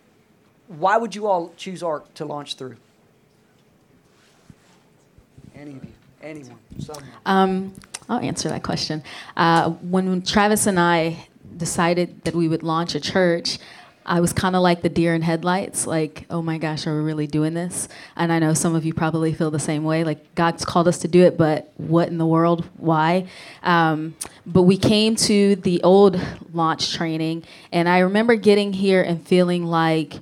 why 0.71 0.97
would 0.97 1.17
you 1.17 1.27
all 1.27 1.53
choose 1.57 1.83
ARC 1.83 2.15
to 2.15 2.25
launch 2.25 2.55
through? 2.55 2.77
Any 5.55 5.73
of 5.73 5.85
you, 5.85 5.92
anyone, 6.23 6.59
someone. 6.79 7.05
Um, 7.27 7.75
I'll 8.09 8.21
answer 8.21 8.49
that 8.49 8.62
question. 8.62 9.03
Uh, 9.37 9.71
when 9.71 10.23
Travis 10.23 10.66
and 10.66 10.79
I 10.79 11.27
decided 11.57 12.23
that 12.23 12.35
we 12.35 12.47
would 12.47 12.62
launch 12.62 12.94
a 12.94 13.01
church, 13.01 13.59
I 14.07 14.21
was 14.21 14.33
kind 14.33 14.55
of 14.55 14.62
like 14.62 14.83
the 14.83 14.88
deer 14.88 15.14
in 15.14 15.23
headlights, 15.23 15.88
like, 15.88 16.25
oh 16.31 16.40
my 16.40 16.57
gosh, 16.57 16.87
are 16.87 16.97
we 16.97 17.03
really 17.03 17.27
doing 17.27 17.53
this? 17.53 17.88
And 18.16 18.33
I 18.33 18.38
know 18.38 18.55
some 18.55 18.75
of 18.77 18.85
you 18.85 18.94
probably 18.94 19.35
feel 19.35 19.51
the 19.51 19.59
same 19.59 19.83
way. 19.83 20.05
Like, 20.05 20.35
God's 20.37 20.64
called 20.64 20.88
us 20.88 20.99
to 20.99 21.09
do 21.09 21.25
it, 21.25 21.37
but 21.37 21.73
what 21.77 22.09
in 22.09 22.18
the 22.18 22.27
world? 22.27 22.64
Why? 22.77 23.27
Um, 23.64 24.14
but 24.47 24.62
we 24.62 24.77
came 24.77 25.16
to 25.16 25.57
the 25.57 25.83
old 25.83 26.21
launch 26.53 26.94
training, 26.94 27.42
and 27.73 27.88
I 27.88 27.99
remember 27.99 28.37
getting 28.37 28.73
here 28.73 29.03
and 29.03 29.27
feeling 29.27 29.64
like, 29.64 30.14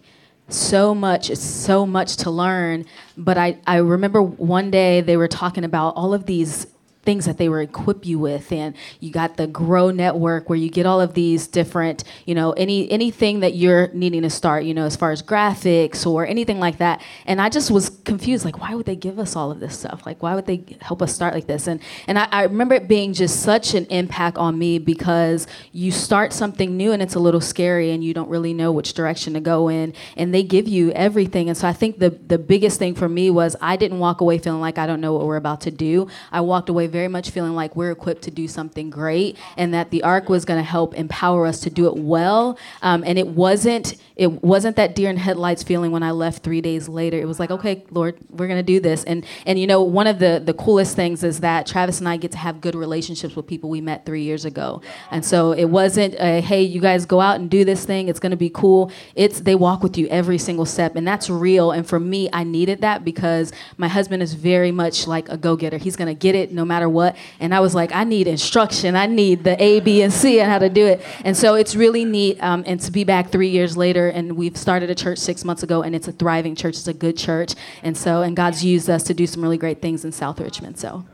so 0.48 0.94
much 0.94 1.30
it's 1.30 1.44
so 1.44 1.84
much 1.86 2.16
to 2.16 2.30
learn 2.30 2.84
but 3.16 3.36
I, 3.36 3.58
I 3.66 3.76
remember 3.76 4.22
one 4.22 4.70
day 4.70 5.00
they 5.00 5.16
were 5.16 5.28
talking 5.28 5.64
about 5.64 5.90
all 5.90 6.14
of 6.14 6.26
these 6.26 6.66
things 7.08 7.24
that 7.24 7.38
they 7.38 7.48
were 7.48 7.62
equip 7.62 8.04
you 8.04 8.18
with. 8.18 8.52
And 8.52 8.74
you 9.00 9.10
got 9.10 9.38
the 9.38 9.46
grow 9.46 9.90
network 9.90 10.50
where 10.50 10.58
you 10.58 10.68
get 10.68 10.84
all 10.84 11.00
of 11.00 11.14
these 11.14 11.46
different 11.46 12.04
you 12.26 12.34
know 12.34 12.52
any 12.52 12.90
anything 12.90 13.40
that 13.40 13.54
you're 13.54 13.88
needing 13.94 14.20
to 14.20 14.28
start 14.28 14.64
you 14.64 14.74
know 14.74 14.84
as 14.84 14.94
far 14.94 15.10
as 15.10 15.22
graphics 15.22 16.06
or 16.06 16.26
anything 16.26 16.60
like 16.60 16.76
that. 16.78 17.00
And 17.24 17.40
i 17.40 17.48
just 17.48 17.70
was 17.70 17.88
confused 18.04 18.44
like 18.44 18.58
why 18.60 18.74
would 18.74 18.84
they 18.84 18.94
give 18.94 19.18
us 19.18 19.36
all 19.36 19.50
of 19.50 19.58
this 19.58 19.78
stuff? 19.78 20.04
Like 20.04 20.22
why 20.22 20.34
would 20.34 20.44
they 20.44 20.62
help 20.82 21.00
us 21.00 21.14
start 21.14 21.32
like 21.32 21.46
this? 21.46 21.66
And 21.66 21.80
and 22.06 22.18
i, 22.18 22.28
I 22.30 22.42
remember 22.42 22.74
it 22.74 22.88
being 22.88 23.14
just 23.14 23.40
such 23.40 23.72
an 23.72 23.86
impact 23.86 24.36
on 24.36 24.58
me 24.58 24.78
because 24.78 25.46
you 25.72 25.90
start 25.90 26.34
something 26.34 26.76
new 26.76 26.92
and 26.92 27.00
it's 27.00 27.14
a 27.14 27.20
little 27.20 27.40
scary 27.40 27.90
and 27.90 28.04
you 28.04 28.12
don't 28.12 28.28
really 28.28 28.52
know 28.52 28.70
which 28.70 28.92
direction 28.92 29.32
to 29.32 29.40
go 29.40 29.68
in. 29.68 29.94
And 30.18 30.34
they 30.34 30.42
give 30.42 30.68
you 30.68 30.92
everything. 30.92 31.48
And 31.48 31.56
so 31.56 31.66
i 31.66 31.72
think 31.72 32.00
the 32.00 32.10
the 32.10 32.36
biggest 32.36 32.78
thing 32.78 32.94
for 32.94 33.08
me 33.08 33.30
was 33.30 33.56
i 33.62 33.76
didn't 33.76 33.98
walk 33.98 34.20
away 34.20 34.36
feeling 34.36 34.60
like 34.60 34.76
i 34.76 34.86
don't 34.86 35.00
know 35.00 35.14
what 35.14 35.24
we're 35.24 35.36
about 35.36 35.62
to 35.62 35.70
do. 35.70 36.06
I 36.30 36.42
walked 36.42 36.68
away 36.68 36.86
very 36.86 36.97
much 37.06 37.30
feeling 37.30 37.54
like 37.54 37.76
we're 37.76 37.92
equipped 37.92 38.22
to 38.22 38.30
do 38.30 38.48
something 38.48 38.90
great 38.90 39.36
and 39.56 39.72
that 39.72 39.90
the 39.90 40.02
ARC 40.02 40.28
was 40.28 40.44
going 40.44 40.58
to 40.58 40.68
help 40.68 40.94
empower 40.94 41.46
us 41.46 41.60
to 41.60 41.70
do 41.70 41.86
it 41.86 41.96
well. 41.96 42.58
Um, 42.82 43.04
and 43.06 43.18
it 43.18 43.28
wasn't 43.28 43.94
it 44.16 44.42
wasn't 44.42 44.74
that 44.74 44.96
deer 44.96 45.08
in 45.08 45.16
headlights 45.16 45.62
feeling 45.62 45.92
when 45.92 46.02
i 46.02 46.10
left 46.10 46.42
three 46.42 46.60
days 46.60 46.88
later. 46.88 47.18
It 47.20 47.26
was 47.26 47.38
like 47.38 47.50
okay 47.50 47.84
lord 47.90 48.16
we're 48.30 48.48
going 48.48 48.58
to 48.58 48.62
do 48.62 48.80
this. 48.80 49.04
And 49.04 49.24
and 49.46 49.58
you 49.58 49.66
know 49.66 49.82
one 49.82 50.06
of 50.06 50.18
the 50.18 50.42
the 50.44 50.54
coolest 50.54 50.96
things 50.96 51.22
is 51.22 51.40
that 51.40 51.66
travis 51.66 52.00
and 52.00 52.08
i 52.08 52.16
get 52.16 52.32
to 52.32 52.38
have 52.38 52.60
good 52.60 52.74
relationships 52.74 53.36
with 53.36 53.46
people 53.46 53.70
we 53.70 53.80
met 53.80 54.06
three 54.06 54.22
years 54.22 54.44
ago. 54.44 54.82
And 55.10 55.24
so 55.24 55.52
it 55.52 55.66
wasn't 55.66 56.14
a, 56.14 56.40
hey 56.40 56.62
you 56.62 56.80
guys 56.80 57.06
go 57.06 57.20
out 57.20 57.38
and 57.38 57.50
do 57.50 57.64
this 57.64 57.84
thing. 57.84 58.08
It's 58.08 58.20
going 58.20 58.30
to 58.30 58.36
be 58.36 58.50
cool. 58.50 58.90
It's 59.14 59.40
they 59.40 59.54
walk 59.54 59.82
with 59.82 59.98
you 59.98 60.08
every 60.08 60.38
single 60.38 60.66
step. 60.66 60.96
And 60.96 61.06
that's 61.06 61.28
real. 61.30 61.70
And 61.70 61.86
for 61.86 62.00
me 62.00 62.28
i 62.32 62.44
needed 62.44 62.80
that 62.80 63.04
because 63.04 63.52
my 63.76 63.88
husband 63.88 64.22
is 64.22 64.34
very 64.34 64.72
much 64.72 65.06
like 65.06 65.28
a 65.28 65.36
go-getter. 65.36 65.78
He's 65.78 65.96
going 65.96 66.08
to 66.08 66.18
get 66.18 66.34
it 66.34 66.52
no 66.52 66.64
matter 66.64 66.87
what. 66.88 67.16
And 67.40 67.54
i 67.54 67.60
was 67.60 67.74
like 67.74 67.92
i 67.94 68.04
need 68.04 68.26
instruction. 68.26 68.96
I 68.96 69.06
need 69.06 69.44
the 69.44 69.60
a 69.62 69.80
b 69.80 70.02
and 70.02 70.12
c 70.12 70.40
and 70.40 70.50
how 70.50 70.58
to 70.58 70.68
do 70.68 70.86
it. 70.86 71.02
And 71.24 71.36
so 71.36 71.54
it's 71.54 71.74
really 71.76 72.04
neat 72.04 72.42
um, 72.42 72.64
and 72.66 72.80
to 72.80 72.90
be 72.92 73.04
back 73.04 73.30
three 73.30 73.48
years 73.48 73.76
later 73.76 74.08
and 74.08 74.36
we've 74.36 74.56
started 74.56 74.90
a 74.90 74.94
church 74.94 75.18
six 75.18 75.44
months 75.44 75.62
ago 75.62 75.82
and 75.82 75.94
it's 75.94 76.08
a 76.08 76.12
thriving 76.12 76.54
church. 76.54 76.76
It's 76.76 76.88
a 76.88 76.94
good 76.94 77.16
church. 77.16 77.54
And 77.82 77.96
so 77.96 78.22
and 78.22 78.36
god's 78.36 78.64
used 78.64 78.88
us 78.88 79.02
to 79.04 79.14
do 79.14 79.26
some 79.26 79.42
really 79.42 79.58
great 79.58 79.80
things 79.82 80.04
in 80.04 80.12
south 80.12 80.40
richmond 80.40 80.78
so. 80.78 81.04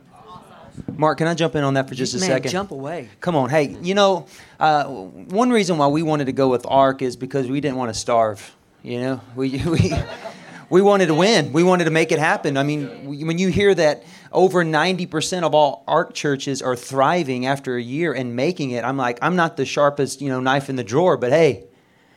Mark, 0.97 1.17
can 1.19 1.27
I 1.27 1.33
jump 1.33 1.55
in 1.55 1.63
on 1.63 1.75
that 1.75 1.87
for 1.87 1.95
just 1.95 2.13
a 2.15 2.19
Man, 2.19 2.27
second? 2.27 2.51
jump 2.51 2.71
away. 2.71 3.09
Come 3.19 3.35
on, 3.35 3.49
hey, 3.49 3.77
you 3.81 3.95
know, 3.95 4.27
uh, 4.59 4.85
one 4.85 5.49
reason 5.49 5.77
why 5.77 5.87
we 5.87 6.03
wanted 6.03 6.25
to 6.25 6.31
go 6.33 6.49
with 6.49 6.65
ARC 6.67 7.01
is 7.01 7.15
because 7.15 7.47
we 7.49 7.61
didn't 7.61 7.77
want 7.77 7.93
to 7.93 7.99
starve. 7.99 8.55
You 8.83 8.99
know, 8.99 9.21
we 9.35 9.49
we 9.65 9.93
we 10.69 10.81
wanted 10.81 11.07
to 11.07 11.13
win. 11.13 11.53
We 11.53 11.63
wanted 11.63 11.85
to 11.85 11.91
make 11.91 12.11
it 12.11 12.19
happen. 12.19 12.57
I 12.57 12.63
mean, 12.63 13.25
when 13.25 13.37
you 13.37 13.49
hear 13.49 13.73
that 13.75 14.03
over 14.31 14.63
90% 14.63 15.43
of 15.43 15.53
all 15.53 15.83
ARC 15.87 16.13
churches 16.13 16.61
are 16.61 16.75
thriving 16.75 17.45
after 17.45 17.75
a 17.75 17.81
year 17.81 18.13
and 18.13 18.35
making 18.35 18.71
it, 18.71 18.83
I'm 18.83 18.97
like, 18.97 19.19
I'm 19.21 19.35
not 19.35 19.57
the 19.57 19.65
sharpest, 19.65 20.21
you 20.21 20.29
know, 20.29 20.39
knife 20.39 20.69
in 20.69 20.75
the 20.75 20.83
drawer, 20.83 21.17
but 21.17 21.31
hey, 21.31 21.65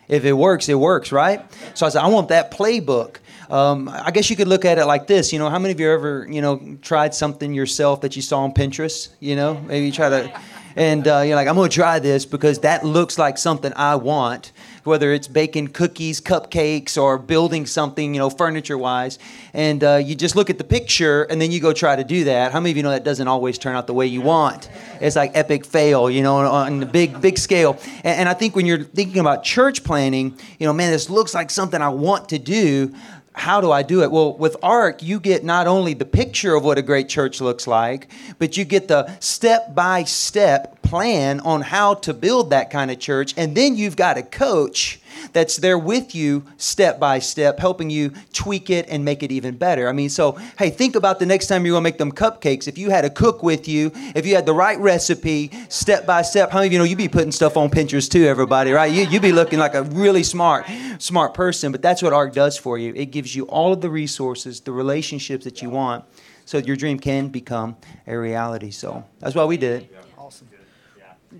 if 0.08 0.24
it 0.24 0.32
works, 0.32 0.68
it 0.68 0.74
works, 0.74 1.12
right? 1.12 1.44
So 1.74 1.86
I 1.86 1.90
said, 1.90 2.02
I 2.02 2.08
want 2.08 2.28
that 2.28 2.50
playbook. 2.50 3.16
Um, 3.50 3.88
I 3.88 4.10
guess 4.10 4.28
you 4.30 4.36
could 4.36 4.48
look 4.48 4.64
at 4.64 4.78
it 4.78 4.86
like 4.86 5.06
this. 5.06 5.32
You 5.32 5.38
know, 5.38 5.48
how 5.48 5.58
many 5.58 5.72
of 5.72 5.80
you 5.80 5.90
ever, 5.90 6.26
you 6.28 6.40
know, 6.40 6.78
tried 6.82 7.14
something 7.14 7.52
yourself 7.54 8.00
that 8.02 8.16
you 8.16 8.22
saw 8.22 8.40
on 8.40 8.52
Pinterest? 8.52 9.10
You 9.20 9.36
know, 9.36 9.60
maybe 9.66 9.86
you 9.86 9.92
try 9.92 10.08
to, 10.08 10.40
and 10.76 11.06
uh, 11.06 11.20
you're 11.20 11.36
like, 11.36 11.48
I'm 11.48 11.54
going 11.54 11.68
to 11.68 11.74
try 11.74 11.98
this 11.98 12.24
because 12.24 12.60
that 12.60 12.84
looks 12.84 13.18
like 13.18 13.38
something 13.38 13.72
I 13.74 13.96
want. 13.96 14.52
Whether 14.88 15.12
it's 15.12 15.28
baking 15.28 15.68
cookies, 15.68 16.20
cupcakes, 16.20 17.00
or 17.00 17.18
building 17.18 17.66
something, 17.66 18.14
you 18.14 18.18
know, 18.18 18.30
furniture-wise. 18.30 19.18
And 19.52 19.84
uh, 19.84 19.96
you 19.96 20.14
just 20.14 20.34
look 20.34 20.50
at 20.50 20.58
the 20.58 20.64
picture, 20.64 21.24
and 21.24 21.40
then 21.40 21.52
you 21.52 21.60
go 21.60 21.72
try 21.72 21.94
to 21.94 22.04
do 22.04 22.24
that. 22.24 22.52
How 22.52 22.60
many 22.60 22.70
of 22.70 22.76
you 22.76 22.82
know 22.82 22.90
that 22.90 23.04
doesn't 23.04 23.28
always 23.28 23.58
turn 23.58 23.76
out 23.76 23.86
the 23.86 23.94
way 23.94 24.06
you 24.06 24.22
want? 24.22 24.68
It's 25.00 25.14
like 25.14 25.32
epic 25.34 25.64
fail, 25.64 26.10
you 26.10 26.22
know, 26.22 26.36
on 26.38 26.80
the 26.80 26.86
big, 26.86 27.20
big 27.20 27.38
scale. 27.38 27.78
And, 27.98 28.20
and 28.20 28.28
I 28.28 28.34
think 28.34 28.56
when 28.56 28.66
you're 28.66 28.82
thinking 28.82 29.20
about 29.20 29.44
church 29.44 29.84
planting, 29.84 30.36
you 30.58 30.66
know, 30.66 30.72
man, 30.72 30.90
this 30.90 31.10
looks 31.10 31.34
like 31.34 31.50
something 31.50 31.80
I 31.80 31.90
want 31.90 32.30
to 32.30 32.38
do 32.38 32.94
how 33.38 33.60
do 33.60 33.70
I 33.70 33.82
do 33.82 34.02
it? 34.02 34.10
Well, 34.10 34.36
with 34.36 34.56
ARC, 34.62 35.02
you 35.02 35.20
get 35.20 35.44
not 35.44 35.66
only 35.66 35.94
the 35.94 36.04
picture 36.04 36.54
of 36.54 36.64
what 36.64 36.78
a 36.78 36.82
great 36.82 37.08
church 37.08 37.40
looks 37.40 37.66
like, 37.66 38.08
but 38.38 38.56
you 38.56 38.64
get 38.64 38.88
the 38.88 39.16
step 39.20 39.74
by 39.74 40.04
step 40.04 40.82
plan 40.82 41.40
on 41.40 41.60
how 41.60 41.94
to 41.94 42.14
build 42.14 42.50
that 42.50 42.70
kind 42.70 42.90
of 42.90 42.98
church. 42.98 43.34
And 43.36 43.56
then 43.56 43.76
you've 43.76 43.96
got 43.96 44.18
a 44.18 44.22
coach 44.22 45.00
that's 45.32 45.56
there 45.56 45.78
with 45.78 46.14
you 46.14 46.44
step 46.56 46.98
by 46.98 47.18
step, 47.18 47.58
helping 47.58 47.90
you 47.90 48.12
tweak 48.32 48.70
it 48.70 48.86
and 48.88 49.04
make 49.04 49.22
it 49.22 49.32
even 49.32 49.56
better. 49.56 49.88
I 49.88 49.92
mean, 49.92 50.08
so 50.08 50.32
hey, 50.58 50.70
think 50.70 50.96
about 50.96 51.18
the 51.18 51.26
next 51.26 51.46
time 51.46 51.64
you're 51.64 51.74
gonna 51.74 51.82
make 51.82 51.98
them 51.98 52.12
cupcakes. 52.12 52.68
If 52.68 52.78
you 52.78 52.90
had 52.90 53.04
a 53.04 53.10
cook 53.10 53.42
with 53.42 53.68
you, 53.68 53.92
if 54.14 54.26
you 54.26 54.34
had 54.34 54.46
the 54.46 54.54
right 54.54 54.78
recipe, 54.78 55.50
step 55.68 56.06
by 56.06 56.22
step, 56.22 56.50
how 56.50 56.58
many 56.58 56.68
of 56.68 56.72
you 56.72 56.78
know 56.78 56.84
you'd 56.84 56.98
be 56.98 57.08
putting 57.08 57.32
stuff 57.32 57.56
on 57.56 57.70
Pinterest 57.70 58.10
too, 58.10 58.24
everybody, 58.24 58.72
right? 58.72 58.92
You, 58.92 59.04
you'd 59.04 59.22
be 59.22 59.32
looking 59.32 59.58
like 59.58 59.74
a 59.74 59.82
really 59.82 60.22
smart, 60.22 60.66
smart 60.98 61.34
person. 61.34 61.72
But 61.72 61.82
that's 61.82 62.02
what 62.02 62.12
ARC 62.12 62.32
does 62.32 62.56
for 62.56 62.78
you. 62.78 62.92
It 62.94 63.06
gives 63.06 63.34
you 63.34 63.44
all 63.44 63.72
of 63.72 63.80
the 63.80 63.90
resources, 63.90 64.60
the 64.60 64.72
relationships 64.72 65.44
that 65.44 65.62
you 65.62 65.70
want, 65.70 66.04
so 66.44 66.58
your 66.58 66.76
dream 66.76 66.98
can 66.98 67.28
become 67.28 67.76
a 68.06 68.16
reality. 68.16 68.70
So 68.70 69.04
that's 69.18 69.34
why 69.34 69.44
we 69.44 69.56
did 69.56 69.82
it. 69.82 69.96
Awesome. 70.16 70.48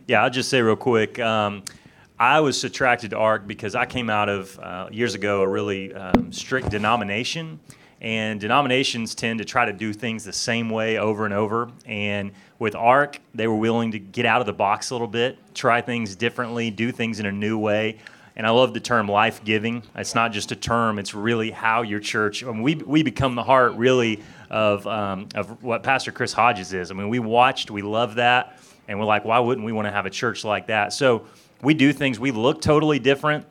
Yeah, 0.07 0.23
I'll 0.23 0.31
just 0.31 0.51
say 0.51 0.61
real 0.61 0.77
quick. 0.77 1.19
Um, 1.19 1.63
I 2.21 2.41
was 2.41 2.65
attracted 2.65 3.11
to 3.11 3.17
ARC 3.17 3.47
because 3.47 3.77
I 3.77 3.87
came 3.87 4.11
out 4.11 4.29
of 4.29 4.59
uh, 4.59 4.89
years 4.91 5.15
ago 5.15 5.43
a 5.43 5.49
really 5.49 5.95
um, 5.95 6.33
strict 6.33 6.69
denomination, 6.69 7.61
and 8.01 8.41
denominations 8.41 9.15
tend 9.15 9.39
to 9.39 9.45
try 9.45 9.65
to 9.65 9.73
do 9.73 9.93
things 9.93 10.25
the 10.25 10.33
same 10.33 10.69
way 10.69 10.99
over 10.99 11.27
and 11.27 11.35
over. 11.35 11.71
And 11.87 12.33
with 12.59 12.75
ARC, 12.75 13.21
they 13.35 13.47
were 13.47 13.55
willing 13.57 13.93
to 13.93 14.01
get 14.01 14.27
out 14.27 14.41
of 14.41 14.47
the 14.49 14.53
box 14.53 14.91
a 14.91 14.95
little 14.95 15.07
bit, 15.07 15.39
try 15.55 15.81
things 15.81 16.17
differently, 16.17 16.73
do 16.73 16.91
things 16.91 17.21
in 17.21 17.27
a 17.27 17.33
new 17.33 17.57
way. 17.57 17.99
And 18.35 18.47
I 18.47 18.51
love 18.51 18.75
the 18.75 18.81
term 18.81 19.09
life 19.09 19.45
giving. 19.45 19.85
It's 19.95 20.15
not 20.15 20.33
just 20.33 20.51
a 20.51 20.57
term, 20.57 20.99
it's 20.99 21.15
really 21.15 21.53
how 21.53 21.83
your 21.83 22.01
church, 22.01 22.43
I 22.43 22.49
mean, 22.49 22.63
we, 22.63 22.75
we 22.77 23.05
become 23.05 23.37
the 23.37 23.45
heart 23.45 23.75
really 23.75 24.23
of, 24.51 24.85
um, 24.89 25.29
of 25.37 25.63
what 25.63 25.85
Pastor 25.85 26.11
Chris 26.11 26.33
Hodges 26.33 26.73
is. 26.73 26.91
I 26.91 26.95
mean, 26.95 27.09
we 27.09 27.21
watched, 27.21 27.71
we 27.71 27.83
love 27.83 28.17
that, 28.17 28.59
and 28.89 28.99
we're 28.99 29.07
like, 29.07 29.25
why 29.25 29.39
wouldn't 29.39 29.65
we 29.65 29.73
want 29.73 29.87
to 29.87 29.93
have 29.93 30.07
a 30.07 30.11
church 30.11 30.45
like 30.45 30.69
that? 30.69 30.93
So, 30.93 31.27
we 31.63 31.75
do 31.75 31.93
things, 31.93 32.19
we 32.19 32.31
look 32.31 32.61
totally 32.61 32.99
different, 32.99 33.47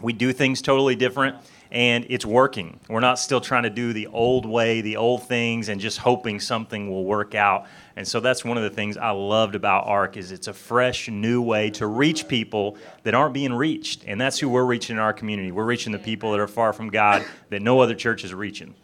we 0.00 0.12
do 0.12 0.32
things 0.32 0.62
totally 0.62 0.94
different, 0.94 1.36
and 1.70 2.06
it's 2.08 2.24
working. 2.24 2.78
We're 2.88 3.00
not 3.00 3.18
still 3.18 3.40
trying 3.40 3.64
to 3.64 3.70
do 3.70 3.92
the 3.92 4.06
old 4.06 4.46
way, 4.46 4.80
the 4.80 4.96
old 4.96 5.24
things, 5.24 5.68
and 5.68 5.80
just 5.80 5.98
hoping 5.98 6.40
something 6.40 6.88
will 6.90 7.04
work 7.04 7.34
out. 7.34 7.66
And 7.96 8.06
so 8.06 8.20
that's 8.20 8.44
one 8.44 8.56
of 8.56 8.62
the 8.62 8.70
things 8.70 8.96
I 8.96 9.10
loved 9.10 9.54
about 9.54 9.86
ARC 9.86 10.16
is 10.16 10.32
it's 10.32 10.48
a 10.48 10.52
fresh, 10.54 11.08
new 11.08 11.42
way 11.42 11.70
to 11.70 11.86
reach 11.86 12.28
people 12.28 12.78
that 13.02 13.14
aren't 13.14 13.34
being 13.34 13.52
reached. 13.52 14.04
And 14.06 14.20
that's 14.20 14.38
who 14.38 14.48
we're 14.48 14.64
reaching 14.64 14.96
in 14.96 15.00
our 15.00 15.12
community. 15.12 15.50
We're 15.50 15.64
reaching 15.64 15.92
the 15.92 15.98
people 15.98 16.30
that 16.30 16.40
are 16.40 16.48
far 16.48 16.72
from 16.72 16.90
God 16.90 17.24
that 17.50 17.60
no 17.60 17.80
other 17.80 17.94
church 17.94 18.24
is 18.24 18.32
reaching. 18.32 18.74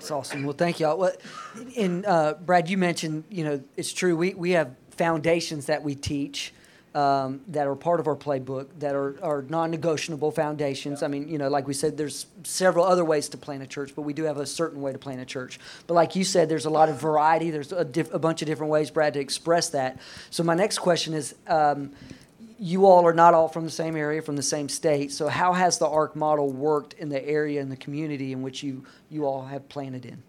That's 0.00 0.10
awesome. 0.10 0.44
Well, 0.44 0.54
thank 0.54 0.80
y'all. 0.80 1.10
And 1.76 2.06
uh, 2.06 2.34
Brad, 2.40 2.70
you 2.70 2.78
mentioned, 2.78 3.24
you 3.28 3.44
know, 3.44 3.62
it's 3.76 3.92
true. 3.92 4.16
We 4.16 4.32
we 4.32 4.52
have 4.52 4.74
foundations 4.92 5.66
that 5.66 5.82
we 5.82 5.94
teach 5.94 6.54
um, 6.94 7.40
that 7.48 7.66
are 7.66 7.76
part 7.76 8.00
of 8.00 8.08
our 8.08 8.16
playbook 8.16 8.66
that 8.80 8.94
are, 8.94 9.22
are 9.22 9.42
non-negotiable 9.42 10.32
foundations. 10.32 11.02
I 11.02 11.08
mean, 11.08 11.28
you 11.28 11.38
know, 11.38 11.48
like 11.48 11.68
we 11.68 11.74
said, 11.74 11.96
there's 11.96 12.26
several 12.42 12.84
other 12.84 13.04
ways 13.04 13.28
to 13.30 13.38
plan 13.38 13.62
a 13.62 13.66
church, 13.66 13.92
but 13.94 14.02
we 14.02 14.12
do 14.12 14.24
have 14.24 14.38
a 14.38 14.46
certain 14.46 14.80
way 14.80 14.92
to 14.92 14.98
plan 14.98 15.20
a 15.20 15.24
church. 15.24 15.60
But 15.86 15.94
like 15.94 16.16
you 16.16 16.24
said, 16.24 16.48
there's 16.48 16.66
a 16.66 16.70
lot 16.70 16.88
of 16.88 17.00
variety. 17.00 17.50
There's 17.50 17.72
a, 17.72 17.84
diff- 17.84 18.12
a 18.12 18.18
bunch 18.18 18.42
of 18.42 18.46
different 18.46 18.72
ways, 18.72 18.90
Brad, 18.90 19.14
to 19.14 19.20
express 19.20 19.68
that. 19.70 20.00
So 20.30 20.42
my 20.42 20.54
next 20.54 20.78
question 20.78 21.14
is. 21.14 21.34
Um, 21.46 21.92
you 22.62 22.84
all 22.84 23.06
are 23.06 23.14
not 23.14 23.32
all 23.32 23.48
from 23.48 23.64
the 23.64 23.70
same 23.70 23.96
area, 23.96 24.20
from 24.20 24.36
the 24.36 24.42
same 24.42 24.68
state. 24.68 25.10
So, 25.12 25.28
how 25.28 25.54
has 25.54 25.78
the 25.78 25.88
ARC 25.88 26.14
model 26.14 26.52
worked 26.52 26.92
in 26.92 27.08
the 27.08 27.26
area 27.26 27.58
and 27.62 27.72
the 27.72 27.76
community 27.76 28.32
in 28.32 28.42
which 28.42 28.62
you, 28.62 28.84
you 29.08 29.24
all 29.24 29.46
have 29.46 29.66
planted 29.70 30.04
in? 30.04 30.22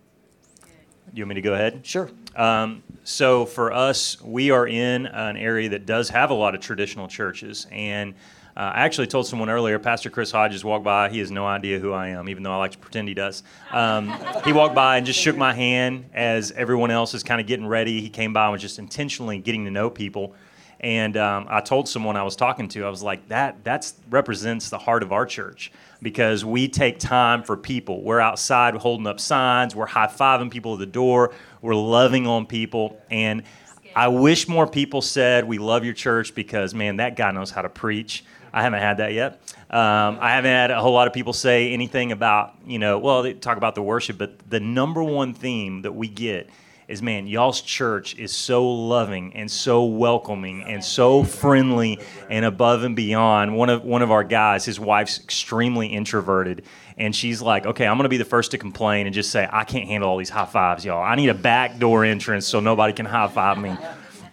You 1.13 1.23
want 1.23 1.29
me 1.29 1.35
to 1.35 1.41
go 1.41 1.53
ahead? 1.53 1.85
Sure. 1.85 2.09
Um, 2.35 2.83
so 3.03 3.45
for 3.45 3.73
us, 3.73 4.21
we 4.21 4.51
are 4.51 4.67
in 4.67 5.07
an 5.07 5.35
area 5.35 5.69
that 5.69 5.85
does 5.85 6.09
have 6.09 6.29
a 6.29 6.33
lot 6.33 6.55
of 6.55 6.61
traditional 6.61 7.07
churches, 7.07 7.67
and 7.71 8.13
uh, 8.55 8.71
I 8.75 8.81
actually 8.81 9.07
told 9.07 9.27
someone 9.27 9.49
earlier, 9.49 9.79
Pastor 9.79 10.09
Chris 10.09 10.31
Hodges 10.31 10.63
walked 10.65 10.83
by. 10.83 11.09
He 11.09 11.19
has 11.19 11.31
no 11.31 11.45
idea 11.45 11.79
who 11.79 11.93
I 11.93 12.09
am, 12.09 12.27
even 12.27 12.43
though 12.43 12.51
I 12.51 12.57
like 12.57 12.71
to 12.71 12.77
pretend 12.77 13.07
he 13.07 13.13
does. 13.13 13.43
Um, 13.71 14.13
he 14.45 14.51
walked 14.51 14.75
by 14.75 14.97
and 14.97 15.05
just 15.05 15.19
shook 15.19 15.37
my 15.37 15.53
hand 15.53 16.09
as 16.13 16.51
everyone 16.51 16.91
else 16.91 17.13
is 17.13 17.23
kind 17.23 17.39
of 17.39 17.47
getting 17.47 17.65
ready. 17.65 18.01
He 18.01 18.09
came 18.09 18.33
by 18.33 18.43
and 18.43 18.51
was 18.51 18.61
just 18.61 18.77
intentionally 18.77 19.37
getting 19.37 19.65
to 19.65 19.71
know 19.71 19.89
people. 19.89 20.35
And 20.81 21.15
um, 21.15 21.45
I 21.47 21.61
told 21.61 21.87
someone 21.87 22.17
I 22.17 22.23
was 22.23 22.35
talking 22.35 22.67
to, 22.69 22.85
I 22.85 22.89
was 22.89 23.03
like, 23.03 23.27
that 23.29 23.63
that's 23.63 23.93
represents 24.09 24.71
the 24.71 24.79
heart 24.79 25.03
of 25.03 25.11
our 25.11 25.27
church 25.27 25.71
because 26.01 26.43
we 26.43 26.67
take 26.67 26.97
time 26.97 27.43
for 27.43 27.55
people. 27.55 28.01
We're 28.01 28.19
outside 28.19 28.75
holding 28.75 29.05
up 29.05 29.19
signs, 29.19 29.75
we're 29.75 29.85
high 29.85 30.07
fiving 30.07 30.49
people 30.49 30.73
at 30.73 30.79
the 30.79 30.87
door, 30.87 31.33
we're 31.61 31.75
loving 31.75 32.25
on 32.25 32.47
people. 32.47 32.99
And 33.11 33.43
I 33.95 34.07
wish 34.07 34.47
more 34.47 34.65
people 34.65 35.03
said, 35.03 35.47
We 35.47 35.59
love 35.59 35.85
your 35.85 35.93
church 35.93 36.33
because, 36.33 36.73
man, 36.73 36.97
that 36.97 37.15
guy 37.15 37.29
knows 37.29 37.51
how 37.51 37.61
to 37.61 37.69
preach. 37.69 38.25
I 38.51 38.63
haven't 38.63 38.81
had 38.81 38.97
that 38.97 39.13
yet. 39.13 39.33
Um, 39.69 40.17
I 40.19 40.31
haven't 40.31 40.51
had 40.51 40.71
a 40.71 40.81
whole 40.81 40.93
lot 40.93 41.07
of 41.07 41.13
people 41.13 41.31
say 41.31 41.71
anything 41.71 42.11
about, 42.11 42.55
you 42.65 42.79
know, 42.79 42.97
well, 42.97 43.21
they 43.21 43.33
talk 43.33 43.57
about 43.57 43.75
the 43.75 43.83
worship, 43.83 44.17
but 44.17 44.37
the 44.49 44.59
number 44.59 45.03
one 45.03 45.33
theme 45.33 45.83
that 45.83 45.93
we 45.93 46.07
get 46.07 46.49
is 46.91 47.01
man, 47.01 47.25
y'all's 47.25 47.61
church 47.61 48.15
is 48.17 48.31
so 48.31 48.69
loving 48.69 49.33
and 49.33 49.49
so 49.49 49.85
welcoming 49.85 50.63
and 50.63 50.83
so 50.83 51.23
friendly 51.23 51.99
and 52.29 52.43
above 52.43 52.83
and 52.83 52.95
beyond. 52.95 53.55
One 53.55 53.69
of 53.69 53.83
one 53.83 54.01
of 54.01 54.11
our 54.11 54.23
guys, 54.23 54.65
his 54.65 54.79
wife's 54.79 55.19
extremely 55.19 55.87
introverted, 55.87 56.63
and 56.97 57.15
she's 57.15 57.41
like, 57.41 57.65
"Okay, 57.65 57.87
I'm 57.87 57.97
to 58.01 58.09
be 58.09 58.17
the 58.17 58.25
first 58.25 58.51
to 58.51 58.57
complain 58.57 59.07
and 59.07 59.15
just 59.15 59.31
say 59.31 59.47
I 59.51 59.63
can't 59.63 59.87
handle 59.87 60.09
all 60.09 60.17
these 60.17 60.29
high 60.29 60.45
fives, 60.45 60.83
y'all. 60.83 61.01
I 61.01 61.15
need 61.15 61.29
a 61.29 61.33
back 61.33 61.79
door 61.79 62.03
entrance 62.03 62.45
so 62.45 62.59
nobody 62.59 62.93
can 62.93 63.05
high 63.05 63.27
five 63.27 63.57
me." 63.57 63.75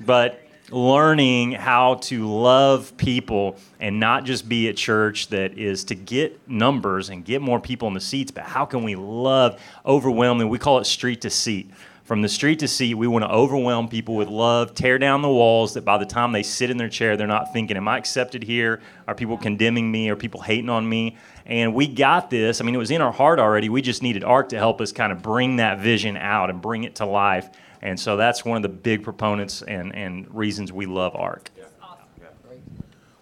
But 0.01 0.43
learning 0.71 1.53
how 1.53 1.95
to 1.95 2.29
love 2.29 2.95
people 2.97 3.57
and 3.81 3.99
not 3.99 4.25
just 4.25 4.49
be 4.49 4.69
a 4.69 4.73
church 4.75 5.29
that 5.29 5.57
is 5.57 5.85
to 5.85 5.95
get 5.95 6.39
numbers 6.47 7.09
and 7.09 7.25
get 7.25 7.41
more 7.41 7.59
people 7.59 7.89
in 7.89 7.95
the 7.95 8.01
seats, 8.01 8.31
but 8.31 8.45
how 8.45 8.67
can 8.67 8.83
we 8.83 8.95
love 8.95 9.59
overwhelming? 9.87 10.49
We 10.49 10.59
call 10.59 10.79
it 10.79 10.85
street 10.85 11.23
to 11.23 11.31
seat 11.31 11.71
from 12.09 12.23
the 12.23 12.29
street 12.29 12.59
to 12.61 12.67
seat, 12.67 12.95
we 12.95 13.07
want 13.07 13.23
to 13.23 13.31
overwhelm 13.31 13.87
people 13.87 14.17
with 14.17 14.29
love, 14.29 14.75
tear 14.75 14.99
down 14.99 15.21
the 15.21 15.29
walls 15.29 15.75
that 15.75 15.85
by 15.85 15.99
the 15.99 16.07
time 16.07 16.33
they 16.33 16.43
sit 16.43 16.71
in 16.71 16.79
their 16.79 16.89
chair, 16.89 17.19
they're 17.19 17.27
not 17.27 17.53
thinking, 17.53 17.77
Am 17.77 17.87
I 17.87 17.99
accepted 17.99 18.43
here? 18.43 18.81
Are 19.07 19.15
people 19.15 19.37
condemning 19.37 19.93
me? 19.93 20.09
Are 20.09 20.17
people 20.17 20.41
hating 20.41 20.71
on 20.71 20.89
me? 20.89 21.19
And 21.45 21.75
we 21.75 21.87
got 21.87 22.31
this. 22.31 22.63
I 22.63 22.65
mean, 22.65 22.75
it 22.75 22.79
was 22.79 22.91
in 22.91 23.03
our 23.03 23.13
heart 23.13 23.39
already. 23.39 23.69
We 23.69 23.83
just 23.83 24.03
needed 24.03 24.25
ARC 24.25 24.49
to 24.49 24.57
help 24.57 24.81
us 24.81 24.91
kind 24.91 25.13
of 25.13 25.21
bring 25.21 25.57
that 25.57 25.81
vision 25.81 26.17
out 26.17 26.49
and 26.49 26.63
bring 26.63 26.85
it 26.85 26.95
to 26.95 27.05
life. 27.05 27.51
And 27.83 28.01
so 28.01 28.17
that's 28.17 28.43
one 28.43 28.57
of 28.57 28.63
the 28.63 28.71
big 28.71 29.03
proponents 29.03 29.61
and, 29.61 29.95
and 29.95 30.35
reasons 30.35 30.73
we 30.73 30.87
love 30.87 31.15
ARC. 31.15 31.51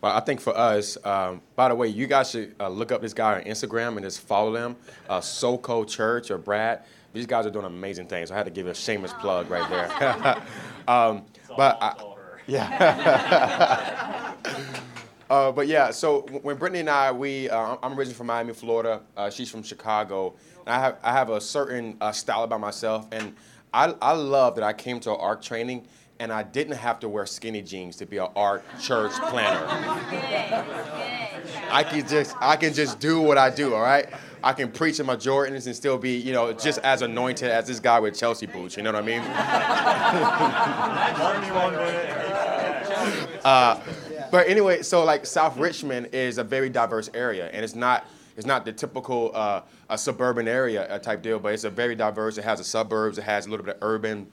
Well, 0.00 0.14
I 0.14 0.20
think 0.20 0.40
for 0.40 0.56
us, 0.56 0.96
um, 1.04 1.42
by 1.56 1.70
the 1.70 1.74
way, 1.74 1.88
you 1.88 2.06
guys 2.06 2.30
should 2.30 2.54
uh, 2.60 2.68
look 2.68 2.92
up 2.92 3.02
this 3.02 3.14
guy 3.14 3.40
on 3.40 3.42
Instagram 3.42 3.96
and 3.96 4.02
just 4.02 4.20
follow 4.20 4.52
them, 4.52 4.76
uh, 5.08 5.18
SoCo 5.18 5.88
Church 5.88 6.30
or 6.30 6.38
Brad. 6.38 6.84
These 7.16 7.26
guys 7.26 7.46
are 7.46 7.50
doing 7.50 7.64
amazing 7.64 8.08
things. 8.08 8.30
I 8.30 8.36
had 8.36 8.44
to 8.44 8.50
give 8.50 8.66
a 8.66 8.74
shameless 8.74 9.14
plug 9.14 9.48
right 9.48 9.68
there. 9.70 10.36
um, 10.88 11.24
but 11.56 11.78
I, 11.80 11.94
yeah. 12.46 14.34
uh, 15.30 15.50
but 15.50 15.66
yeah, 15.66 15.90
so 15.90 16.20
when 16.42 16.58
Brittany 16.58 16.80
and 16.80 16.90
I, 16.90 17.10
we, 17.12 17.48
uh, 17.48 17.76
I'm 17.82 17.92
originally 17.92 18.12
from 18.12 18.26
Miami, 18.26 18.52
Florida. 18.52 19.00
Uh, 19.16 19.30
she's 19.30 19.50
from 19.50 19.62
Chicago. 19.62 20.34
And 20.66 20.74
I 20.74 20.78
have, 20.78 20.98
I 21.02 21.12
have 21.12 21.30
a 21.30 21.40
certain 21.40 21.96
uh, 22.02 22.12
style 22.12 22.44
about 22.44 22.60
myself, 22.60 23.06
and 23.12 23.34
I, 23.72 23.94
I 24.02 24.12
love 24.12 24.54
that 24.56 24.64
I 24.64 24.74
came 24.74 25.00
to 25.00 25.16
ARC 25.16 25.40
training 25.40 25.86
and 26.18 26.32
I 26.32 26.42
didn't 26.42 26.76
have 26.76 26.98
to 27.00 27.08
wear 27.08 27.26
skinny 27.26 27.62
jeans 27.62 27.96
to 27.96 28.06
be 28.06 28.16
an 28.18 28.28
ARC 28.36 28.64
church 28.80 29.12
planter. 29.12 29.66
I 31.70 31.84
can 31.84 32.08
just, 32.08 32.34
I 32.40 32.56
can 32.56 32.72
just 32.72 33.00
do 33.00 33.20
what 33.20 33.36
I 33.36 33.50
do. 33.50 33.74
All 33.74 33.82
right. 33.82 34.08
I 34.42 34.52
can 34.52 34.70
preach 34.70 35.00
in 35.00 35.06
my 35.06 35.16
Jordans 35.16 35.66
and 35.66 35.74
still 35.74 35.98
be, 35.98 36.16
you 36.16 36.32
know, 36.32 36.52
just 36.52 36.78
as 36.80 37.02
anointed 37.02 37.50
as 37.50 37.66
this 37.66 37.80
guy 37.80 37.98
with 38.00 38.18
Chelsea 38.18 38.46
boots. 38.46 38.76
You 38.76 38.82
know 38.82 38.92
what 38.92 39.02
I 39.02 39.06
mean? 39.06 39.20
uh, 43.44 43.80
but 44.30 44.48
anyway, 44.48 44.82
so 44.82 45.04
like 45.04 45.26
South 45.26 45.56
Richmond 45.56 46.08
is 46.12 46.38
a 46.38 46.44
very 46.44 46.68
diverse 46.68 47.10
area, 47.14 47.48
and 47.52 47.64
it's 47.64 47.74
not 47.74 48.06
it's 48.36 48.46
not 48.46 48.64
the 48.64 48.72
typical 48.72 49.30
uh, 49.34 49.62
a 49.88 49.96
suburban 49.96 50.46
area 50.46 50.98
type 50.98 51.22
deal, 51.22 51.38
but 51.38 51.54
it's 51.54 51.64
a 51.64 51.70
very 51.70 51.94
diverse. 51.94 52.38
It 52.38 52.44
has 52.44 52.58
the 52.58 52.64
suburbs, 52.64 53.18
it 53.18 53.24
has 53.24 53.46
a 53.46 53.50
little 53.50 53.64
bit 53.64 53.76
of 53.76 53.82
urban. 53.82 54.26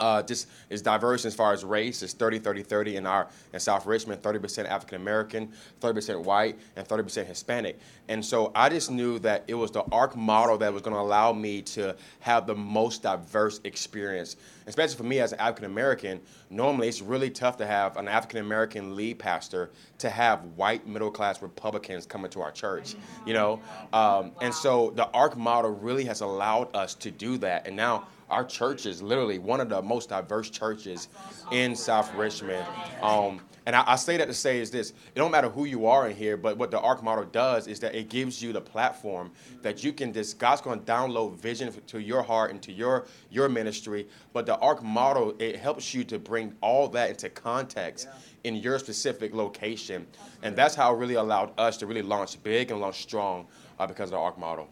Uh, 0.00 0.22
just 0.22 0.48
is 0.70 0.82
diverse 0.82 1.24
as 1.24 1.34
far 1.34 1.52
as 1.52 1.64
race. 1.64 2.02
It's 2.02 2.12
30, 2.12 2.38
30, 2.38 2.62
30 2.62 2.96
in 2.96 3.06
our 3.06 3.28
in 3.52 3.60
South 3.60 3.86
Richmond, 3.86 4.22
30% 4.22 4.66
African 4.66 5.00
American, 5.00 5.52
30% 5.80 6.24
white, 6.24 6.58
and 6.76 6.86
30% 6.86 7.26
Hispanic. 7.26 7.78
And 8.08 8.24
so 8.24 8.52
I 8.54 8.68
just 8.68 8.90
knew 8.90 9.18
that 9.20 9.44
it 9.48 9.54
was 9.54 9.70
the 9.70 9.82
ARC 9.92 10.16
model 10.16 10.56
that 10.58 10.72
was 10.72 10.82
going 10.82 10.94
to 10.94 11.00
allow 11.00 11.32
me 11.32 11.62
to 11.62 11.96
have 12.20 12.46
the 12.46 12.54
most 12.54 13.02
diverse 13.02 13.60
experience. 13.64 14.36
Especially 14.66 14.96
for 14.96 15.02
me 15.04 15.20
as 15.20 15.32
an 15.32 15.40
African 15.40 15.64
American, 15.64 16.20
normally 16.50 16.88
it's 16.88 17.02
really 17.02 17.30
tough 17.30 17.56
to 17.58 17.66
have 17.66 17.96
an 17.96 18.08
African 18.08 18.40
American 18.40 18.96
lead 18.96 19.18
pastor 19.18 19.70
to 19.98 20.10
have 20.10 20.44
white 20.56 20.86
middle 20.86 21.10
class 21.10 21.42
Republicans 21.42 22.06
coming 22.06 22.30
to 22.30 22.40
our 22.40 22.52
church, 22.52 22.94
you 23.26 23.34
know. 23.34 23.60
Um, 23.92 24.32
and 24.40 24.54
so 24.54 24.90
the 24.94 25.08
ARC 25.08 25.36
model 25.36 25.70
really 25.70 26.04
has 26.04 26.20
allowed 26.20 26.74
us 26.74 26.94
to 26.96 27.10
do 27.10 27.38
that. 27.38 27.66
And 27.66 27.76
now 27.76 28.06
our 28.30 28.44
church 28.44 28.86
is 28.86 29.02
literally 29.02 29.38
one 29.38 29.60
of 29.60 29.68
the 29.68 29.80
most 29.82 30.10
diverse 30.10 30.50
churches 30.50 31.08
in 31.50 31.74
South 31.74 32.12
Richmond. 32.14 32.66
Um, 33.02 33.40
and 33.66 33.76
I, 33.76 33.84
I, 33.86 33.96
say 33.96 34.16
that 34.16 34.26
to 34.26 34.34
say 34.34 34.60
is 34.60 34.70
this: 34.70 34.90
it 34.90 35.16
don't 35.16 35.30
matter 35.30 35.50
who 35.50 35.66
you 35.66 35.86
are 35.86 36.08
in 36.08 36.16
here, 36.16 36.36
but 36.36 36.56
what 36.56 36.70
the 36.70 36.80
ARC 36.80 37.02
model 37.02 37.24
does 37.24 37.66
is 37.66 37.80
that 37.80 37.94
it 37.94 38.08
gives 38.08 38.42
you 38.42 38.52
the 38.52 38.60
platform 38.60 39.30
that 39.60 39.84
you 39.84 39.92
can 39.92 40.12
just 40.12 40.38
God's 40.38 40.62
going 40.62 40.80
to 40.80 40.90
download 40.90 41.36
vision 41.36 41.72
to 41.86 42.00
your 42.00 42.22
heart 42.22 42.50
and 42.50 42.62
to 42.62 42.72
your 42.72 43.06
your 43.30 43.48
ministry. 43.48 44.08
But 44.32 44.46
the 44.46 44.56
ARC 44.58 44.82
model 44.82 45.34
it 45.38 45.56
helps 45.56 45.92
you 45.92 46.02
to 46.04 46.18
bring 46.18 46.54
all 46.62 46.88
that 46.88 47.10
into 47.10 47.28
context 47.28 48.08
in 48.44 48.56
your 48.56 48.78
specific 48.78 49.34
location, 49.34 50.06
and 50.42 50.56
that's 50.56 50.74
how 50.74 50.94
it 50.94 50.98
really 50.98 51.14
allowed 51.16 51.52
us 51.58 51.76
to 51.78 51.86
really 51.86 52.02
launch 52.02 52.42
big 52.42 52.70
and 52.70 52.80
launch 52.80 53.02
strong 53.02 53.46
uh, 53.78 53.86
because 53.86 54.08
of 54.08 54.12
the 54.12 54.18
ARC 54.18 54.38
model. 54.38 54.68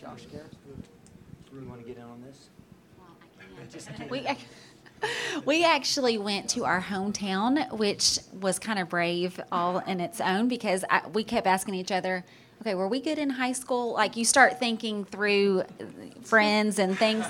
Josh, 0.00 0.26
you 1.62 1.68
want 1.68 1.80
to 1.80 1.86
get 1.86 1.96
in 1.96 2.02
on 2.02 2.22
this? 2.22 2.48
we, 4.10 4.26
we 5.44 5.64
actually 5.64 6.18
went 6.18 6.48
to 6.50 6.64
our 6.64 6.80
hometown, 6.80 7.70
which 7.72 8.18
was 8.32 8.58
kind 8.58 8.78
of 8.78 8.88
brave 8.88 9.40
all 9.50 9.78
in 9.78 10.00
its 10.00 10.20
own 10.20 10.48
because 10.48 10.84
I, 10.90 11.02
we 11.12 11.24
kept 11.24 11.46
asking 11.46 11.74
each 11.74 11.92
other, 11.92 12.24
okay, 12.60 12.74
were 12.74 12.88
we 12.88 13.00
good 13.00 13.18
in 13.18 13.30
high 13.30 13.52
school? 13.52 13.92
Like 13.92 14.16
you 14.16 14.24
start 14.24 14.58
thinking 14.58 15.04
through 15.04 15.64
friends 16.22 16.78
and 16.78 16.98
things. 16.98 17.24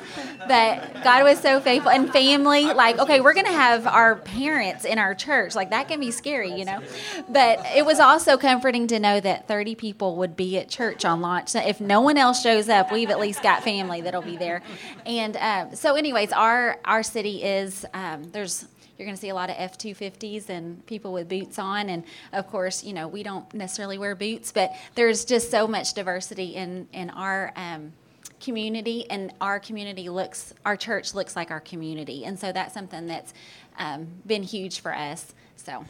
But 0.47 1.03
God 1.05 1.25
was 1.25 1.39
so 1.39 1.61
faithful 1.61 1.91
and 1.91 2.11
family. 2.11 2.65
Like, 2.65 2.99
okay, 2.99 3.21
we're 3.21 3.35
gonna 3.35 3.53
have 3.53 3.87
our 3.87 4.17
parents 4.17 4.85
in 4.85 4.99
our 4.99 5.15
church. 5.15 5.55
Like 5.55 5.71
that 5.71 5.89
can 5.89 6.01
be 6.01 6.11
scary, 6.11 6.53
you 6.53 6.65
know. 6.65 6.83
But 7.29 7.65
it 7.77 7.85
was 7.85 8.01
also 8.01 8.37
comforting 8.37 8.87
to 8.89 8.99
know 8.99 9.21
that 9.21 9.47
30 9.49 9.75
people 9.75 10.17
would 10.17 10.37
be 10.37 10.59
at 10.59 10.69
church 10.69 11.05
on 11.05 11.21
launch. 11.21 11.51
So 11.51 11.61
if 11.61 11.81
no 11.81 12.01
one 12.01 12.17
else 12.17 12.43
shows 12.43 12.69
up, 12.69 12.91
we've 12.91 13.11
at 13.11 13.21
least 13.21 13.43
got 13.43 13.63
family 13.63 14.01
that'll 14.01 14.23
be 14.23 14.37
there. 14.37 14.63
And 15.07 15.37
um, 15.37 15.75
so, 15.75 15.95
anyways, 15.95 16.33
our 16.33 16.79
our 16.85 17.03
city 17.03 17.43
is 17.43 17.85
um, 17.95 18.31
there's 18.33 18.67
you're 18.99 19.07
going 19.07 19.15
to 19.17 19.21
see 19.21 19.29
a 19.29 19.35
lot 19.35 19.49
of 19.49 19.57
F 19.59 19.79
250s 19.79 20.49
and 20.49 20.85
people 20.87 21.13
with 21.13 21.29
boots 21.29 21.59
on. 21.59 21.89
And 21.89 22.03
of 22.33 22.49
course, 22.49 22.83
you 22.83 22.93
know, 22.93 23.07
we 23.07 23.23
don't 23.23 23.53
necessarily 23.55 23.97
wear 23.97 24.17
boots, 24.17 24.51
but 24.51 24.75
there's 24.97 25.25
just 25.25 25.51
so 25.51 25.69
much 25.69 25.95
diversity 25.95 26.55
in, 26.57 26.89
in 26.93 27.11
our. 27.11 27.53
Um, 27.57 27.93
community 28.41 29.05
and 29.11 29.33
our 29.41 29.59
community 29.59 30.09
looks 30.09 30.55
our 30.65 30.77
church 30.77 31.13
looks 31.13 31.35
like 31.35 31.51
our 31.51 31.59
community 31.59 32.25
and 32.25 32.39
so 32.39 32.53
that's 32.53 32.73
something 32.73 33.09
that's 33.09 33.35
um, 33.81 34.07
been 34.25 34.45
huge 34.45 34.79
for 34.79 34.95
us 34.95 35.35
so 35.57 35.85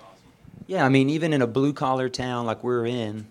yeah 0.66 0.82
i 0.82 0.88
mean 0.88 1.10
even 1.10 1.34
in 1.34 1.42
a 1.42 1.46
blue 1.46 1.74
collar 1.74 2.08
town 2.08 2.46
like 2.46 2.64
we're 2.64 2.86
in 2.86 3.26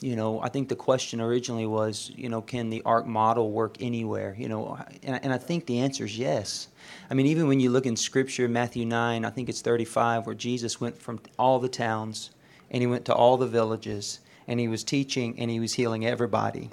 you 0.00 0.14
know 0.14 0.40
i 0.42 0.48
think 0.48 0.68
the 0.68 0.76
question 0.76 1.20
originally 1.20 1.66
was 1.66 2.12
you 2.14 2.28
know 2.28 2.40
can 2.40 2.70
the 2.70 2.82
arc 2.84 3.06
model 3.06 3.50
work 3.50 3.76
anywhere 3.80 4.34
you 4.38 4.48
know 4.48 4.78
and, 5.02 5.24
and 5.24 5.32
i 5.32 5.38
think 5.38 5.66
the 5.66 5.80
answer 5.80 6.04
is 6.04 6.18
yes 6.18 6.68
I 7.10 7.14
mean, 7.14 7.26
even 7.26 7.48
when 7.48 7.60
you 7.60 7.70
look 7.70 7.86
in 7.86 7.96
Scripture, 7.96 8.48
Matthew 8.48 8.84
9, 8.84 9.24
I 9.24 9.30
think 9.30 9.48
it's 9.48 9.62
35, 9.62 10.26
where 10.26 10.34
Jesus 10.34 10.80
went 10.80 11.00
from 11.00 11.20
all 11.38 11.58
the 11.58 11.68
towns 11.68 12.30
and 12.70 12.82
he 12.82 12.86
went 12.86 13.06
to 13.06 13.14
all 13.14 13.36
the 13.36 13.46
villages 13.46 14.20
and 14.46 14.60
he 14.60 14.68
was 14.68 14.84
teaching 14.84 15.38
and 15.38 15.50
he 15.50 15.60
was 15.60 15.72
healing 15.72 16.06
everybody. 16.06 16.70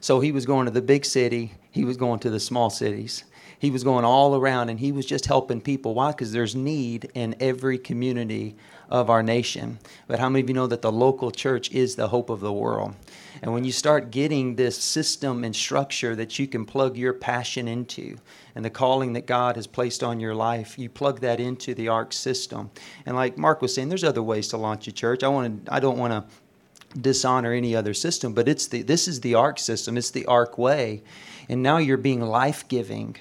So 0.00 0.20
he 0.20 0.32
was 0.32 0.44
going 0.44 0.66
to 0.66 0.70
the 0.70 0.82
big 0.82 1.04
city, 1.04 1.54
he 1.70 1.84
was 1.84 1.96
going 1.96 2.20
to 2.20 2.30
the 2.30 2.40
small 2.40 2.70
cities. 2.70 3.24
He 3.58 3.70
was 3.70 3.82
going 3.82 4.04
all 4.04 4.36
around 4.36 4.68
and 4.68 4.78
he 4.78 4.92
was 4.92 5.06
just 5.06 5.24
helping 5.24 5.62
people. 5.62 5.94
Why? 5.94 6.10
Because 6.10 6.30
there's 6.30 6.54
need 6.54 7.10
in 7.14 7.34
every 7.40 7.78
community 7.78 8.54
of 8.88 9.10
our 9.10 9.22
nation. 9.22 9.78
But 10.06 10.18
how 10.18 10.28
many 10.28 10.42
of 10.42 10.48
you 10.48 10.54
know 10.54 10.66
that 10.66 10.82
the 10.82 10.92
local 10.92 11.30
church 11.30 11.70
is 11.70 11.96
the 11.96 12.08
hope 12.08 12.30
of 12.30 12.40
the 12.40 12.52
world? 12.52 12.94
And 13.42 13.52
when 13.52 13.64
you 13.64 13.72
start 13.72 14.10
getting 14.10 14.54
this 14.54 14.78
system 14.78 15.44
and 15.44 15.54
structure 15.54 16.16
that 16.16 16.38
you 16.38 16.46
can 16.46 16.64
plug 16.64 16.96
your 16.96 17.12
passion 17.12 17.68
into, 17.68 18.16
and 18.54 18.64
the 18.64 18.70
calling 18.70 19.12
that 19.12 19.26
God 19.26 19.56
has 19.56 19.66
placed 19.66 20.02
on 20.02 20.20
your 20.20 20.34
life, 20.34 20.78
you 20.78 20.88
plug 20.88 21.20
that 21.20 21.40
into 21.40 21.74
the 21.74 21.88
ARC 21.88 22.12
system. 22.12 22.70
And 23.04 23.14
like 23.14 23.36
Mark 23.36 23.60
was 23.60 23.74
saying, 23.74 23.90
there's 23.90 24.04
other 24.04 24.22
ways 24.22 24.48
to 24.48 24.56
launch 24.56 24.88
a 24.88 24.92
church. 24.92 25.22
I 25.22 25.28
want 25.28 25.66
to, 25.66 25.74
I 25.74 25.80
don't 25.80 25.98
want 25.98 26.12
to 26.12 26.98
dishonor 26.98 27.52
any 27.52 27.76
other 27.76 27.92
system, 27.92 28.32
but 28.32 28.48
it's 28.48 28.68
the, 28.68 28.80
this 28.82 29.06
is 29.06 29.20
the 29.20 29.34
ARC 29.34 29.58
system. 29.58 29.98
It's 29.98 30.10
the 30.10 30.24
ARC 30.26 30.56
way. 30.56 31.02
And 31.48 31.62
now 31.62 31.76
you're 31.76 31.98
being 31.98 32.22
life 32.22 32.66
giving 32.68 33.16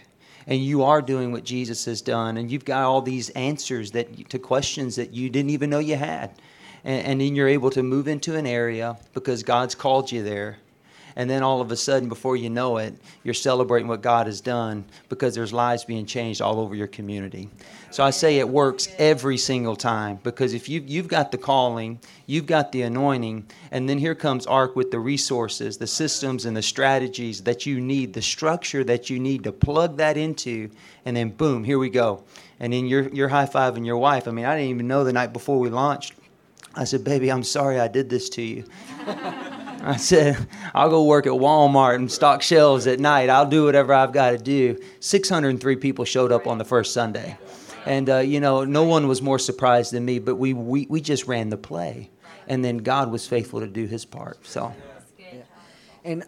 and 0.48 0.64
you 0.64 0.84
are 0.84 1.02
doing 1.02 1.32
what 1.32 1.44
Jesus 1.44 1.86
has 1.86 2.02
done, 2.02 2.38
and 2.38 2.52
you've 2.52 2.66
got 2.66 2.84
all 2.84 3.02
these 3.02 3.30
answers 3.32 3.92
that 3.92 4.30
to 4.30 4.40
questions 4.40 4.96
that 4.96 5.14
you 5.14 5.30
didn't 5.30 5.52
even 5.52 5.70
know 5.70 5.80
you 5.80 5.96
had, 5.96 6.32
and, 6.84 7.06
and 7.06 7.22
then 7.22 7.36
you're 7.36 7.48
able 7.48 7.70
to 7.72 7.84
move 7.84 8.08
into 8.08 8.36
an 8.36 8.46
area 8.46 8.98
because 9.14 9.44
God's 9.44 9.76
called 9.76 10.12
you 10.12 10.24
there, 10.24 10.58
and 11.16 11.30
then 11.30 11.44
all 11.44 11.62
of 11.62 11.72
a 11.72 11.76
sudden, 11.78 12.10
before 12.10 12.36
you 12.36 12.50
know 12.50 12.78
it, 12.78 12.94
you're 13.24 13.34
celebrating 13.34 13.88
what 13.88 14.02
God 14.02 14.28
has 14.28 14.42
done 14.42 14.84
because 15.08 15.34
there's 15.34 15.54
lives 15.54 15.86
being 15.86 16.06
changed 16.06 16.42
all 16.42 16.60
over 16.60 16.76
your 16.76 16.88
community. 16.88 17.50
So 17.90 18.04
I 18.04 18.10
say 18.10 18.40
it 18.40 18.50
works 18.50 18.90
every 18.98 19.38
single 19.38 19.78
time 19.78 20.20
because 20.24 20.54
if 20.54 20.68
you, 20.68 20.84
you've 20.86 21.08
got 21.08 21.32
the 21.32 21.38
calling, 21.38 22.00
you've 22.26 22.46
got 22.46 22.74
the 22.74 22.82
anointing, 22.82 23.46
and 23.72 23.88
then 23.88 23.98
here 23.98 24.16
comes 24.16 24.46
ARC 24.46 24.76
with 24.76 24.92
the 24.92 25.00
resources, 25.00 25.78
the 25.78 25.88
systems, 25.88 26.46
and 26.46 26.58
the 26.58 26.62
strategies 26.62 27.42
that 27.44 27.66
you 27.66 27.80
need, 27.80 28.14
the 28.14 28.22
structure 28.22 28.84
that 28.84 29.10
you 29.10 29.18
need 29.18 29.46
to 29.46 29.54
plug 29.54 29.96
that 29.98 30.18
into, 30.18 30.70
and 31.06 31.16
then 31.16 31.30
boom, 31.30 31.64
here 31.64 31.80
we 31.80 31.90
go. 31.90 32.24
And 32.60 32.74
then 32.74 32.88
you're, 32.88 33.08
you're 33.10 33.30
high 33.30 33.46
fiving 33.46 33.86
your 33.86 33.98
wife. 33.98 34.28
I 34.28 34.32
mean, 34.32 34.46
I 34.46 34.56
didn't 34.58 34.72
even 34.72 34.88
know 34.88 35.06
the 35.06 35.14
night 35.14 35.32
before 35.32 35.60
we 35.60 35.70
launched. 35.70 36.14
I 36.76 36.84
said, 36.84 37.06
Baby, 37.06 37.32
I'm 37.32 37.44
sorry 37.44 37.80
I 37.80 37.88
did 37.88 38.10
this 38.10 38.28
to 38.32 38.42
you. 38.42 38.66
I 39.86 39.98
said, 39.98 40.48
I'll 40.74 40.90
go 40.90 41.04
work 41.04 41.28
at 41.28 41.34
Walmart 41.34 41.96
and 41.96 42.12
stock 42.12 42.42
shelves 42.42 42.88
at 42.88 43.00
night. 43.00 43.30
I'll 43.30 43.46
do 43.46 43.66
whatever 43.66 43.94
I've 43.94 44.12
got 44.12 44.32
to 44.32 44.38
do. 44.40 44.82
603 45.00 45.76
people 45.76 46.06
showed 46.06 46.32
up 46.32 46.48
on 46.48 46.58
the 46.58 46.66
first 46.66 46.92
Sunday. 46.92 47.38
And, 47.86 48.10
uh, 48.10 48.18
you 48.18 48.40
know, 48.40 48.66
no 48.66 48.84
one 48.84 49.08
was 49.08 49.22
more 49.22 49.38
surprised 49.38 49.94
than 49.94 50.04
me, 50.04 50.18
but 50.18 50.38
we, 50.38 50.54
we, 50.54 50.88
we 50.90 51.02
just 51.02 51.28
ran 51.28 51.50
the 51.50 51.58
play. 51.58 52.10
And 52.48 52.66
then 52.66 52.78
God 52.78 53.12
was 53.12 53.28
faithful 53.28 53.60
to 53.60 53.68
do 53.68 53.86
his 53.86 54.06
part. 54.06 54.44
So, 54.48 54.74
yeah. 55.20 55.44
And, 56.04 56.24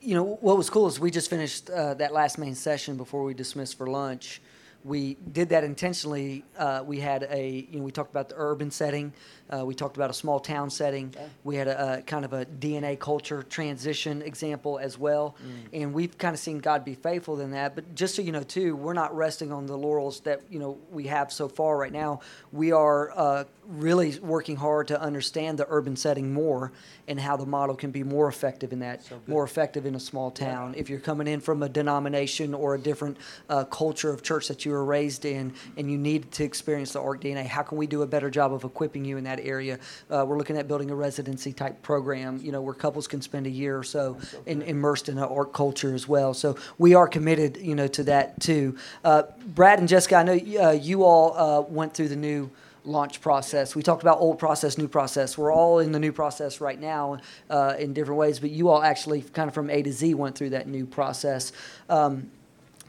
you 0.00 0.14
know, 0.14 0.38
what 0.40 0.56
was 0.56 0.70
cool 0.70 0.86
is 0.86 0.98
we 0.98 1.10
just 1.10 1.28
finished 1.28 1.68
uh, 1.68 1.92
that 1.94 2.14
last 2.14 2.38
main 2.38 2.54
session 2.54 2.96
before 2.96 3.24
we 3.24 3.34
dismissed 3.34 3.76
for 3.76 3.88
lunch 3.88 4.40
we 4.84 5.16
did 5.32 5.50
that 5.50 5.64
intentionally. 5.64 6.44
Uh, 6.58 6.82
we 6.84 6.98
had 6.98 7.24
a, 7.30 7.66
you 7.70 7.78
know, 7.78 7.84
we 7.84 7.92
talked 7.92 8.10
about 8.10 8.28
the 8.28 8.34
urban 8.36 8.70
setting. 8.70 9.12
Uh, 9.52 9.64
we 9.64 9.74
talked 9.74 9.96
about 9.96 10.10
a 10.10 10.14
small 10.14 10.40
town 10.40 10.70
setting. 10.70 11.14
We 11.44 11.56
had 11.56 11.68
a, 11.68 11.98
a, 11.98 12.02
kind 12.02 12.24
of 12.24 12.32
a 12.32 12.46
DNA 12.46 12.98
culture 12.98 13.42
transition 13.42 14.22
example 14.22 14.78
as 14.78 14.98
well. 14.98 15.36
Mm. 15.42 15.82
And 15.82 15.94
we've 15.94 16.16
kind 16.16 16.34
of 16.34 16.40
seen 16.40 16.58
God 16.58 16.84
be 16.84 16.94
faithful 16.94 17.40
in 17.40 17.50
that. 17.50 17.74
But 17.74 17.94
just 17.94 18.14
so 18.14 18.22
you 18.22 18.32
know, 18.32 18.42
too, 18.42 18.74
we're 18.76 18.94
not 18.94 19.14
resting 19.14 19.52
on 19.52 19.66
the 19.66 19.76
laurels 19.76 20.20
that, 20.20 20.40
you 20.48 20.58
know, 20.58 20.78
we 20.90 21.08
have 21.08 21.32
so 21.32 21.48
far 21.48 21.76
right 21.76 21.92
now. 21.92 22.20
We 22.50 22.72
are 22.72 23.10
uh, 23.14 23.44
really 23.66 24.18
working 24.18 24.56
hard 24.56 24.88
to 24.88 25.00
understand 25.00 25.58
the 25.58 25.66
urban 25.68 25.96
setting 25.96 26.32
more 26.32 26.72
and 27.08 27.20
how 27.20 27.36
the 27.36 27.46
model 27.46 27.74
can 27.74 27.90
be 27.90 28.02
more 28.02 28.28
effective 28.28 28.72
in 28.72 28.78
that, 28.80 29.04
so 29.04 29.20
more 29.26 29.44
effective 29.44 29.86
in 29.86 29.94
a 29.94 30.00
small 30.00 30.30
town. 30.30 30.72
Yeah. 30.72 30.80
If 30.80 30.90
you're 30.90 31.00
coming 31.00 31.26
in 31.26 31.40
from 31.40 31.62
a 31.62 31.68
denomination 31.68 32.54
or 32.54 32.74
a 32.74 32.78
different 32.78 33.18
uh, 33.48 33.64
culture 33.64 34.10
of 34.10 34.22
church 34.22 34.48
that 34.48 34.64
you 34.64 34.72
were 34.72 34.84
raised 34.84 35.24
in 35.24 35.52
and 35.76 35.90
you 35.90 35.98
need 35.98 36.30
to 36.32 36.44
experience 36.44 36.92
the 36.92 37.00
ARC 37.00 37.22
DNA, 37.22 37.46
how 37.46 37.62
can 37.62 37.78
we 37.78 37.86
do 37.86 38.02
a 38.02 38.06
better 38.06 38.30
job 38.30 38.52
of 38.52 38.64
equipping 38.64 39.04
you 39.04 39.16
in 39.16 39.24
that 39.24 39.40
area? 39.42 39.78
Uh, 40.10 40.24
we're 40.26 40.38
looking 40.38 40.56
at 40.56 40.68
building 40.68 40.90
a 40.90 40.94
residency 40.94 41.52
type 41.52 41.82
program, 41.82 42.38
you 42.42 42.52
know, 42.52 42.60
where 42.60 42.74
couples 42.74 43.06
can 43.06 43.20
spend 43.20 43.46
a 43.46 43.50
year 43.50 43.78
or 43.78 43.84
so, 43.84 44.18
in, 44.46 44.62
immersed 44.62 45.08
in 45.08 45.18
an 45.18 45.24
ARC 45.24 45.52
culture 45.52 45.94
as 45.94 46.08
well. 46.08 46.34
So 46.34 46.56
we 46.78 46.94
are 46.94 47.08
committed, 47.08 47.56
you 47.56 47.74
know, 47.74 47.88
to 47.88 48.04
that 48.04 48.40
too. 48.40 48.76
Uh, 49.04 49.24
Brad 49.46 49.78
and 49.78 49.88
Jessica, 49.88 50.16
I 50.16 50.22
know 50.22 50.32
uh, 50.32 50.70
you 50.70 51.04
all 51.04 51.36
uh, 51.36 51.60
went 51.62 51.94
through 51.94 52.08
the 52.08 52.16
new 52.16 52.50
launch 52.84 53.20
process. 53.20 53.76
We 53.76 53.82
talked 53.82 54.02
about 54.02 54.18
old 54.18 54.38
process, 54.38 54.76
new 54.76 54.88
process. 54.88 55.38
We're 55.38 55.52
all 55.52 55.78
in 55.78 55.92
the 55.92 55.98
new 55.98 56.12
process 56.12 56.60
right 56.60 56.80
now 56.80 57.18
uh, 57.48 57.74
in 57.78 57.92
different 57.92 58.18
ways, 58.18 58.40
but 58.40 58.50
you 58.50 58.68
all 58.68 58.82
actually 58.82 59.22
kind 59.22 59.48
of 59.48 59.54
from 59.54 59.70
A 59.70 59.82
to 59.82 59.92
Z 59.92 60.14
went 60.14 60.36
through 60.36 60.50
that 60.50 60.66
new 60.66 60.86
process. 60.86 61.52
Um, 61.88 62.30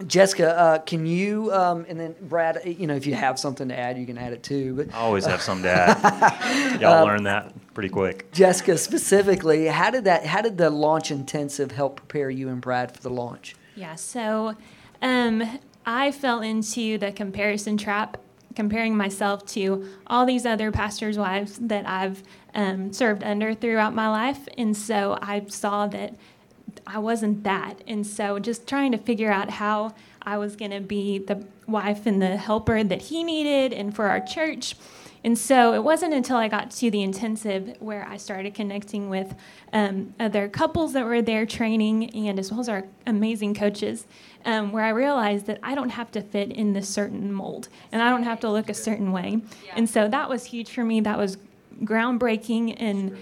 Jessica, 0.08 0.58
uh, 0.58 0.78
can 0.80 1.06
you, 1.06 1.54
um, 1.54 1.86
and 1.88 2.00
then 2.00 2.16
Brad, 2.22 2.62
you 2.66 2.88
know, 2.88 2.96
if 2.96 3.06
you 3.06 3.14
have 3.14 3.38
something 3.38 3.70
to 3.70 3.78
add, 3.78 3.98
you 3.98 4.06
can 4.06 4.18
add 4.18 4.34
it 4.34 4.42
too. 4.44 4.76
But, 4.76 4.94
I 4.94 4.98
always 4.98 5.26
have 5.26 5.42
something 5.42 5.64
to 5.64 5.72
add. 5.72 6.82
Y'all 6.82 6.94
um, 6.94 7.06
learn 7.06 7.24
that 7.24 7.54
pretty 7.74 7.90
quick. 7.90 8.32
Jessica, 8.32 8.78
specifically, 8.78 9.68
how 9.68 9.92
did 9.92 10.06
that, 10.06 10.26
how 10.26 10.42
did 10.42 10.58
the 10.58 10.70
launch 10.70 11.12
intensive 11.12 11.72
help 11.72 11.98
prepare 11.98 12.30
you 12.30 12.50
and 12.50 12.60
Brad 12.60 12.96
for 12.96 13.02
the 13.02 13.10
launch? 13.10 13.56
Yeah, 13.76 13.96
so 13.96 14.56
Um, 15.02 15.60
I 15.86 16.12
fell 16.12 16.42
into 16.42 16.98
the 16.98 17.12
comparison 17.12 17.78
trap, 17.78 18.18
comparing 18.56 18.96
myself 18.96 19.46
to 19.48 19.88
all 20.08 20.26
these 20.26 20.46
other 20.46 20.72
pastors' 20.72 21.18
wives 21.18 21.58
that 21.60 21.88
I've 21.88 22.24
um, 22.54 22.94
served 22.94 23.24
under 23.24 23.54
throughout 23.54 23.94
my 23.94 24.08
life. 24.10 24.48
And 24.58 24.76
so 24.78 25.18
I 25.22 25.46
saw 25.48 25.88
that 25.88 26.16
I 26.86 27.00
wasn't 27.00 27.44
that. 27.44 27.82
And 27.88 28.06
so 28.06 28.40
just 28.40 28.68
trying 28.68 28.92
to 28.92 28.98
figure 28.98 29.32
out 29.32 29.50
how 29.50 29.94
I 30.22 30.38
was 30.38 30.56
going 30.56 30.72
to 30.72 30.80
be 30.80 31.20
the 31.20 31.46
wife 31.68 32.06
and 32.06 32.22
the 32.22 32.38
helper 32.38 32.84
that 32.84 33.04
he 33.04 33.24
needed 33.24 33.74
and 33.74 33.96
for 33.96 34.08
our 34.08 34.20
church. 34.20 34.76
And 35.26 35.38
so 35.38 35.74
it 35.74 35.84
wasn't 35.84 36.14
until 36.14 36.36
I 36.36 36.50
got 36.50 36.70
to 36.72 36.92
the 36.92 37.02
intensive 37.02 37.78
where 37.80 38.06
I 38.06 38.18
started 38.18 38.54
connecting 38.54 39.10
with 39.10 39.34
um, 39.72 40.14
other 40.20 40.50
couples 40.50 40.92
that 40.94 41.06
were 41.06 41.22
there 41.22 41.46
training 41.46 42.10
and 42.10 42.38
as 42.38 42.52
well 42.52 42.60
as 42.60 42.68
our 42.68 42.86
amazing 43.08 43.54
coaches, 43.54 44.06
um, 44.44 44.74
where 44.74 44.84
I 44.84 44.90
realized 44.90 45.46
that 45.46 45.60
I 45.64 45.76
don't 45.76 45.92
have 45.92 46.12
to 46.12 46.22
fit 46.22 46.52
in 46.52 46.74
this 46.74 46.90
certain 46.90 47.32
mold 47.32 47.70
and 47.92 48.02
I 48.02 48.10
don't 48.10 48.24
have 48.24 48.42
to 48.42 48.50
look 48.50 48.70
a 48.70 48.74
certain 48.74 49.14
way. 49.14 49.42
And 49.76 49.90
so 49.90 50.10
that 50.10 50.28
was 50.28 50.44
huge 50.46 50.72
for 50.72 50.84
me. 50.84 51.00
That 51.00 51.18
was 51.18 51.38
groundbreaking. 51.84 52.76
And 52.78 53.18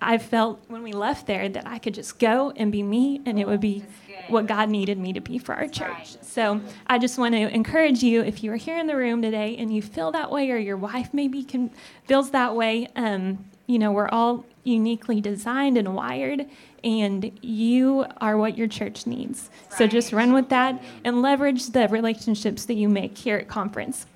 I 0.00 0.18
felt 0.18 0.60
when 0.68 0.82
we 0.82 0.92
left 0.92 1.26
there 1.26 1.48
that 1.48 1.66
I 1.66 1.78
could 1.78 1.94
just 1.94 2.18
go 2.18 2.52
and 2.56 2.70
be 2.70 2.82
me 2.82 3.20
and 3.24 3.38
it 3.38 3.46
would 3.46 3.60
be 3.60 3.84
what 4.28 4.46
God 4.46 4.68
needed 4.68 4.98
me 4.98 5.12
to 5.12 5.20
be 5.20 5.38
for 5.38 5.54
our 5.54 5.68
church. 5.68 6.16
So 6.22 6.60
I 6.86 6.98
just 6.98 7.18
want 7.18 7.34
to 7.34 7.54
encourage 7.54 8.02
you 8.02 8.22
if 8.22 8.42
you 8.42 8.52
are 8.52 8.56
here 8.56 8.78
in 8.78 8.86
the 8.86 8.96
room 8.96 9.22
today 9.22 9.56
and 9.56 9.74
you 9.74 9.82
feel 9.82 10.12
that 10.12 10.30
way, 10.30 10.50
or 10.50 10.56
your 10.56 10.76
wife 10.76 11.12
maybe 11.12 11.44
can 11.44 11.70
feels 12.04 12.30
that 12.30 12.54
way. 12.54 12.88
Um, 12.96 13.44
you 13.66 13.78
know, 13.78 13.92
we're 13.92 14.08
all 14.08 14.44
uniquely 14.64 15.20
designed 15.20 15.76
and 15.76 15.94
wired, 15.94 16.46
and 16.84 17.36
you 17.42 18.06
are 18.20 18.36
what 18.36 18.56
your 18.56 18.68
church 18.68 19.06
needs. 19.06 19.50
So 19.76 19.86
just 19.86 20.12
run 20.12 20.32
with 20.32 20.48
that 20.50 20.82
and 21.04 21.22
leverage 21.22 21.70
the 21.70 21.88
relationships 21.88 22.64
that 22.66 22.74
you 22.74 22.88
make 22.88 23.18
here 23.18 23.36
at 23.36 23.48
conference. 23.48 24.06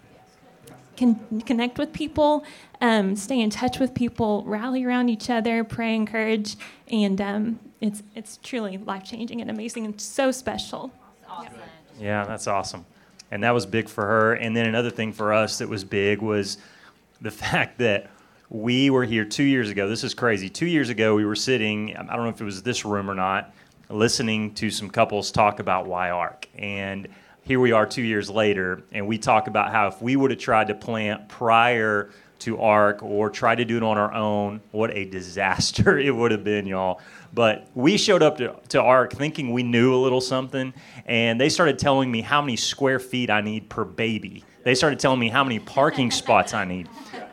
Connect 1.46 1.78
with 1.78 1.92
people, 1.92 2.44
um, 2.80 3.16
stay 3.16 3.40
in 3.40 3.50
touch 3.50 3.78
with 3.78 3.94
people, 3.94 4.44
rally 4.46 4.84
around 4.84 5.08
each 5.08 5.30
other, 5.30 5.64
pray, 5.64 5.94
encourage, 5.94 6.56
and 6.88 7.20
um, 7.20 7.60
it's 7.80 8.02
it's 8.14 8.38
truly 8.42 8.76
life 8.78 9.04
changing 9.04 9.40
and 9.40 9.50
amazing 9.50 9.86
and 9.86 10.00
so 10.00 10.30
special. 10.30 10.92
Awesome. 11.28 11.54
Yeah, 11.98 12.24
that's 12.24 12.46
awesome. 12.46 12.84
And 13.30 13.42
that 13.44 13.52
was 13.52 13.66
big 13.66 13.88
for 13.88 14.04
her. 14.04 14.34
And 14.34 14.56
then 14.56 14.66
another 14.66 14.90
thing 14.90 15.12
for 15.12 15.32
us 15.32 15.58
that 15.58 15.68
was 15.68 15.84
big 15.84 16.20
was 16.20 16.58
the 17.20 17.30
fact 17.30 17.78
that 17.78 18.10
we 18.48 18.90
were 18.90 19.04
here 19.04 19.24
two 19.24 19.44
years 19.44 19.70
ago. 19.70 19.88
This 19.88 20.02
is 20.02 20.12
crazy. 20.12 20.48
Two 20.48 20.66
years 20.66 20.88
ago, 20.88 21.14
we 21.14 21.24
were 21.24 21.36
sitting, 21.36 21.96
I 21.96 22.16
don't 22.16 22.24
know 22.24 22.30
if 22.30 22.40
it 22.40 22.44
was 22.44 22.62
this 22.62 22.84
room 22.84 23.08
or 23.08 23.14
not, 23.14 23.54
listening 23.88 24.54
to 24.54 24.70
some 24.70 24.90
couples 24.90 25.30
talk 25.30 25.60
about 25.60 25.86
why 25.86 26.10
ARC. 26.10 26.48
And 26.56 27.08
here 27.42 27.60
we 27.60 27.72
are 27.72 27.86
two 27.86 28.02
years 28.02 28.30
later, 28.30 28.82
and 28.92 29.06
we 29.06 29.18
talk 29.18 29.48
about 29.48 29.72
how 29.72 29.88
if 29.88 30.00
we 30.00 30.16
would 30.16 30.30
have 30.30 30.40
tried 30.40 30.68
to 30.68 30.74
plant 30.74 31.28
prior 31.28 32.10
to 32.40 32.58
ARC 32.60 33.02
or 33.02 33.30
tried 33.30 33.56
to 33.56 33.64
do 33.64 33.76
it 33.76 33.82
on 33.82 33.98
our 33.98 34.12
own, 34.12 34.60
what 34.72 34.90
a 34.96 35.04
disaster 35.10 35.98
it 35.98 36.14
would 36.14 36.30
have 36.30 36.44
been, 36.44 36.66
y'all. 36.66 37.00
But 37.32 37.68
we 37.74 37.96
showed 37.96 38.22
up 38.22 38.38
to, 38.38 38.56
to 38.70 38.82
ARC 38.82 39.12
thinking 39.12 39.52
we 39.52 39.62
knew 39.62 39.94
a 39.94 40.00
little 40.00 40.20
something, 40.20 40.74
and 41.06 41.40
they 41.40 41.48
started 41.48 41.78
telling 41.78 42.10
me 42.10 42.20
how 42.20 42.40
many 42.40 42.56
square 42.56 42.98
feet 42.98 43.30
I 43.30 43.40
need 43.40 43.68
per 43.68 43.84
baby. 43.84 44.44
They 44.62 44.74
started 44.74 44.98
telling 44.98 45.20
me 45.20 45.28
how 45.28 45.44
many 45.44 45.58
parking 45.58 46.10
spots 46.10 46.54
I 46.54 46.64
need. 46.64 46.88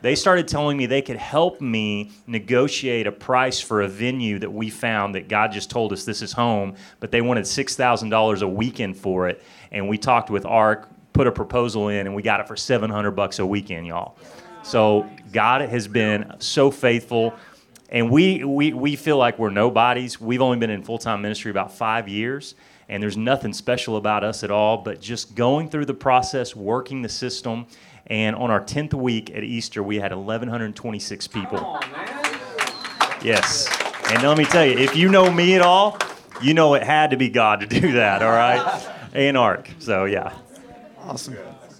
They 0.08 0.15
started 0.15 0.48
telling 0.48 0.78
me 0.78 0.86
they 0.86 1.02
could 1.02 1.17
help 1.17 1.60
me 1.60 2.12
negotiate 2.28 3.08
a 3.08 3.12
price 3.12 3.60
for 3.60 3.82
a 3.82 3.89
venue 3.89 4.39
that 4.39 4.50
we 4.50 4.70
found 4.70 5.15
that 5.15 5.28
God 5.28 5.52
just 5.52 5.70
told 5.70 5.91
us 5.91 6.06
this 6.06 6.22
is 6.22 6.32
home, 6.32 6.76
but 7.02 7.12
they 7.12 7.20
wanted 7.20 7.43
$6,000 7.43 8.41
a 8.41 8.48
weekend 8.48 8.96
for 8.96 9.28
it 9.28 9.43
and 9.74 9.89
we 9.89 9.98
talked 9.98 10.30
with 10.30 10.46
ARC, 10.46 10.88
put 11.12 11.28
a 11.28 11.32
proposal 11.34 11.89
in, 11.89 12.08
and 12.08 12.15
we 12.15 12.22
got 12.22 12.39
it 12.39 12.48
for 12.48 12.56
700 12.56 13.12
bucks 13.12 13.39
a 13.39 13.46
weekend, 13.46 13.86
y'all. 13.86 14.17
So 14.63 15.10
God 15.34 15.60
has 15.60 15.89
been 15.89 16.36
so 16.39 16.72
faithful, 16.72 17.34
and 17.89 18.10
we 18.10 18.46
we 18.46 18.72
we 18.72 18.96
feel 18.96 19.17
like 19.17 19.38
we're 19.38 19.50
nobodies. 19.50 20.22
We've 20.22 20.41
only 20.41 20.58
been 20.58 20.70
in 20.70 20.84
full 20.84 21.00
time 21.00 21.22
ministry 21.22 21.52
about 21.52 21.74
five 21.74 22.08
years, 22.08 22.56
and 22.88 23.04
there's 23.04 23.17
nothing 23.17 23.52
special 23.52 23.98
about 23.98 24.24
us 24.24 24.46
at 24.46 24.52
all. 24.52 24.78
But 24.78 25.02
just 25.02 25.36
going 25.36 25.70
through 25.70 25.86
the 25.86 25.93
process, 25.93 26.56
working 26.56 27.02
the 27.02 27.10
system, 27.10 27.67
and 28.08 28.36
on 28.36 28.50
our 28.50 28.62
10th 28.62 28.93
week 28.93 29.36
at 29.36 29.43
Easter, 29.43 29.84
we 29.84 30.00
had 30.00 30.13
1,126 30.13 31.28
people. 31.28 31.60
On, 31.60 31.82
yes. 33.22 33.67
And 34.10 34.24
let 34.24 34.38
me 34.38 34.46
tell 34.46 34.65
you, 34.65 34.78
if 34.78 34.96
you 34.96 35.10
know 35.10 35.30
me 35.30 35.56
at 35.56 35.62
all, 35.62 35.98
you 36.41 36.54
know 36.54 36.74
it 36.76 36.84
had 36.84 37.12
to 37.12 37.17
be 37.17 37.30
God 37.30 37.60
to 37.60 37.67
do 37.67 37.93
that, 37.93 38.22
all 38.22 38.32
right? 38.32 38.88
A 39.13 39.28
and 39.28 39.38
Arc. 39.38 39.70
So 39.80 40.06
yeah. 40.06 40.34
Awesome. 41.00 41.36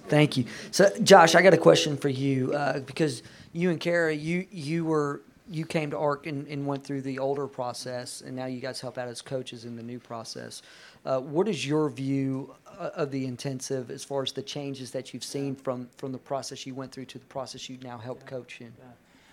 Thank 0.08 0.36
you. 0.36 0.44
So 0.70 0.90
Josh, 1.02 1.34
I 1.34 1.42
got 1.42 1.54
a 1.54 1.58
question 1.58 1.96
for 1.96 2.08
you 2.08 2.52
uh, 2.52 2.80
because 2.80 3.22
you 3.52 3.70
and 3.70 3.80
Kara, 3.80 4.14
you 4.14 4.46
you 4.50 4.84
were 4.84 5.22
you 5.50 5.64
came 5.64 5.90
to 5.90 5.98
ARC 5.98 6.26
and, 6.26 6.46
and, 6.48 6.66
went 6.66 6.84
through 6.84 7.00
the 7.00 7.18
older 7.18 7.46
process, 7.46 8.20
and 8.20 8.36
now 8.36 8.44
you 8.44 8.60
guys 8.60 8.80
help 8.80 8.98
out 8.98 9.08
as 9.08 9.22
coaches 9.22 9.64
in 9.64 9.76
the 9.76 9.82
new 9.82 9.98
process. 9.98 10.60
Uh, 11.08 11.18
what 11.20 11.48
is 11.48 11.66
your 11.66 11.88
view 11.88 12.54
uh, 12.78 12.90
of 12.94 13.10
the 13.10 13.24
intensive 13.24 13.90
as 13.90 14.04
far 14.04 14.22
as 14.22 14.30
the 14.32 14.42
changes 14.42 14.90
that 14.90 15.14
you've 15.14 15.24
seen 15.24 15.56
from 15.56 15.88
from 15.96 16.12
the 16.12 16.18
process 16.18 16.66
you 16.66 16.74
went 16.74 16.92
through 16.92 17.06
to 17.06 17.18
the 17.18 17.24
process 17.24 17.70
you 17.70 17.78
now 17.82 17.96
help 17.96 18.26
coach 18.26 18.60
in? 18.60 18.70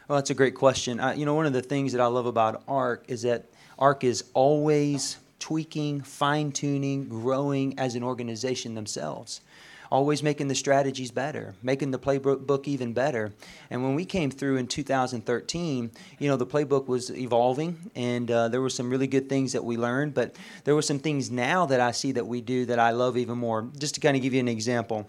Well, 0.07 0.17
that's 0.17 0.29
a 0.29 0.33
great 0.33 0.55
question. 0.55 1.01
you 1.17 1.25
know, 1.25 1.33
one 1.33 1.45
of 1.45 1.51
the 1.51 1.61
things 1.61 1.91
that 1.91 1.99
I 1.99 2.05
love 2.05 2.27
about 2.27 2.63
ARC 2.69 3.03
is 3.09 3.23
that 3.23 3.43
ARC 3.77 4.05
is 4.05 4.23
always 4.33 5.17
tweaking, 5.39 5.99
fine 5.99 6.53
tuning, 6.53 7.09
growing 7.09 7.77
as 7.77 7.95
an 7.95 8.03
organization 8.03 8.73
themselves. 8.73 9.41
Always 9.95 10.21
making 10.21 10.49
the 10.49 10.55
strategies 10.55 11.09
better, 11.09 11.53
making 11.63 11.91
the 11.91 11.97
playbook 11.97 12.67
even 12.67 12.91
better. 12.91 13.31
And 13.69 13.81
when 13.81 13.95
we 13.95 14.03
came 14.03 14.29
through 14.29 14.57
in 14.57 14.67
2013, 14.67 15.89
you 16.19 16.27
know, 16.27 16.35
the 16.35 16.45
playbook 16.45 16.87
was 16.87 17.09
evolving 17.11 17.77
and 17.95 18.29
uh, 18.29 18.49
there 18.49 18.59
were 18.59 18.69
some 18.69 18.89
really 18.89 19.07
good 19.07 19.29
things 19.29 19.53
that 19.53 19.63
we 19.63 19.77
learned, 19.77 20.13
but 20.13 20.35
there 20.65 20.75
were 20.75 20.81
some 20.81 20.99
things 20.99 21.31
now 21.31 21.65
that 21.67 21.79
I 21.79 21.91
see 21.91 22.11
that 22.11 22.27
we 22.27 22.41
do 22.41 22.65
that 22.65 22.77
I 22.77 22.91
love 22.91 23.15
even 23.15 23.37
more. 23.37 23.69
Just 23.79 23.95
to 23.95 24.01
kind 24.01 24.17
of 24.17 24.21
give 24.21 24.33
you 24.33 24.41
an 24.41 24.49
example 24.49 25.07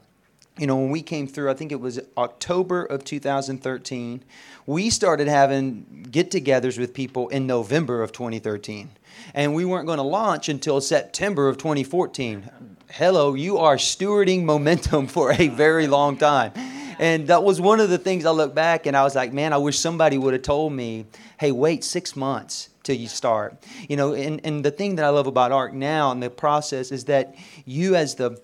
you 0.58 0.66
know, 0.66 0.76
when 0.76 0.90
we 0.90 1.02
came 1.02 1.26
through, 1.26 1.50
I 1.50 1.54
think 1.54 1.70
it 1.70 1.80
was 1.80 2.00
October 2.16 2.84
of 2.84 3.04
2013, 3.04 4.24
we 4.64 4.90
started 4.90 5.28
having 5.28 6.06
get 6.10 6.30
togethers 6.30 6.78
with 6.78 6.94
people 6.94 7.28
in 7.28 7.46
November 7.46 8.02
of 8.02 8.12
2013 8.12 8.90
and 9.34 9.54
we 9.54 9.64
weren't 9.64 9.86
going 9.86 9.98
to 9.98 10.02
launch 10.02 10.48
until 10.48 10.80
September 10.80 11.48
of 11.48 11.58
2014. 11.58 12.48
Hello, 12.90 13.34
you 13.34 13.58
are 13.58 13.76
stewarding 13.76 14.44
momentum 14.44 15.06
for 15.08 15.32
a 15.32 15.48
very 15.48 15.86
long 15.86 16.16
time. 16.16 16.52
And 16.98 17.26
that 17.26 17.44
was 17.44 17.60
one 17.60 17.80
of 17.80 17.90
the 17.90 17.98
things 17.98 18.24
I 18.24 18.30
look 18.30 18.54
back 18.54 18.86
and 18.86 18.96
I 18.96 19.02
was 19.02 19.14
like, 19.14 19.32
man, 19.32 19.52
I 19.52 19.58
wish 19.58 19.78
somebody 19.78 20.16
would 20.16 20.32
have 20.32 20.42
told 20.42 20.72
me, 20.72 21.04
hey, 21.38 21.52
wait 21.52 21.84
six 21.84 22.16
months 22.16 22.70
till 22.82 22.96
you 22.96 23.08
start. 23.08 23.62
You 23.88 23.96
know, 23.96 24.14
and, 24.14 24.40
and 24.44 24.64
the 24.64 24.70
thing 24.70 24.96
that 24.96 25.04
I 25.04 25.10
love 25.10 25.26
about 25.26 25.52
ARC 25.52 25.74
now 25.74 26.10
and 26.12 26.22
the 26.22 26.30
process 26.30 26.90
is 26.90 27.04
that 27.06 27.34
you, 27.66 27.96
as 27.96 28.14
the 28.14 28.40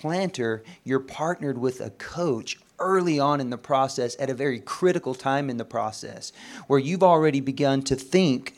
planter, 0.00 0.64
you're 0.82 0.98
partnered 0.98 1.58
with 1.58 1.80
a 1.82 1.90
coach 1.90 2.58
early 2.78 3.20
on 3.20 3.38
in 3.38 3.50
the 3.50 3.58
process 3.58 4.16
at 4.18 4.30
a 4.30 4.34
very 4.34 4.58
critical 4.58 5.14
time 5.14 5.50
in 5.50 5.58
the 5.58 5.64
process 5.64 6.32
where 6.68 6.78
you've 6.78 7.02
already 7.02 7.40
begun 7.40 7.82
to 7.82 7.94
think 7.94 8.54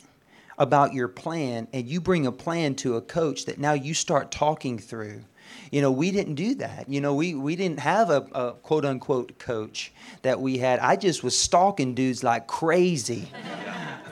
about 0.57 0.93
your 0.93 1.09
plan 1.09 1.67
and 1.73 1.85
you 1.85 1.99
bring 1.99 2.25
a 2.25 2.31
plan 2.31 2.75
to 2.75 2.95
a 2.95 3.01
coach 3.01 3.43
that 3.45 3.59
now 3.59 3.73
you 3.73 3.93
start 3.93 4.31
talking 4.31 4.79
through. 4.79 5.21
You 5.69 5.81
know, 5.81 5.91
we 5.91 6.11
didn't 6.11 6.35
do 6.35 6.55
that. 6.55 6.87
You 6.87 7.01
know, 7.01 7.13
we, 7.13 7.33
we 7.33 7.57
didn't 7.57 7.79
have 7.79 8.09
a, 8.09 8.25
a 8.33 8.53
quote 8.53 8.85
unquote 8.85 9.37
coach 9.37 9.91
that 10.21 10.39
we 10.39 10.59
had. 10.59 10.79
I 10.79 10.95
just 10.95 11.23
was 11.23 11.37
stalking 11.37 11.93
dudes 11.93 12.23
like 12.23 12.47
crazy. 12.47 13.27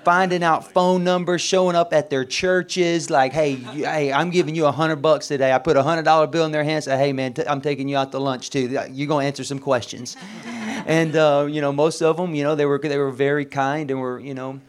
Finding 0.04 0.44
out 0.44 0.72
phone 0.72 1.04
numbers, 1.04 1.42
showing 1.42 1.76
up 1.76 1.94
at 1.94 2.10
their 2.10 2.26
churches, 2.26 3.10
like, 3.10 3.34
hey, 3.34 3.56
hey, 3.56 4.12
I'm 4.12 4.30
giving 4.30 4.56
you 4.56 4.66
a 4.66 4.72
hundred 4.72 4.98
bucks 4.98 5.28
today. 5.28 5.52
I 5.52 5.60
put 5.60 5.78
a 5.78 5.84
hundred 5.84 6.04
dollar 6.04 6.28
bill 6.28 6.46
in 6.46 6.52
their 6.52 6.64
hands. 6.64 6.86
Say, 6.86 6.98
hey, 6.98 7.14
man, 7.14 7.34
i 7.38 7.44
I'm 7.48 7.62
taking 7.62 7.88
you 7.88 7.98
out 7.98 8.12
to 8.12 8.20
lunch 8.20 8.50
too. 8.50 8.68
You're 8.92 9.08
gonna 9.08 9.26
answer 9.26 9.44
some 9.44 9.60
questions, 9.60 10.18
and 10.86 11.16
uh, 11.16 11.48
you 11.50 11.62
know, 11.62 11.72
most 11.72 12.02
of 12.02 12.18
them, 12.18 12.36
you 12.36 12.44
know, 12.44 12.56
they 12.56 12.66
were 12.66 12.80
they 12.80 12.98
were 12.98 13.12
very 13.12 13.46
kind 13.46 13.92
and 13.92 14.00
were, 14.00 14.20
you 14.20 14.34
know, 14.34 14.60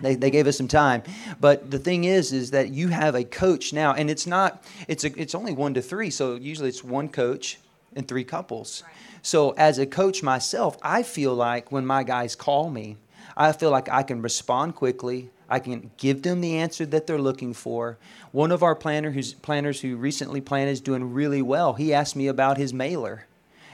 they, 0.00 0.14
they 0.14 0.30
gave 0.30 0.46
us 0.46 0.56
some 0.56 0.68
time 0.68 1.02
but 1.40 1.70
the 1.70 1.78
thing 1.78 2.04
is 2.04 2.32
is 2.32 2.52
that 2.52 2.70
you 2.70 2.88
have 2.88 3.14
a 3.14 3.24
coach 3.24 3.72
now 3.72 3.94
and 3.94 4.08
it's 4.10 4.26
not 4.26 4.62
it's 4.86 5.04
a, 5.04 5.20
it's 5.20 5.34
only 5.34 5.52
one 5.52 5.74
to 5.74 5.82
three 5.82 6.10
so 6.10 6.36
usually 6.36 6.68
it's 6.68 6.84
one 6.84 7.08
coach 7.08 7.58
and 7.96 8.06
three 8.06 8.24
couples 8.24 8.84
right. 8.86 8.94
so 9.22 9.50
as 9.52 9.78
a 9.78 9.86
coach 9.86 10.22
myself 10.22 10.76
i 10.82 11.02
feel 11.02 11.34
like 11.34 11.72
when 11.72 11.84
my 11.84 12.02
guys 12.04 12.36
call 12.36 12.70
me 12.70 12.96
i 13.38 13.52
feel 13.52 13.70
like 13.70 13.88
i 13.88 14.02
can 14.02 14.20
respond 14.20 14.74
quickly 14.74 15.30
I 15.50 15.60
can 15.60 15.90
give 15.96 16.20
them 16.24 16.42
the 16.42 16.58
answer 16.58 16.84
that 16.84 17.06
they're 17.06 17.18
looking 17.18 17.54
for. 17.54 17.96
One 18.32 18.52
of 18.52 18.62
our 18.62 18.74
planter 18.74 19.12
who's, 19.12 19.32
planters 19.32 19.80
who 19.80 19.96
recently 19.96 20.42
planted 20.42 20.72
is 20.72 20.82
doing 20.82 21.14
really 21.14 21.40
well. 21.40 21.72
He 21.72 21.94
asked 21.94 22.16
me 22.16 22.26
about 22.26 22.58
his 22.58 22.74
mailer 22.74 23.24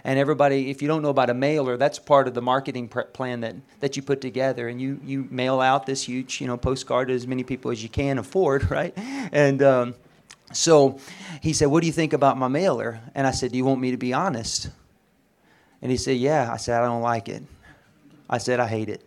and 0.04 0.18
everybody 0.18 0.70
if 0.70 0.82
you 0.82 0.86
don't 0.86 1.02
know 1.02 1.08
about 1.08 1.30
a 1.30 1.34
mailer 1.34 1.76
that's 1.76 1.98
part 1.98 2.28
of 2.28 2.34
the 2.34 2.42
marketing 2.42 2.88
plan 2.88 3.40
that, 3.40 3.56
that 3.80 3.96
you 3.96 4.02
put 4.02 4.20
together 4.20 4.68
and 4.68 4.80
you, 4.80 5.00
you 5.02 5.26
mail 5.30 5.60
out 5.60 5.86
this 5.86 6.04
huge 6.04 6.40
you 6.40 6.46
know 6.46 6.56
postcard 6.56 7.08
to 7.08 7.14
as 7.14 7.26
many 7.26 7.42
people 7.42 7.70
as 7.70 7.82
you 7.82 7.88
can 7.88 8.18
afford 8.18 8.70
right 8.70 8.92
and 9.32 9.62
um, 9.62 9.94
So 10.52 11.00
he 11.40 11.52
said, 11.52 11.66
What 11.66 11.80
do 11.80 11.86
you 11.86 11.92
think 11.92 12.12
about 12.12 12.38
my 12.38 12.48
mailer? 12.48 13.00
And 13.14 13.26
I 13.26 13.32
said, 13.32 13.50
Do 13.52 13.58
you 13.58 13.64
want 13.64 13.80
me 13.80 13.90
to 13.90 13.96
be 13.96 14.12
honest? 14.12 14.70
And 15.82 15.90
he 15.90 15.96
said, 15.96 16.16
Yeah. 16.16 16.50
I 16.52 16.58
said, 16.58 16.80
I 16.80 16.86
don't 16.86 17.02
like 17.02 17.28
it. 17.28 17.42
I 18.28 18.38
said, 18.38 18.60
I 18.60 18.68
hate 18.68 18.88
it. 18.88 19.04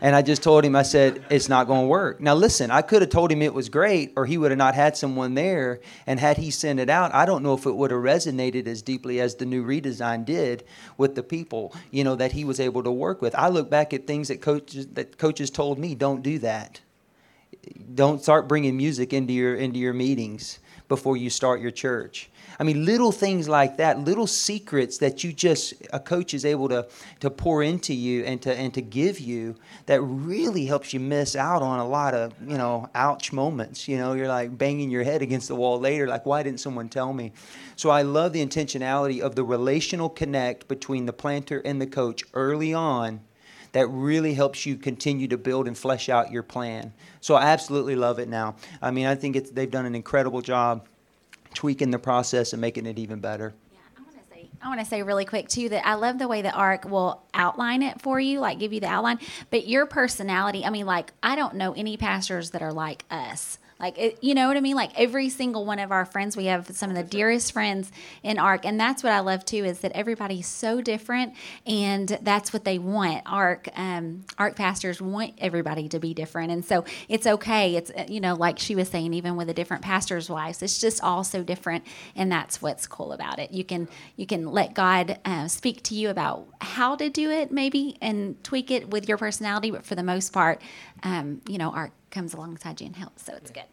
And 0.00 0.16
I 0.16 0.22
just 0.22 0.42
told 0.42 0.64
him, 0.64 0.76
I 0.76 0.82
said, 0.82 1.24
it's 1.30 1.48
not 1.48 1.66
going 1.66 1.82
to 1.82 1.86
work. 1.86 2.20
Now, 2.20 2.34
listen, 2.34 2.70
I 2.70 2.82
could 2.82 3.02
have 3.02 3.10
told 3.10 3.30
him 3.30 3.42
it 3.42 3.54
was 3.54 3.68
great, 3.68 4.12
or 4.16 4.26
he 4.26 4.38
would 4.38 4.50
have 4.50 4.58
not 4.58 4.74
had 4.74 4.96
someone 4.96 5.34
there. 5.34 5.80
And 6.06 6.18
had 6.20 6.36
he 6.36 6.50
sent 6.50 6.80
it 6.80 6.90
out, 6.90 7.14
I 7.14 7.26
don't 7.26 7.42
know 7.42 7.54
if 7.54 7.66
it 7.66 7.74
would 7.74 7.90
have 7.90 8.00
resonated 8.00 8.66
as 8.66 8.82
deeply 8.82 9.20
as 9.20 9.34
the 9.34 9.46
new 9.46 9.64
redesign 9.64 10.24
did 10.24 10.64
with 10.96 11.14
the 11.14 11.22
people, 11.22 11.74
you 11.90 12.04
know, 12.04 12.16
that 12.16 12.32
he 12.32 12.44
was 12.44 12.60
able 12.60 12.82
to 12.82 12.92
work 12.92 13.22
with. 13.22 13.34
I 13.34 13.48
look 13.48 13.70
back 13.70 13.92
at 13.92 14.06
things 14.06 14.28
that 14.28 14.40
coaches 14.40 14.86
that 14.94 15.18
coaches 15.18 15.50
told 15.50 15.78
me, 15.78 15.94
don't 15.94 16.22
do 16.22 16.38
that. 16.40 16.80
Don't 17.94 18.22
start 18.22 18.48
bringing 18.48 18.76
music 18.76 19.12
into 19.12 19.32
your 19.32 19.54
into 19.56 19.78
your 19.78 19.92
meetings 19.92 20.58
before 20.88 21.16
you 21.16 21.30
start 21.30 21.60
your 21.60 21.70
church. 21.70 22.30
I 22.58 22.62
mean, 22.62 22.84
little 22.84 23.10
things 23.10 23.48
like 23.48 23.78
that, 23.78 23.98
little 24.00 24.26
secrets 24.26 24.98
that 24.98 25.24
you 25.24 25.32
just 25.32 25.74
a 25.92 25.98
coach 25.98 26.34
is 26.34 26.44
able 26.44 26.68
to 26.68 26.86
to 27.20 27.30
pour 27.30 27.62
into 27.62 27.94
you 27.94 28.24
and 28.24 28.40
to 28.42 28.54
and 28.54 28.72
to 28.74 28.82
give 28.82 29.18
you 29.18 29.56
that 29.86 30.00
really 30.00 30.66
helps 30.66 30.92
you 30.92 31.00
miss 31.00 31.34
out 31.34 31.62
on 31.62 31.78
a 31.80 31.86
lot 31.86 32.14
of 32.14 32.32
you 32.46 32.56
know 32.56 32.88
ouch 32.94 33.32
moments. 33.32 33.88
You 33.88 33.98
know, 33.98 34.12
you're 34.12 34.28
like 34.28 34.56
banging 34.56 34.90
your 34.90 35.04
head 35.04 35.22
against 35.22 35.48
the 35.48 35.56
wall 35.56 35.80
later, 35.80 36.06
like 36.06 36.26
why 36.26 36.42
didn't 36.42 36.60
someone 36.60 36.88
tell 36.88 37.12
me? 37.12 37.32
So 37.76 37.90
I 37.90 38.02
love 38.02 38.32
the 38.32 38.44
intentionality 38.44 39.20
of 39.20 39.34
the 39.34 39.44
relational 39.44 40.08
connect 40.08 40.68
between 40.68 41.06
the 41.06 41.12
planter 41.12 41.60
and 41.64 41.80
the 41.80 41.86
coach 41.86 42.22
early 42.34 42.72
on 42.72 43.20
that 43.74 43.88
really 43.88 44.34
helps 44.34 44.64
you 44.64 44.76
continue 44.76 45.26
to 45.26 45.36
build 45.36 45.66
and 45.66 45.76
flesh 45.76 46.08
out 46.08 46.30
your 46.30 46.44
plan. 46.44 46.92
So 47.20 47.34
I 47.34 47.46
absolutely 47.46 47.96
love 47.96 48.20
it 48.20 48.28
now. 48.28 48.54
I 48.80 48.92
mean, 48.92 49.06
I 49.06 49.16
think 49.16 49.34
it's, 49.34 49.50
they've 49.50 49.70
done 49.70 49.84
an 49.84 49.96
incredible 49.96 50.40
job 50.40 50.86
tweaking 51.54 51.90
the 51.90 51.98
process 51.98 52.52
and 52.52 52.60
making 52.60 52.86
it 52.86 53.00
even 53.00 53.18
better. 53.18 53.52
I 54.62 54.68
want 54.68 54.80
to 54.80 54.86
say 54.86 55.02
really 55.02 55.26
quick 55.26 55.48
too 55.48 55.68
that 55.68 55.86
I 55.86 55.92
love 55.94 56.18
the 56.18 56.26
way 56.26 56.40
that 56.40 56.54
ARC 56.54 56.86
will 56.86 57.22
outline 57.34 57.82
it 57.82 58.00
for 58.00 58.18
you, 58.18 58.40
like 58.40 58.58
give 58.58 58.72
you 58.72 58.80
the 58.80 58.86
outline. 58.86 59.18
But 59.50 59.66
your 59.66 59.84
personality, 59.84 60.64
I 60.64 60.70
mean, 60.70 60.86
like 60.86 61.12
I 61.22 61.36
don't 61.36 61.56
know 61.56 61.74
any 61.74 61.98
pastors 61.98 62.52
that 62.52 62.62
are 62.62 62.72
like 62.72 63.04
us. 63.10 63.58
Like, 63.84 63.98
it, 63.98 64.18
you 64.22 64.32
know 64.32 64.48
what 64.48 64.56
I 64.56 64.60
mean? 64.60 64.76
Like 64.76 64.98
every 64.98 65.28
single 65.28 65.66
one 65.66 65.78
of 65.78 65.92
our 65.92 66.06
friends, 66.06 66.38
we 66.38 66.46
have 66.46 66.74
some 66.74 66.88
of 66.88 66.96
the 66.96 67.02
dearest 67.02 67.52
friends 67.52 67.92
in 68.22 68.38
ARC. 68.38 68.64
And 68.64 68.80
that's 68.80 69.02
what 69.02 69.12
I 69.12 69.20
love 69.20 69.44
too, 69.44 69.62
is 69.62 69.80
that 69.80 69.92
everybody's 69.92 70.46
so 70.46 70.80
different 70.80 71.34
and 71.66 72.08
that's 72.22 72.50
what 72.50 72.64
they 72.64 72.78
want. 72.78 73.24
ARC, 73.26 73.68
um, 73.76 74.24
ARC 74.38 74.56
pastors 74.56 75.02
want 75.02 75.34
everybody 75.36 75.86
to 75.90 75.98
be 75.98 76.14
different. 76.14 76.50
And 76.50 76.64
so 76.64 76.86
it's 77.10 77.26
okay. 77.26 77.76
It's, 77.76 77.90
uh, 77.90 78.06
you 78.08 78.22
know, 78.22 78.32
like 78.32 78.58
she 78.58 78.74
was 78.74 78.88
saying, 78.88 79.12
even 79.12 79.36
with 79.36 79.50
a 79.50 79.54
different 79.54 79.82
pastors' 79.82 80.30
wives, 80.30 80.62
it's 80.62 80.78
just 80.78 81.02
all 81.02 81.22
so 81.22 81.42
different. 81.42 81.84
And 82.16 82.32
that's 82.32 82.62
what's 82.62 82.86
cool 82.86 83.12
about 83.12 83.38
it. 83.38 83.50
You 83.50 83.64
can, 83.64 83.86
you 84.16 84.24
can 84.24 84.46
let 84.50 84.72
God 84.72 85.18
uh, 85.26 85.46
speak 85.48 85.82
to 85.82 85.94
you 85.94 86.08
about 86.08 86.46
how 86.62 86.96
to 86.96 87.10
do 87.10 87.28
it 87.30 87.52
maybe 87.52 87.98
and 88.00 88.42
tweak 88.42 88.70
it 88.70 88.88
with 88.88 89.10
your 89.10 89.18
personality. 89.18 89.70
But 89.70 89.84
for 89.84 89.94
the 89.94 90.02
most 90.02 90.32
part, 90.32 90.62
um, 91.02 91.42
you 91.46 91.58
know, 91.58 91.68
ARC 91.68 91.92
comes 92.10 92.32
alongside 92.32 92.80
you 92.80 92.86
and 92.86 92.96
helps. 92.96 93.26
So 93.26 93.34
it's 93.34 93.50
good. 93.50 93.64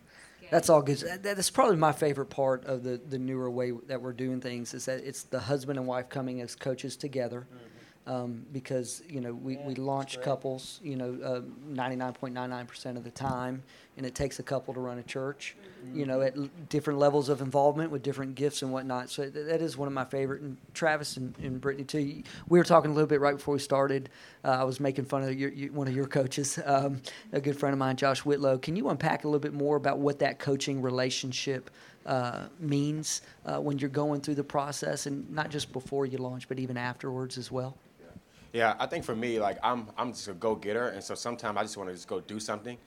That's 0.52 0.70
all 0.70 0.82
good. 0.82 0.98
That's 1.24 1.50
probably 1.50 1.78
my 1.78 1.94
favorite 1.94 2.28
part 2.28 2.66
of 2.66 2.84
the, 2.84 2.98
the 2.98 3.18
newer 3.18 3.50
way 3.50 3.72
that 3.88 4.02
we're 4.02 4.14
doing 4.14 4.42
things 4.42 4.74
is 4.74 4.86
that 4.86 5.00
it's 5.04 5.24
the 5.24 5.40
husband 5.40 5.80
and 5.80 5.88
wife 5.88 6.10
coming 6.10 6.42
as 6.42 6.56
coaches 6.56 6.96
together. 6.98 7.48
Mm-hmm 7.50 7.81
um, 8.08 8.46
because 8.52 9.04
you 9.08 9.22
know 9.22 9.34
we, 9.34 9.58
we 9.58 9.76
launch 9.76 10.20
couples 10.22 10.80
you 10.84 10.96
know 10.96 11.18
uh, 11.24 11.42
99.99% 11.72 12.98
of 12.98 13.04
the 13.04 13.12
time 13.12 13.62
and 13.98 14.06
it 14.06 14.16
takes 14.16 14.40
a 14.40 14.44
couple 14.44 14.74
to 14.74 14.80
run 14.80 14.98
a 14.98 15.04
church 15.04 15.56
mm-hmm. 15.86 16.00
you 16.00 16.06
know 16.06 16.22
at 16.22 16.36
l- 16.36 16.50
different 16.70 17.00
levels 17.00 17.30
of 17.30 17.42
involvement 17.42 17.92
with 17.92 18.02
different 18.02 18.34
gifts 18.34 18.64
and 18.64 18.72
whatnot. 18.72 19.10
So 19.10 19.30
th- 19.30 19.46
that 19.46 19.62
is 19.62 19.78
one 19.78 19.88
of 19.88 19.94
my 19.94 20.06
favorite 20.06 20.42
and 20.42 20.58
travis 20.74 21.18
and, 21.18 21.36
and 21.44 21.62
brittany 21.62 21.84
too 21.86 22.24
we 22.50 22.58
were 22.58 22.66
talking 22.66 22.90
a 22.90 22.94
little 22.94 23.08
bit 23.08 23.22
right 23.22 23.36
before 23.36 23.54
we 23.54 23.60
started 23.60 24.10
uh, 24.44 24.50
i 24.50 24.64
was 24.64 24.80
making 24.80 25.06
fun 25.06 25.24
of 25.24 25.34
your, 25.40 25.52
one 25.72 25.88
of 25.88 25.96
your 25.96 26.08
coaches 26.08 26.60
um, 26.66 27.02
a 27.34 27.40
good 27.42 27.58
friend 27.58 27.74
of 27.74 27.80
mine 27.80 27.96
josh 27.96 28.26
whitlow. 28.26 28.58
Can 28.58 28.76
you 28.76 28.90
unpack 28.90 29.24
a 29.24 29.28
little 29.28 29.40
bit 29.40 29.54
more 29.54 29.76
about 29.76 30.00
what 30.00 30.20
that 30.20 30.40
coaching 30.40 30.82
relationship 30.82 31.70
uh, 32.06 32.46
means 32.60 33.22
uh, 33.46 33.60
when 33.60 33.78
you're 33.78 33.90
going 33.90 34.22
through 34.22 34.36
the 34.36 34.44
process 34.44 35.06
and 35.06 35.30
not 35.30 35.52
just 35.52 35.72
before 35.72 36.08
you 36.08 36.18
launch 36.18 36.48
but 36.48 36.58
even 36.58 36.78
afterwards 36.78 37.38
as 37.38 37.52
well 37.52 37.78
yeah, 38.54 38.76
I 38.80 38.86
think 38.86 39.04
for 39.04 39.16
me, 39.16 39.40
like 39.40 39.58
I'm, 39.64 39.88
I'm 39.98 40.12
just 40.14 40.28
a 40.28 40.34
go-getter, 40.34 40.90
and 40.90 41.04
so 41.04 41.16
sometimes 41.16 41.58
I 41.58 41.62
just 41.64 41.78
want 41.78 41.90
to 41.90 41.96
just 41.96 42.08
go 42.08 42.20
do 42.20 42.40
something. 42.40 42.78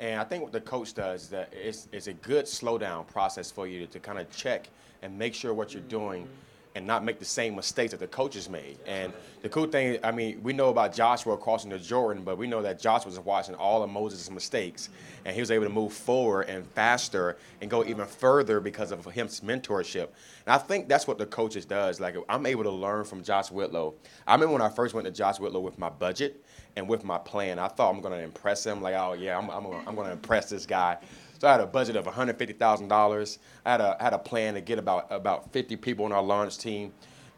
And 0.00 0.20
I 0.20 0.24
think 0.24 0.42
what 0.42 0.52
the 0.52 0.60
coach 0.60 0.92
does 0.92 1.24
is 1.24 1.28
that 1.30 1.52
it's, 1.52 1.88
it's 1.92 2.08
a 2.08 2.14
good 2.14 2.48
slow 2.48 2.78
down 2.78 3.04
process 3.04 3.50
for 3.50 3.66
you 3.66 3.80
to, 3.80 3.86
to 3.92 4.00
kind 4.00 4.18
of 4.18 4.30
check 4.34 4.68
and 5.02 5.16
make 5.16 5.34
sure 5.34 5.54
what 5.54 5.72
you're 5.72 5.82
doing 5.82 6.24
mm-hmm. 6.24 6.32
And 6.74 6.86
not 6.86 7.04
make 7.04 7.18
the 7.18 7.24
same 7.24 7.54
mistakes 7.54 7.92
that 7.92 8.00
the 8.00 8.06
coaches 8.06 8.48
made. 8.48 8.78
And 8.86 9.12
the 9.42 9.48
cool 9.48 9.66
thing, 9.66 9.98
I 10.02 10.10
mean, 10.10 10.42
we 10.42 10.52
know 10.52 10.70
about 10.70 10.92
Joshua 10.92 11.36
crossing 11.36 11.70
the 11.70 11.78
Jordan, 11.78 12.24
but 12.24 12.36
we 12.36 12.48
know 12.48 12.62
that 12.62 12.80
Joshua 12.80 13.10
was 13.10 13.20
watching 13.20 13.54
all 13.54 13.82
of 13.82 13.90
Moses' 13.90 14.28
mistakes, 14.30 14.88
and 15.24 15.34
he 15.34 15.40
was 15.40 15.52
able 15.52 15.64
to 15.64 15.70
move 15.70 15.92
forward 15.92 16.48
and 16.48 16.66
faster 16.66 17.36
and 17.60 17.70
go 17.70 17.84
even 17.84 18.06
further 18.06 18.58
because 18.58 18.90
of 18.90 19.04
his 19.04 19.40
mentorship. 19.40 20.08
And 20.46 20.54
I 20.54 20.58
think 20.58 20.88
that's 20.88 21.06
what 21.06 21.18
the 21.18 21.26
coaches 21.26 21.64
does. 21.64 22.00
Like 22.00 22.16
I'm 22.28 22.44
able 22.44 22.64
to 22.64 22.70
learn 22.70 23.04
from 23.04 23.22
Josh 23.22 23.50
Whitlow. 23.50 23.94
I 24.26 24.34
remember 24.34 24.54
when 24.54 24.62
I 24.62 24.68
first 24.68 24.94
went 24.94 25.06
to 25.06 25.12
Josh 25.12 25.38
Whitlow 25.38 25.60
with 25.60 25.78
my 25.78 25.90
budget 25.90 26.44
and 26.76 26.88
with 26.88 27.04
my 27.04 27.18
plan. 27.18 27.58
I 27.58 27.68
thought 27.68 27.94
I'm 27.94 28.00
going 28.00 28.14
to 28.14 28.24
impress 28.24 28.66
him. 28.66 28.82
Like, 28.82 28.94
oh 28.94 29.12
yeah, 29.12 29.38
I'm, 29.38 29.48
I'm, 29.48 29.66
I'm 29.86 29.94
going 29.94 30.06
to 30.06 30.12
impress 30.12 30.50
this 30.50 30.66
guy. 30.66 30.98
So 31.40 31.48
I 31.48 31.52
had 31.52 31.60
a 31.60 31.66
budget 31.66 31.96
of 31.96 32.06
$150,000. 32.06 33.38
I 33.64 33.70
had 33.70 33.80
a, 33.80 33.96
had 34.00 34.12
a 34.12 34.18
plan 34.18 34.54
to 34.54 34.60
get 34.60 34.78
about, 34.78 35.06
about 35.10 35.52
50 35.52 35.76
people 35.76 36.04
on 36.04 36.12
our 36.12 36.22
launch 36.22 36.58
team. 36.58 36.92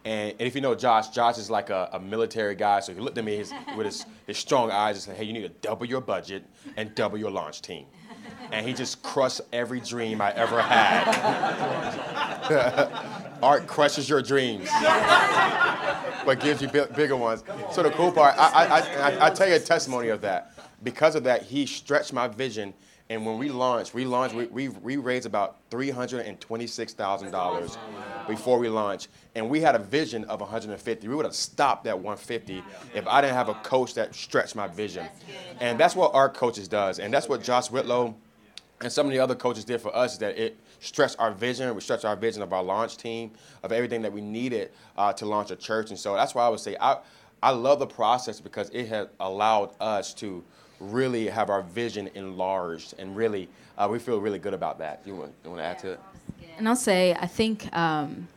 And, 0.05 0.33
and 0.39 0.43
if 0.43 0.55
you 0.55 0.61
know 0.61 0.75
Josh, 0.75 1.09
Josh 1.09 1.39
is 1.39 1.51
like 1.51 1.71
a, 1.71 1.89
a 1.93 1.99
military 1.99 2.55
guy. 2.55 2.81
So 2.81 2.95
he 2.95 3.01
looked 3.01 3.19
at 3.19 3.25
me 3.25 3.37
his, 3.37 3.53
with 3.77 3.87
his, 3.87 4.07
his 4.27 4.39
strong 4.39 4.71
eyes 4.71 4.97
and 4.97 5.03
said, 5.03 5.17
hey, 5.17 5.25
you 5.25 5.33
need 5.33 5.43
to 5.43 5.49
double 5.49 5.87
your 5.87 6.01
budget 6.01 6.45
and 6.77 6.95
double 6.95 7.19
your 7.19 7.31
launch 7.31 7.63
team. 7.63 7.87
And 8.53 8.67
he 8.67 8.73
just 8.73 9.03
crushed 9.03 9.41
every 9.53 9.81
dream 9.81 10.21
I 10.21 10.33
ever 10.35 10.63
had. 10.63 11.05
ARC 13.43 13.67
crushes 13.67 14.09
your 14.09 14.23
dreams, 14.23 14.69
but 16.25 16.39
gives 16.41 16.63
you 16.63 16.69
bigger 16.69 17.17
ones. 17.17 17.43
So 17.73 17.83
the 17.83 17.91
cool 17.91 18.13
part, 18.13 18.37
I, 18.39 18.67
I, 18.67 18.79
I, 18.81 19.27
I 19.27 19.31
tell 19.31 19.49
you 19.49 19.57
a 19.57 19.61
testimony 19.61 20.09
of 20.09 20.21
that. 20.21 20.53
Because 20.85 21.15
of 21.17 21.25
that, 21.25 21.43
he 21.43 21.67
stretched 21.67 22.13
my 22.13 22.29
vision 22.29 22.73
and 23.09 23.25
when 23.25 23.39
we 23.39 23.51
launched, 23.51 23.95
we 23.95 24.05
launched, 24.05 24.35
we, 24.35 24.47
we, 24.47 24.69
we 24.69 24.97
raised 24.97 25.27
about 25.27 25.59
$326,000 25.71 27.79
before 28.27 28.59
we 28.59 28.69
launched. 28.69 29.07
And 29.37 29.49
we 29.49 29.61
had 29.61 29.77
a 29.77 29.79
vision 29.79 30.25
of 30.25 30.41
150. 30.41 31.07
We 31.07 31.15
would 31.15 31.25
have 31.25 31.35
stopped 31.35 31.87
at 31.87 31.95
150 31.95 32.65
if 32.95 33.07
I 33.07 33.21
didn't 33.21 33.35
have 33.35 33.49
a 33.49 33.55
coach 33.55 33.95
that 33.95 34.13
stretched 34.13 34.57
my 34.57 34.67
vision. 34.67 35.07
And 35.61 35.79
that's 35.79 35.95
what 35.95 36.17
our 36.17 36.29
coaches 36.29 36.67
does. 36.67 36.99
And 36.99 37.15
that's 37.15 37.29
what 37.29 37.45
Josh 37.45 37.71
Whitlow 37.71 38.17
and 38.81 38.91
some 38.91 39.07
of 39.07 39.13
the 39.13 39.21
other 39.21 39.37
coaches 39.37 39.65
did 39.65 39.81
for 39.81 39.95
us 39.95 40.15
is 40.15 40.19
that 40.19 40.37
it 40.37 40.57
stretched 40.81 41.15
our 41.21 41.31
vision. 41.31 41.73
We 41.77 41.83
stretched 41.83 42.05
our 42.05 42.17
vision 42.17 42.43
of 42.43 42.53
our 42.53 42.63
launch 42.63 42.97
team, 42.97 43.31
of 43.63 43.71
everything 43.71 44.03
that 44.03 44.13
we 44.13 44.21
needed 44.21 44.73
uh, 44.99 45.13
to 45.13 45.27
launch 45.27 45.53
a 45.53 45.57
church. 45.57 45.91
And 45.91 45.99
so 45.99 46.15
that's 46.15 46.35
why 46.35 46.45
I 46.45 46.49
would 46.49 46.61
say 46.61 46.77
I, 46.81 46.99
I 47.41 47.51
love 47.51 47.79
the 47.79 47.87
process 47.87 48.41
because 48.41 48.69
it 48.71 48.89
has 48.89 49.07
allowed 49.21 49.71
us 49.81 50.13
to– 50.15 50.43
really 50.81 51.29
have 51.29 51.51
our 51.51 51.63
vision 51.63 52.11
enlarged, 52.15 52.95
and 52.99 53.17
really, 53.17 53.49
uh, 53.79 53.89
we 53.91 53.99
feel 53.99 54.21
really 54.21 54.39
good 54.39 54.55
about 54.55 54.79
that. 54.79 55.03
You 55.05 55.17
want, 55.17 55.33
you 55.45 55.51
want 55.51 55.63
to 55.63 55.65
add 55.65 55.79
to 55.81 55.93
it? 55.93 56.01
And 56.59 56.69
I'll 56.69 56.77
say, 56.77 57.15
I 57.15 57.27
think 57.27 57.75
um, 57.77 58.29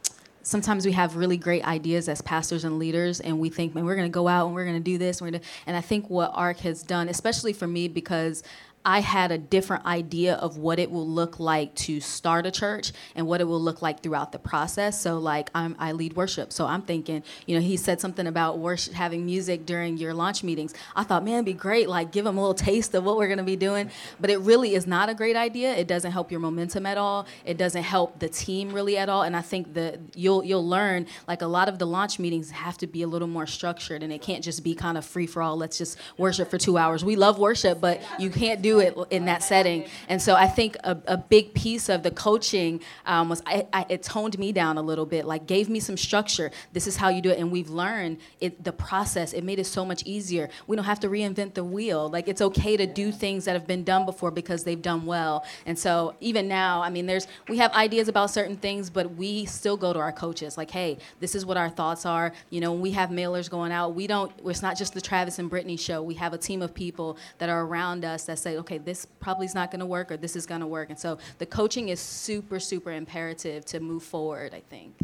sometimes 0.43 0.85
we 0.85 0.91
have 0.93 1.15
really 1.15 1.37
great 1.37 1.65
ideas 1.65 2.09
as 2.09 2.21
pastors 2.21 2.63
and 2.63 2.79
leaders, 2.79 3.19
and 3.21 3.39
we 3.39 3.49
think, 3.49 3.75
man, 3.75 3.85
we're 3.85 3.95
going 3.95 4.09
to 4.09 4.13
go 4.13 4.27
out 4.27 4.47
and 4.47 4.55
we're 4.55 4.65
going 4.65 4.77
to 4.77 4.83
do 4.83 4.97
this. 4.97 5.21
And, 5.21 5.39
and 5.65 5.77
I 5.77 5.81
think 5.81 6.09
what 6.09 6.31
ARC 6.33 6.57
has 6.59 6.83
done, 6.83 7.07
especially 7.09 7.53
for 7.53 7.67
me, 7.67 7.87
because 7.87 8.43
I 8.85 9.01
had 9.01 9.31
a 9.31 9.37
different 9.37 9.85
idea 9.85 10.35
of 10.35 10.57
what 10.57 10.79
it 10.79 10.89
will 10.89 11.07
look 11.07 11.39
like 11.39 11.75
to 11.75 11.99
start 11.99 12.45
a 12.45 12.51
church 12.51 12.93
and 13.13 13.27
what 13.27 13.41
it 13.41 13.43
will 13.43 13.59
look 13.59 13.81
like 13.81 14.01
throughout 14.01 14.31
the 14.31 14.39
process. 14.39 14.99
So, 14.99 15.17
like, 15.17 15.49
I'm, 15.53 15.75
I 15.79 15.91
lead 15.91 16.15
worship. 16.15 16.53
So, 16.53 16.65
I'm 16.65 16.81
thinking, 16.83 17.23
you 17.45 17.55
know, 17.55 17.61
he 17.61 17.75
said 17.75 17.99
something 17.99 18.25
about 18.25 18.57
worship, 18.57 18.93
having 18.93 19.25
music 19.25 19.65
during 19.65 19.97
your 19.97 20.13
launch 20.13 20.43
meetings. 20.43 20.73
I 20.95 21.03
thought, 21.03 21.25
man, 21.25 21.35
it'd 21.35 21.45
be 21.45 21.53
great. 21.53 21.89
Like, 21.89 22.11
give 22.11 22.23
them 22.23 22.37
a 22.37 22.41
little 22.41 22.53
taste 22.53 22.95
of 22.95 23.03
what 23.03 23.17
we're 23.17 23.27
going 23.27 23.37
to 23.37 23.43
be 23.43 23.57
doing. 23.57 23.91
But 24.19 24.29
it 24.29 24.39
really 24.39 24.75
is 24.75 24.87
not 24.87 25.09
a 25.09 25.13
great 25.13 25.35
idea. 25.35 25.73
It 25.75 25.87
doesn't 25.87 26.13
help 26.13 26.31
your 26.31 26.39
momentum 26.39 26.85
at 26.85 26.97
all. 26.97 27.27
It 27.43 27.57
doesn't 27.57 27.83
help 27.83 28.19
the 28.19 28.29
team 28.29 28.71
really 28.71 28.97
at 28.97 29.09
all. 29.09 29.23
And 29.23 29.35
I 29.35 29.41
think 29.41 29.73
that 29.73 29.99
you'll, 30.15 30.43
you'll 30.43 30.67
learn, 30.67 31.05
like, 31.27 31.41
a 31.41 31.47
lot 31.47 31.67
of 31.67 31.79
the 31.79 31.85
launch 31.85 32.17
meetings 32.17 32.51
have 32.51 32.77
to 32.77 32.87
be 32.87 33.01
a 33.01 33.07
little 33.07 33.27
more 33.27 33.45
structured 33.45 34.03
and 34.03 34.13
it 34.13 34.21
can't 34.21 34.43
just 34.43 34.63
be 34.63 34.73
kind 34.73 34.97
of 34.97 35.05
free 35.05 35.27
for 35.27 35.41
all. 35.41 35.57
Let's 35.57 35.77
just 35.77 35.97
worship 36.17 36.49
for 36.49 36.57
two 36.57 36.77
hours. 36.77 37.03
We 37.03 37.17
love 37.17 37.39
worship, 37.39 37.81
but 37.81 38.01
you 38.17 38.29
can't 38.29 38.61
do 38.61 38.68
do 38.69 38.79
it 38.79 38.93
in 39.09 39.25
that 39.25 39.41
setting. 39.43 39.79
And 40.07 40.21
so 40.21 40.31
I 40.35 40.47
think 40.47 40.71
a, 40.83 40.97
a 41.07 41.17
big 41.17 41.53
piece 41.53 41.89
of 41.89 42.03
the 42.03 42.11
coaching 42.11 42.81
um, 43.05 43.29
was 43.29 43.41
I, 43.45 43.67
I, 43.73 43.85
it 43.89 44.03
toned 44.03 44.37
me 44.37 44.51
down 44.51 44.77
a 44.77 44.81
little 44.81 45.05
bit, 45.15 45.25
like 45.25 45.43
gave 45.55 45.69
me 45.69 45.79
some 45.79 45.97
structure. 45.97 46.51
This 46.73 46.85
is 46.87 46.95
how 46.95 47.09
you 47.09 47.21
do 47.21 47.31
it, 47.31 47.39
and 47.39 47.51
we've 47.51 47.69
learned 47.69 48.17
it. 48.39 48.63
The 48.63 48.71
process 48.71 49.33
it 49.33 49.43
made 49.43 49.59
it 49.59 49.65
so 49.65 49.83
much 49.85 50.01
easier. 50.05 50.49
We 50.67 50.75
don't 50.75 50.85
have 50.85 50.99
to 51.01 51.09
reinvent 51.09 51.53
the 51.53 51.63
wheel. 51.63 52.09
Like 52.09 52.27
it's 52.27 52.41
okay 52.49 52.77
to 52.77 52.85
do 52.85 53.11
things 53.11 53.45
that 53.45 53.53
have 53.53 53.67
been 53.67 53.83
done 53.83 54.05
before 54.05 54.31
because 54.31 54.63
they've 54.63 54.81
done 54.81 55.05
well. 55.05 55.45
And 55.65 55.77
so 55.77 56.15
even 56.19 56.47
now, 56.47 56.81
I 56.81 56.89
mean, 56.89 57.05
there's 57.05 57.27
we 57.47 57.57
have 57.57 57.71
ideas 57.73 58.07
about 58.07 58.29
certain 58.29 58.57
things, 58.65 58.89
but 58.89 59.05
we 59.15 59.45
still 59.45 59.77
go 59.77 59.93
to 59.93 59.99
our 59.99 60.11
coaches 60.11 60.57
like, 60.57 60.71
hey, 60.71 60.97
this 61.19 61.33
is 61.35 61.45
what 61.45 61.57
our 61.57 61.69
thoughts 61.69 62.05
are. 62.05 62.31
You 62.49 62.61
know, 62.61 62.71
when 62.73 62.81
we 62.81 62.91
have 62.91 63.09
mailers 63.09 63.49
going 63.49 63.71
out, 63.71 63.95
we 63.95 64.05
don't. 64.07 64.31
It's 64.45 64.61
not 64.61 64.77
just 64.77 64.93
the 64.93 65.01
Travis 65.01 65.39
and 65.39 65.49
Brittany 65.49 65.77
show. 65.77 65.97
We 66.03 66.15
have 66.15 66.33
a 66.33 66.37
team 66.37 66.61
of 66.61 66.73
people 66.73 67.17
that 67.39 67.49
are 67.49 67.63
around 67.65 68.05
us 68.05 68.25
that 68.25 68.37
say, 68.39 68.58
okay, 68.59 68.77
this 68.77 69.05
probably 69.05 69.45
is 69.45 69.55
not 69.55 69.71
going 69.71 69.79
to 69.79 69.85
work 69.85 70.11
or 70.11 70.17
this 70.17 70.35
is 70.35 70.45
going 70.45 70.61
to 70.61 70.67
work. 70.67 70.89
And 70.89 70.99
so 70.99 71.17
the 71.37 71.45
coaching 71.45 71.89
is 71.89 71.99
super, 71.99 72.59
super 72.59 72.91
imperative 72.91 73.65
to 73.65 73.79
move 73.79 74.03
forward, 74.03 74.53
I 74.53 74.61
think. 74.61 74.95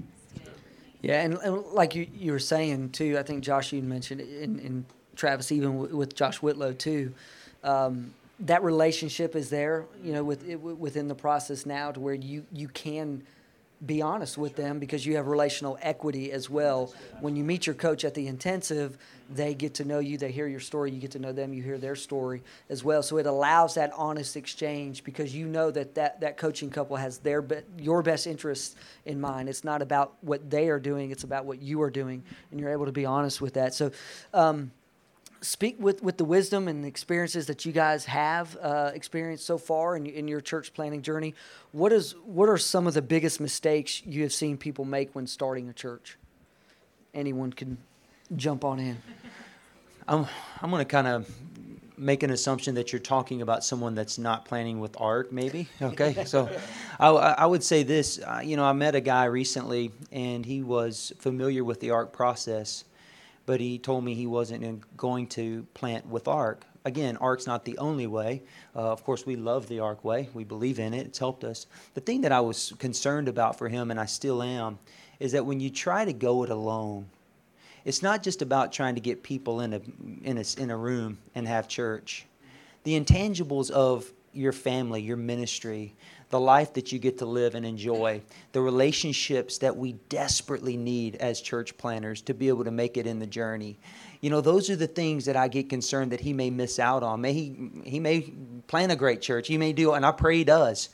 Yeah, 1.02 1.22
and, 1.22 1.36
and 1.44 1.64
like 1.68 1.94
you, 1.94 2.08
you 2.16 2.32
were 2.32 2.40
saying 2.40 2.92
too, 2.92 3.18
I 3.18 3.24
think 3.24 3.44
Josh, 3.44 3.72
you 3.72 3.82
mentioned, 3.82 4.22
and, 4.22 4.60
and 4.60 4.86
Travis, 5.16 5.52
even 5.52 5.74
w- 5.78 5.96
with 5.96 6.16
Josh 6.16 6.42
Whitlow 6.42 6.74
too, 6.74 7.14
um, 7.64 8.14
that 8.40 8.64
relationship 8.64 9.36
is 9.36 9.50
there, 9.50 9.86
you 10.04 10.14
know, 10.14 10.24
with, 10.24 10.48
it, 10.48 10.56
within 10.56 11.08
the 11.08 11.16
process 11.16 11.66
now 11.66 11.92
to 11.92 12.00
where 12.00 12.16
you, 12.16 12.46
you 12.52 12.68
can 12.68 13.24
be 13.86 14.02
honest 14.02 14.38
with 14.38 14.56
them 14.56 14.80
because 14.80 15.06
you 15.06 15.16
have 15.16 15.28
relational 15.28 15.78
equity 15.82 16.32
as 16.32 16.50
well. 16.50 16.94
When 17.20 17.36
you 17.36 17.44
meet 17.44 17.68
your 17.68 17.76
coach 17.76 18.04
at 18.04 18.14
the 18.14 18.28
intensive, 18.28 18.98
they 19.34 19.54
get 19.54 19.76
to 19.76 19.86
know 19.86 20.00
you, 20.00 20.18
they 20.18 20.32
hear 20.32 20.48
your 20.48 20.60
story, 20.60 20.92
you 20.92 21.00
get 21.00 21.12
to 21.12 21.20
know 21.20 21.32
them, 21.32 21.54
you 21.54 21.64
hear 21.64 21.78
their 21.78 21.96
story 21.96 22.44
as 22.70 22.84
well. 22.84 23.02
So 23.02 23.18
it 23.18 23.26
allows 23.26 23.76
that 23.76 23.92
honest 23.96 24.36
exchange 24.36 25.04
because 25.04 25.36
you 25.36 25.48
know 25.48 25.72
that 25.72 25.96
that, 25.96 26.22
that 26.22 26.38
coaching 26.38 26.70
couple 26.70 26.96
has 26.96 27.18
their 27.20 27.42
be, 27.42 27.58
your 27.80 28.02
best 28.02 28.28
interests 28.28 28.76
in 29.06 29.20
mind. 29.20 29.50
It's 29.50 29.64
not 29.64 29.82
about 29.82 30.14
what 30.22 30.50
they 30.50 30.70
are 30.70 30.80
doing, 30.80 31.12
it's 31.12 31.24
about 31.24 31.46
what 31.46 31.62
you 31.62 31.82
are 31.82 31.90
doing, 31.90 32.24
and 32.52 32.60
you're 32.60 32.72
able 32.72 32.86
to 32.86 32.92
be 32.92 33.06
honest 33.06 33.42
with 33.42 33.56
that. 33.56 33.74
So. 33.74 33.92
Um, 34.34 34.72
speak 35.42 35.76
with, 35.80 36.02
with 36.02 36.18
the 36.18 36.26
wisdom 36.26 36.68
and 36.68 36.84
the 36.84 36.88
experiences 36.88 37.46
that 37.46 37.66
you 37.66 37.72
guys 37.72 38.06
have 38.06 38.58
uh, 38.62 38.90
experienced 38.96 39.46
so 39.46 39.60
far 39.60 39.96
in, 39.96 40.08
in 40.08 40.28
your 40.28 40.42
church 40.42 40.74
planting 40.74 41.04
journey. 41.04 41.36
What 41.72 41.94
is 41.94 42.16
what 42.26 42.50
are 42.50 42.58
some 42.58 42.88
of 42.88 42.96
the 42.96 43.02
biggest 43.04 43.40
mistakes 43.40 44.02
you 44.06 44.24
have 44.24 44.34
seen 44.34 44.58
people 44.58 44.86
make 44.86 45.14
when 45.14 45.28
starting 45.28 45.70
a 45.70 45.74
church? 45.74 46.18
Anyone 47.14 47.54
can 47.54 47.78
jump 48.36 48.64
on 48.64 48.80
in. 48.80 48.98
I'm 50.08 50.26
I'm 50.62 50.70
going 50.70 50.82
to 50.82 50.90
kind 50.90 51.08
of 51.08 51.30
make 51.98 52.24
an 52.24 52.30
assumption 52.30 52.76
that 52.76 52.92
you're 52.92 53.00
talking 53.00 53.42
about 53.42 53.64
someone 53.64 53.96
that's 53.96 54.18
not 54.18 54.46
planting 54.46 54.80
with 54.80 55.00
ARC, 55.00 55.32
maybe. 55.32 55.68
Okay, 55.82 56.24
so 56.26 56.50
I, 57.00 57.10
I 57.10 57.46
would 57.46 57.64
say 57.64 57.84
this. 57.84 58.20
Uh, 58.20 58.42
you 58.44 58.58
know, 58.58 58.66
I 58.66 58.74
met 58.74 58.96
a 58.96 59.02
guy 59.02 59.26
recently, 59.26 59.92
and 60.12 60.46
he 60.46 60.62
was 60.62 61.14
familiar 61.20 61.64
with 61.64 61.80
the 61.80 61.92
ARC 61.92 62.12
process 62.12 62.84
but 63.46 63.60
he 63.60 63.78
told 63.78 64.04
me 64.04 64.14
he 64.14 64.28
wasn't 64.28 64.98
going 64.98 65.28
to 65.28 65.64
plant 65.74 66.08
with 66.08 66.28
ARC. 66.28 66.66
Again, 66.84 67.18
ARC's 67.18 67.48
not 67.48 67.66
the 67.66 67.78
only 67.78 68.08
way. 68.08 68.44
Uh, 68.76 68.92
of 68.92 69.04
course, 69.04 69.26
we 69.26 69.36
love 69.36 69.68
the 69.68 69.80
ARC 69.80 70.04
way. 70.04 70.30
We 70.34 70.44
believe 70.44 70.80
in 70.80 70.94
it. 70.94 71.06
It's 71.08 71.20
helped 71.20 71.44
us. 71.44 71.66
The 71.94 72.02
thing 72.02 72.22
that 72.22 72.32
I 72.32 72.42
was 72.42 72.74
concerned 72.78 73.28
about 73.28 73.58
for 73.58 73.70
him, 73.70 73.92
and 73.92 74.00
I 74.00 74.06
still 74.06 74.44
am, 74.44 74.80
is 75.20 75.32
that 75.32 75.46
when 75.46 75.60
you 75.60 75.70
try 75.70 76.06
to 76.06 76.14
go 76.14 76.44
it 76.44 76.50
alone, 76.50 77.08
it's 77.86 78.02
not 78.02 78.24
just 78.24 78.42
about 78.42 78.74
trying 78.74 78.96
to 78.96 79.02
get 79.02 79.24
people 79.24 79.62
in 79.62 79.74
a, 79.74 79.82
in 80.24 80.40
a, 80.40 80.44
in 80.62 80.72
a 80.72 80.78
room 80.78 81.20
and 81.36 81.48
have 81.48 81.68
church. 81.68 82.26
The 82.84 83.00
intangibles 83.00 83.70
of 83.70 84.12
your 84.34 84.52
family, 84.52 85.02
your 85.02 85.18
ministry, 85.18 85.96
the 86.30 86.40
life 86.40 86.74
that 86.74 86.92
you 86.92 87.00
get 87.00 87.20
to 87.20 87.26
live 87.26 87.56
and 87.56 87.66
enjoy, 87.66 88.22
the 88.52 88.62
relationships 88.62 89.60
that 89.60 89.78
we 89.78 89.94
desperately 90.10 90.76
need 90.76 91.16
as 91.18 91.40
church 91.40 91.78
planters 91.78 92.22
to 92.24 92.34
be 92.34 92.48
able 92.48 92.64
to 92.64 92.72
make 92.72 92.98
it 92.98 93.08
in 93.08 93.20
the 93.20 93.28
journey. 93.28 93.78
You 94.22 94.32
know, 94.32 94.42
those 94.42 94.70
are 94.70 94.76
the 94.76 94.88
things 94.88 95.26
that 95.26 95.36
I 95.36 95.48
get 95.48 95.70
concerned 95.70 96.12
that 96.12 96.20
he 96.20 96.34
may 96.34 96.50
miss 96.50 96.80
out 96.80 97.04
on. 97.04 97.22
May 97.22 97.34
he 97.34 97.70
he 97.84 98.00
may 98.00 98.34
plant 98.68 98.92
a 98.92 98.96
great 98.96 99.22
church. 99.22 99.48
He 99.48 99.58
may 99.58 99.72
do, 99.72 99.94
and 99.94 100.06
I 100.06 100.12
pray 100.12 100.38
he 100.38 100.44
does. 100.44 100.90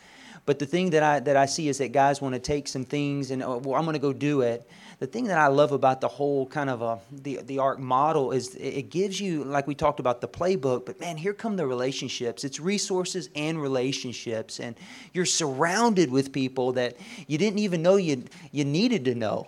But 0.46 0.60
the 0.60 0.66
thing 0.66 0.90
that 0.90 1.04
I 1.04 1.20
that 1.22 1.38
I 1.38 1.46
see 1.46 1.70
is 1.70 1.78
that 1.78 1.94
guys 1.94 2.22
want 2.22 2.36
to 2.36 2.40
take 2.40 2.68
some 2.68 2.84
things 2.84 3.32
and 3.32 3.42
oh, 3.42 3.58
well, 3.64 3.76
I'm 3.76 3.86
going 3.86 3.94
to 3.94 4.00
go 4.00 4.14
do 4.14 4.42
it 4.42 4.68
the 5.02 5.08
thing 5.08 5.26
that 5.26 5.40
I 5.40 5.48
love 5.48 5.72
about 5.72 6.00
the 6.00 6.08
whole 6.08 6.46
kind 6.46 6.70
of 6.70 6.84
a, 6.84 6.86
uh, 6.86 7.00
the 7.12 7.40
the 7.42 7.58
ARC 7.58 7.80
model 7.80 8.32
is 8.32 8.54
it 8.54 8.92
gives 8.92 9.20
you 9.20 9.44
like 9.44 9.66
we 9.66 9.74
talked 9.74 10.00
about 10.00 10.22
the 10.22 10.28
playbook, 10.28 10.86
but 10.86 11.00
man, 11.00 11.18
here 11.18 11.34
come 11.34 11.56
the 11.56 11.66
relationships. 11.66 12.44
It's 12.44 12.60
resources 12.60 13.28
and 13.36 13.60
relationships, 13.60 14.60
and 14.60 14.76
you're 15.12 15.26
surrounded 15.26 16.12
with 16.12 16.32
people 16.32 16.74
that 16.74 16.98
you 17.26 17.40
didn't 17.40 17.58
even 17.58 17.82
know 17.82 17.96
you 17.96 18.26
you 18.52 18.64
needed 18.64 19.04
to 19.06 19.16
know. 19.16 19.48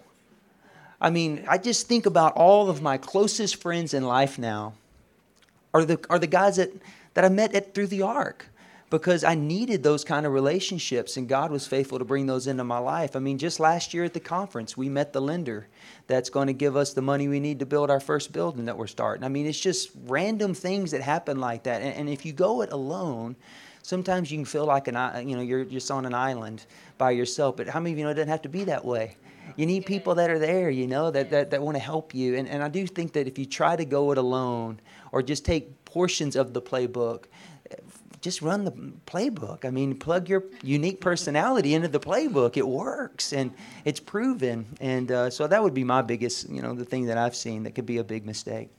I 0.99 1.11
mean, 1.11 1.45
I 1.47 1.59
just 1.59 1.87
think 1.87 2.07
about 2.07 2.33
all 2.33 2.67
of 2.67 2.81
my 2.81 2.97
closest 2.97 3.57
friends 3.57 3.93
in 3.93 4.03
life 4.05 4.39
now 4.39 4.73
are 5.71 5.85
the 5.85 6.03
are 6.09 6.17
the 6.17 6.25
guys 6.25 6.55
that 6.55 6.71
that 7.13 7.25
I 7.25 7.29
met 7.29 7.53
at 7.53 7.75
through 7.75 7.87
the 7.87 8.01
ARC 8.01 8.47
because 8.93 9.23
I 9.23 9.33
needed 9.33 9.81
those 9.81 10.03
kind 10.03 10.23
of 10.23 10.33
relationships, 10.33 11.17
and 11.17 11.27
God 11.27 11.49
was 11.49 11.65
faithful 11.65 11.97
to 11.97 12.05
bring 12.05 12.27
those 12.27 12.45
into 12.45 12.63
my 12.63 12.77
life. 12.77 13.15
I 13.15 13.19
mean, 13.19 13.39
just 13.39 13.59
last 13.59 13.91
year 13.91 14.03
at 14.03 14.13
the 14.13 14.19
conference, 14.19 14.77
we 14.77 14.87
met 14.87 15.13
the 15.13 15.19
lender 15.19 15.67
that's 16.05 16.29
going 16.29 16.45
to 16.45 16.53
give 16.53 16.77
us 16.77 16.93
the 16.93 17.01
money 17.01 17.27
we 17.27 17.39
need 17.39 17.57
to 17.57 17.65
build 17.65 17.89
our 17.89 17.99
first 17.99 18.31
building 18.31 18.65
that 18.65 18.77
we're 18.77 18.85
starting. 18.85 19.23
I 19.23 19.29
mean, 19.29 19.47
it's 19.47 19.59
just 19.59 19.89
random 20.05 20.53
things 20.53 20.91
that 20.91 21.01
happen 21.01 21.39
like 21.39 21.63
that. 21.63 21.81
And, 21.81 21.95
and 21.95 22.07
if 22.07 22.23
you 22.23 22.33
go 22.33 22.61
it 22.61 22.71
alone, 22.71 23.35
sometimes 23.81 24.31
you 24.31 24.37
can 24.37 24.45
feel 24.45 24.65
like 24.65 24.87
an 24.87 25.27
you 25.27 25.35
know 25.35 25.41
you're 25.41 25.65
just 25.65 25.89
on 25.89 26.05
an 26.05 26.13
island 26.13 26.63
by 26.99 27.09
yourself. 27.09 27.57
But 27.57 27.69
how 27.69 27.79
many 27.79 27.93
of 27.93 27.97
you 27.97 28.03
know 28.03 28.11
it 28.11 28.13
doesn't 28.13 28.29
have 28.29 28.43
to 28.43 28.49
be 28.49 28.65
that 28.65 28.85
way? 28.85 29.17
You 29.55 29.65
need 29.65 29.87
people 29.87 30.13
that 30.15 30.29
are 30.29 30.39
there, 30.39 30.69
you 30.69 30.85
know, 30.85 31.09
that, 31.09 31.31
that, 31.31 31.49
that 31.49 31.61
want 31.61 31.75
to 31.75 31.83
help 31.83 32.13
you. 32.13 32.35
And, 32.35 32.47
and 32.47 32.63
I 32.63 32.69
do 32.69 32.87
think 32.87 33.13
that 33.13 33.27
if 33.27 33.37
you 33.37 33.45
try 33.45 33.75
to 33.75 33.85
go 33.85 34.11
it 34.11 34.17
alone 34.17 34.79
or 35.11 35.21
just 35.21 35.45
take 35.45 35.83
portions 35.85 36.35
of 36.35 36.53
the 36.53 36.61
playbook, 36.61 37.25
just 38.23 38.41
run 38.41 38.63
the 38.63 38.71
playbook. 39.05 39.65
I 39.65 39.69
mean, 39.69 39.95
plug 39.95 40.29
your 40.29 40.45
unique 40.63 41.01
personality 41.01 41.73
into 41.73 41.89
the 41.89 41.99
playbook. 41.99 42.55
It 42.55 42.65
works 42.65 43.33
and 43.33 43.51
it's 43.83 43.99
proven. 43.99 44.65
And 44.79 45.11
uh, 45.11 45.29
so 45.29 45.45
that 45.45 45.61
would 45.61 45.73
be 45.73 45.83
my 45.83 46.01
biggest, 46.01 46.49
you 46.49 46.61
know, 46.61 46.73
the 46.73 46.85
thing 46.85 47.07
that 47.07 47.17
I've 47.17 47.35
seen 47.35 47.63
that 47.63 47.75
could 47.75 47.85
be 47.85 47.97
a 47.97 48.03
big 48.03 48.25
mistake. 48.25 48.69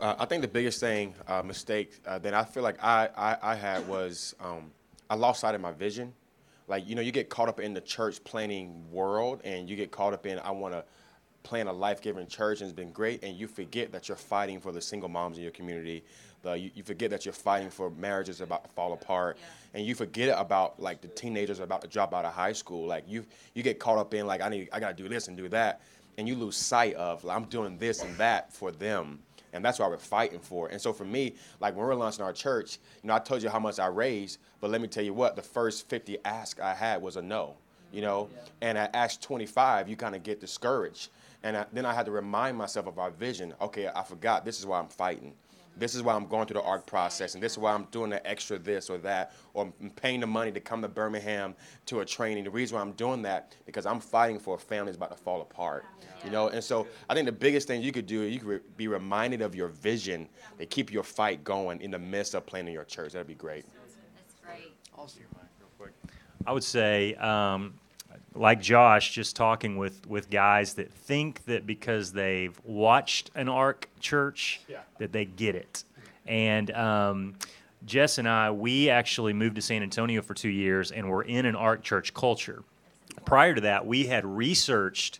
Uh, 0.00 0.16
I 0.18 0.24
think 0.24 0.42
the 0.42 0.48
biggest 0.48 0.80
thing, 0.80 1.14
uh, 1.28 1.42
mistake 1.42 1.92
uh, 2.06 2.18
that 2.18 2.34
I 2.34 2.42
feel 2.42 2.64
like 2.64 2.82
I, 2.82 3.08
I, 3.16 3.36
I 3.40 3.54
had 3.54 3.86
was 3.86 4.34
um, 4.40 4.72
I 5.08 5.14
lost 5.14 5.40
sight 5.40 5.54
of 5.54 5.60
my 5.60 5.72
vision. 5.72 6.12
Like, 6.66 6.88
you 6.88 6.96
know, 6.96 7.02
you 7.02 7.12
get 7.12 7.28
caught 7.28 7.48
up 7.48 7.60
in 7.60 7.72
the 7.72 7.80
church 7.80 8.22
planting 8.24 8.90
world 8.90 9.42
and 9.44 9.70
you 9.70 9.76
get 9.76 9.92
caught 9.92 10.12
up 10.12 10.26
in, 10.26 10.40
I 10.40 10.50
want 10.50 10.74
to 10.74 10.82
plant 11.42 11.68
a 11.68 11.72
life 11.72 12.00
giving 12.00 12.26
church 12.26 12.60
and 12.60 12.68
it's 12.68 12.76
been 12.76 12.92
great. 12.92 13.22
And 13.22 13.36
you 13.36 13.46
forget 13.46 13.92
that 13.92 14.08
you're 14.08 14.16
fighting 14.16 14.60
for 14.60 14.72
the 14.72 14.80
single 14.80 15.08
moms 15.08 15.36
in 15.36 15.42
your 15.42 15.52
community, 15.52 16.02
the, 16.42 16.54
you, 16.54 16.70
you, 16.74 16.82
forget 16.82 17.10
that 17.10 17.24
you're 17.24 17.34
fighting 17.34 17.70
for 17.70 17.90
marriages 17.90 18.40
about 18.40 18.64
to 18.64 18.70
fall 18.70 18.92
apart, 18.92 19.36
yeah. 19.38 19.78
and 19.78 19.86
you 19.86 19.94
forget 19.94 20.38
about 20.38 20.80
like 20.80 21.00
the 21.00 21.08
teenagers 21.08 21.60
about 21.60 21.82
to 21.82 21.88
drop 21.88 22.14
out 22.14 22.24
of 22.24 22.32
high 22.32 22.52
school. 22.52 22.86
Like 22.86 23.04
you, 23.06 23.24
you 23.54 23.62
get 23.62 23.78
caught 23.78 23.98
up 23.98 24.14
in 24.14 24.26
like 24.26 24.40
I 24.40 24.48
need, 24.48 24.68
I 24.72 24.80
gotta 24.80 24.94
do 24.94 25.08
this 25.08 25.28
and 25.28 25.36
do 25.36 25.48
that, 25.50 25.82
and 26.18 26.26
you 26.26 26.34
lose 26.34 26.56
sight 26.56 26.94
of 26.94 27.24
like, 27.24 27.36
I'm 27.36 27.44
doing 27.44 27.76
this 27.78 28.02
and 28.02 28.16
that 28.16 28.52
for 28.52 28.70
them, 28.70 29.20
and 29.52 29.64
that's 29.64 29.78
what 29.78 29.90
we're 29.90 29.98
fighting 29.98 30.40
for. 30.40 30.68
And 30.68 30.80
so 30.80 30.92
for 30.92 31.04
me, 31.04 31.34
like 31.60 31.76
when 31.76 31.86
we 31.86 31.92
are 31.92 31.96
launching 31.96 32.24
our 32.24 32.32
church, 32.32 32.78
you 33.02 33.08
know, 33.08 33.14
I 33.14 33.18
told 33.18 33.42
you 33.42 33.50
how 33.50 33.60
much 33.60 33.78
I 33.78 33.86
raised, 33.86 34.38
but 34.60 34.70
let 34.70 34.80
me 34.80 34.88
tell 34.88 35.04
you 35.04 35.14
what, 35.14 35.36
the 35.36 35.42
first 35.42 35.88
50 35.88 36.18
ask 36.24 36.60
I 36.60 36.74
had 36.74 37.02
was 37.02 37.16
a 37.16 37.22
no, 37.22 37.54
you 37.92 38.00
know, 38.00 38.24
mm-hmm. 38.24 38.34
yeah. 38.36 38.68
and 38.68 38.78
at 38.78 38.94
Ask 38.94 39.20
25, 39.20 39.88
you 39.88 39.96
kind 39.96 40.14
of 40.14 40.22
get 40.22 40.40
discouraged. 40.40 41.10
And 41.42 41.56
I, 41.56 41.64
then 41.72 41.86
I 41.86 41.94
had 41.94 42.04
to 42.04 42.12
remind 42.12 42.58
myself 42.58 42.86
of 42.86 42.98
our 42.98 43.10
vision. 43.10 43.54
Okay, 43.62 43.88
I 43.94 44.02
forgot. 44.02 44.44
This 44.44 44.58
is 44.58 44.66
why 44.66 44.78
I'm 44.78 44.88
fighting 44.88 45.32
this 45.76 45.94
is 45.94 46.02
why 46.02 46.14
I'm 46.14 46.26
going 46.26 46.46
through 46.46 46.60
the 46.60 46.66
ARC 46.66 46.86
process, 46.86 47.34
and 47.34 47.42
this 47.42 47.52
is 47.52 47.58
why 47.58 47.72
I'm 47.72 47.84
doing 47.90 48.10
the 48.10 48.24
extra 48.26 48.58
this 48.58 48.90
or 48.90 48.98
that, 48.98 49.32
or 49.54 49.72
I'm 49.80 49.90
paying 49.90 50.20
the 50.20 50.26
money 50.26 50.52
to 50.52 50.60
come 50.60 50.82
to 50.82 50.88
Birmingham 50.88 51.54
to 51.86 52.00
a 52.00 52.04
training. 52.04 52.44
The 52.44 52.50
reason 52.50 52.76
why 52.76 52.82
I'm 52.82 52.92
doing 52.92 53.22
that 53.22 53.54
because 53.66 53.86
I'm 53.86 54.00
fighting 54.00 54.38
for 54.38 54.56
a 54.56 54.58
family 54.58 54.86
that's 54.86 54.96
about 54.96 55.16
to 55.16 55.22
fall 55.22 55.40
apart, 55.40 55.84
you 56.24 56.30
know. 56.30 56.48
And 56.48 56.62
so 56.62 56.86
I 57.08 57.14
think 57.14 57.26
the 57.26 57.32
biggest 57.32 57.66
thing 57.66 57.82
you 57.82 57.92
could 57.92 58.06
do, 58.06 58.22
you 58.22 58.40
could 58.40 58.76
be 58.76 58.88
reminded 58.88 59.40
of 59.42 59.54
your 59.54 59.68
vision 59.68 60.28
to 60.58 60.66
keep 60.66 60.92
your 60.92 61.02
fight 61.02 61.44
going 61.44 61.80
in 61.80 61.90
the 61.90 61.98
midst 61.98 62.34
of 62.34 62.44
planting 62.46 62.74
your 62.74 62.84
church. 62.84 63.12
That'd 63.12 63.26
be 63.26 63.34
great. 63.34 63.64
That's 63.64 64.34
great. 64.44 64.74
I 66.46 66.52
would 66.52 66.64
say. 66.64 67.14
Um, 67.14 67.74
like 68.34 68.60
Josh, 68.60 69.12
just 69.12 69.36
talking 69.36 69.76
with, 69.76 70.06
with 70.06 70.30
guys 70.30 70.74
that 70.74 70.92
think 70.92 71.44
that 71.46 71.66
because 71.66 72.12
they've 72.12 72.58
watched 72.64 73.30
an 73.34 73.48
ARC 73.48 73.88
church, 74.00 74.60
yeah. 74.68 74.80
that 74.98 75.12
they 75.12 75.24
get 75.24 75.54
it. 75.54 75.84
And 76.26 76.70
um, 76.72 77.34
Jess 77.84 78.18
and 78.18 78.28
I, 78.28 78.50
we 78.50 78.88
actually 78.88 79.32
moved 79.32 79.56
to 79.56 79.62
San 79.62 79.82
Antonio 79.82 80.22
for 80.22 80.34
two 80.34 80.48
years 80.48 80.92
and 80.92 81.08
were 81.08 81.22
in 81.22 81.46
an 81.46 81.56
ARC 81.56 81.82
church 81.82 82.14
culture. 82.14 82.62
Prior 83.24 83.54
to 83.54 83.60
that, 83.62 83.86
we 83.86 84.06
had 84.06 84.24
researched 84.24 85.18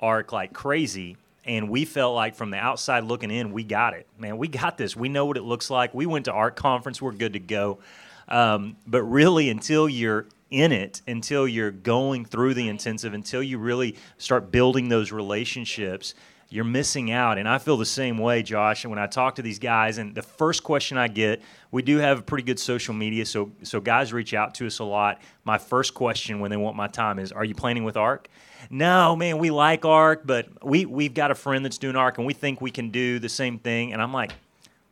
ARC 0.00 0.32
like 0.32 0.52
crazy 0.52 1.16
and 1.44 1.68
we 1.68 1.84
felt 1.84 2.14
like 2.14 2.34
from 2.34 2.50
the 2.50 2.56
outside 2.56 3.04
looking 3.04 3.30
in, 3.30 3.52
we 3.52 3.64
got 3.64 3.94
it, 3.94 4.06
man. 4.18 4.38
We 4.38 4.46
got 4.48 4.78
this. 4.78 4.94
We 4.94 5.08
know 5.08 5.26
what 5.26 5.36
it 5.36 5.42
looks 5.42 5.70
like. 5.70 5.92
We 5.92 6.06
went 6.06 6.26
to 6.26 6.32
ARC 6.32 6.54
conference. 6.54 7.02
We're 7.02 7.12
good 7.12 7.32
to 7.32 7.40
go. 7.40 7.78
Um, 8.28 8.76
but 8.86 9.02
really, 9.02 9.50
until 9.50 9.88
you're 9.88 10.26
in 10.52 10.72
it, 10.72 11.02
until 11.06 11.48
you're 11.48 11.70
going 11.70 12.24
through 12.24 12.54
the 12.54 12.68
intensive, 12.68 13.14
until 13.14 13.42
you 13.42 13.58
really 13.58 13.96
start 14.18 14.50
building 14.50 14.88
those 14.88 15.12
relationships, 15.12 16.14
you're 16.48 16.64
missing 16.64 17.10
out. 17.10 17.38
And 17.38 17.48
I 17.48 17.58
feel 17.58 17.76
the 17.78 17.86
same 17.86 18.18
way, 18.18 18.42
Josh. 18.42 18.84
And 18.84 18.90
when 18.90 18.98
I 18.98 19.06
talk 19.06 19.36
to 19.36 19.42
these 19.42 19.58
guys, 19.58 19.98
and 19.98 20.14
the 20.14 20.22
first 20.22 20.62
question 20.62 20.98
I 20.98 21.08
get, 21.08 21.40
we 21.70 21.82
do 21.82 21.96
have 21.96 22.26
pretty 22.26 22.44
good 22.44 22.58
social 22.60 22.92
media, 22.92 23.24
so 23.24 23.50
so 23.62 23.80
guys 23.80 24.12
reach 24.12 24.34
out 24.34 24.54
to 24.56 24.66
us 24.66 24.78
a 24.78 24.84
lot. 24.84 25.22
My 25.44 25.56
first 25.56 25.94
question 25.94 26.40
when 26.40 26.50
they 26.50 26.58
want 26.58 26.76
my 26.76 26.88
time 26.88 27.18
is, 27.18 27.32
"Are 27.32 27.44
you 27.44 27.54
planting 27.54 27.84
with 27.84 27.96
ARC?" 27.96 28.28
No, 28.70 29.16
man, 29.16 29.38
we 29.38 29.50
like 29.50 29.84
ARC, 29.84 30.26
but 30.26 30.46
we 30.62 30.84
we've 30.84 31.14
got 31.14 31.30
a 31.30 31.34
friend 31.34 31.64
that's 31.64 31.78
doing 31.78 31.96
ARC, 31.96 32.18
and 32.18 32.26
we 32.26 32.34
think 32.34 32.60
we 32.60 32.70
can 32.70 32.90
do 32.90 33.18
the 33.18 33.30
same 33.30 33.58
thing. 33.58 33.92
And 33.92 34.02
I'm 34.02 34.12
like, 34.12 34.32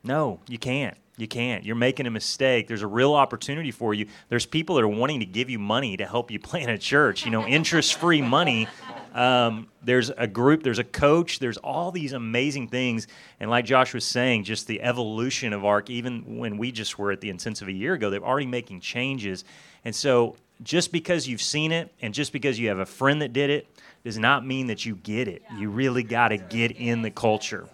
no, 0.02 0.40
you 0.48 0.58
can't. 0.58 0.96
You 1.20 1.28
can't. 1.28 1.64
You're 1.64 1.76
making 1.76 2.06
a 2.06 2.10
mistake. 2.10 2.66
There's 2.66 2.82
a 2.82 2.86
real 2.86 3.14
opportunity 3.14 3.70
for 3.70 3.92
you. 3.92 4.06
There's 4.28 4.46
people 4.46 4.76
that 4.76 4.82
are 4.82 4.88
wanting 4.88 5.20
to 5.20 5.26
give 5.26 5.50
you 5.50 5.58
money 5.58 5.96
to 5.98 6.06
help 6.06 6.30
you 6.30 6.40
plant 6.40 6.70
a 6.70 6.78
church. 6.78 7.24
You 7.24 7.30
know, 7.30 7.46
interest-free 7.46 8.22
money. 8.22 8.68
Um, 9.14 9.68
there's 9.82 10.10
a 10.10 10.26
group. 10.26 10.62
There's 10.62 10.78
a 10.78 10.84
coach. 10.84 11.38
There's 11.38 11.56
all 11.58 11.90
these 11.90 12.12
amazing 12.12 12.68
things. 12.68 13.06
And 13.40 13.50
like 13.50 13.64
Josh 13.64 13.92
was 13.92 14.04
saying, 14.04 14.44
just 14.44 14.66
the 14.66 14.80
evolution 14.82 15.52
of 15.52 15.64
ARC. 15.64 15.90
Even 15.90 16.38
when 16.38 16.58
we 16.58 16.72
just 16.72 16.98
were 16.98 17.12
at 17.12 17.20
the 17.20 17.30
intensive 17.30 17.68
a 17.68 17.72
year 17.72 17.94
ago, 17.94 18.10
they're 18.10 18.24
already 18.24 18.46
making 18.46 18.80
changes. 18.80 19.44
And 19.84 19.94
so, 19.94 20.36
just 20.62 20.92
because 20.92 21.26
you've 21.26 21.40
seen 21.40 21.72
it, 21.72 21.90
and 22.02 22.12
just 22.12 22.32
because 22.32 22.58
you 22.58 22.68
have 22.68 22.78
a 22.78 22.86
friend 22.86 23.22
that 23.22 23.32
did 23.32 23.48
it, 23.48 23.66
does 24.04 24.18
not 24.18 24.46
mean 24.46 24.66
that 24.66 24.84
you 24.84 24.94
get 24.96 25.26
it. 25.26 25.42
You 25.56 25.70
really 25.70 26.02
got 26.02 26.28
to 26.28 26.36
get 26.36 26.72
in 26.72 27.02
the 27.02 27.10
culture. 27.10 27.66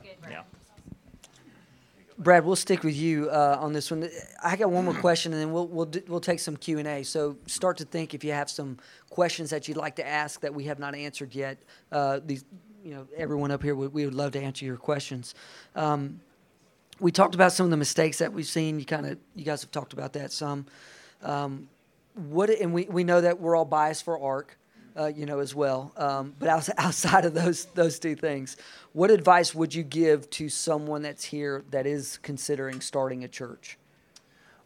Brad, 2.18 2.46
we'll 2.46 2.56
stick 2.56 2.82
with 2.82 2.96
you 2.96 3.28
uh, 3.28 3.58
on 3.60 3.74
this 3.74 3.90
one. 3.90 4.08
I 4.42 4.56
got 4.56 4.70
one 4.70 4.86
more 4.86 4.94
question, 4.94 5.32
and 5.34 5.42
then 5.42 5.52
we'll 5.52 5.66
we'll 5.66 5.90
we'll 6.08 6.20
take 6.20 6.40
some 6.40 6.56
Q 6.56 6.78
and 6.78 6.88
A. 6.88 7.02
So 7.02 7.36
start 7.46 7.76
to 7.78 7.84
think 7.84 8.14
if 8.14 8.24
you 8.24 8.32
have 8.32 8.48
some 8.48 8.78
questions 9.10 9.50
that 9.50 9.68
you'd 9.68 9.76
like 9.76 9.96
to 9.96 10.06
ask 10.06 10.40
that 10.40 10.54
we 10.54 10.64
have 10.64 10.78
not 10.78 10.94
answered 10.94 11.34
yet. 11.34 11.58
Uh, 11.92 12.20
these, 12.24 12.44
you 12.82 12.94
know, 12.94 13.06
everyone 13.16 13.50
up 13.50 13.62
here, 13.62 13.74
we, 13.74 13.88
we 13.88 14.04
would 14.06 14.14
love 14.14 14.32
to 14.32 14.40
answer 14.40 14.64
your 14.64 14.78
questions. 14.78 15.34
Um, 15.74 16.20
we 17.00 17.12
talked 17.12 17.34
about 17.34 17.52
some 17.52 17.64
of 17.64 17.70
the 17.70 17.76
mistakes 17.76 18.18
that 18.18 18.32
we've 18.32 18.46
seen. 18.46 18.78
You 18.78 18.86
kind 18.86 19.04
of, 19.04 19.18
you 19.34 19.44
guys 19.44 19.60
have 19.60 19.70
talked 19.70 19.92
about 19.92 20.14
that 20.14 20.32
some. 20.32 20.64
Um, 21.22 21.68
what 22.14 22.48
and 22.48 22.72
we, 22.72 22.84
we 22.84 23.04
know 23.04 23.20
that 23.20 23.40
we're 23.40 23.54
all 23.54 23.66
biased 23.66 24.04
for 24.04 24.18
ARC 24.18 24.56
uh, 24.96 25.06
you 25.06 25.26
know, 25.26 25.38
as 25.40 25.54
well. 25.54 25.92
Um, 25.96 26.34
but 26.38 26.48
outside 26.78 27.24
of 27.24 27.34
those 27.34 27.66
those 27.74 27.98
two 27.98 28.14
things, 28.14 28.56
what 28.92 29.10
advice 29.10 29.54
would 29.54 29.74
you 29.74 29.82
give 29.82 30.28
to 30.30 30.48
someone 30.48 31.02
that's 31.02 31.24
here 31.24 31.64
that 31.70 31.86
is 31.86 32.18
considering 32.22 32.80
starting 32.80 33.24
a 33.24 33.28
church? 33.28 33.78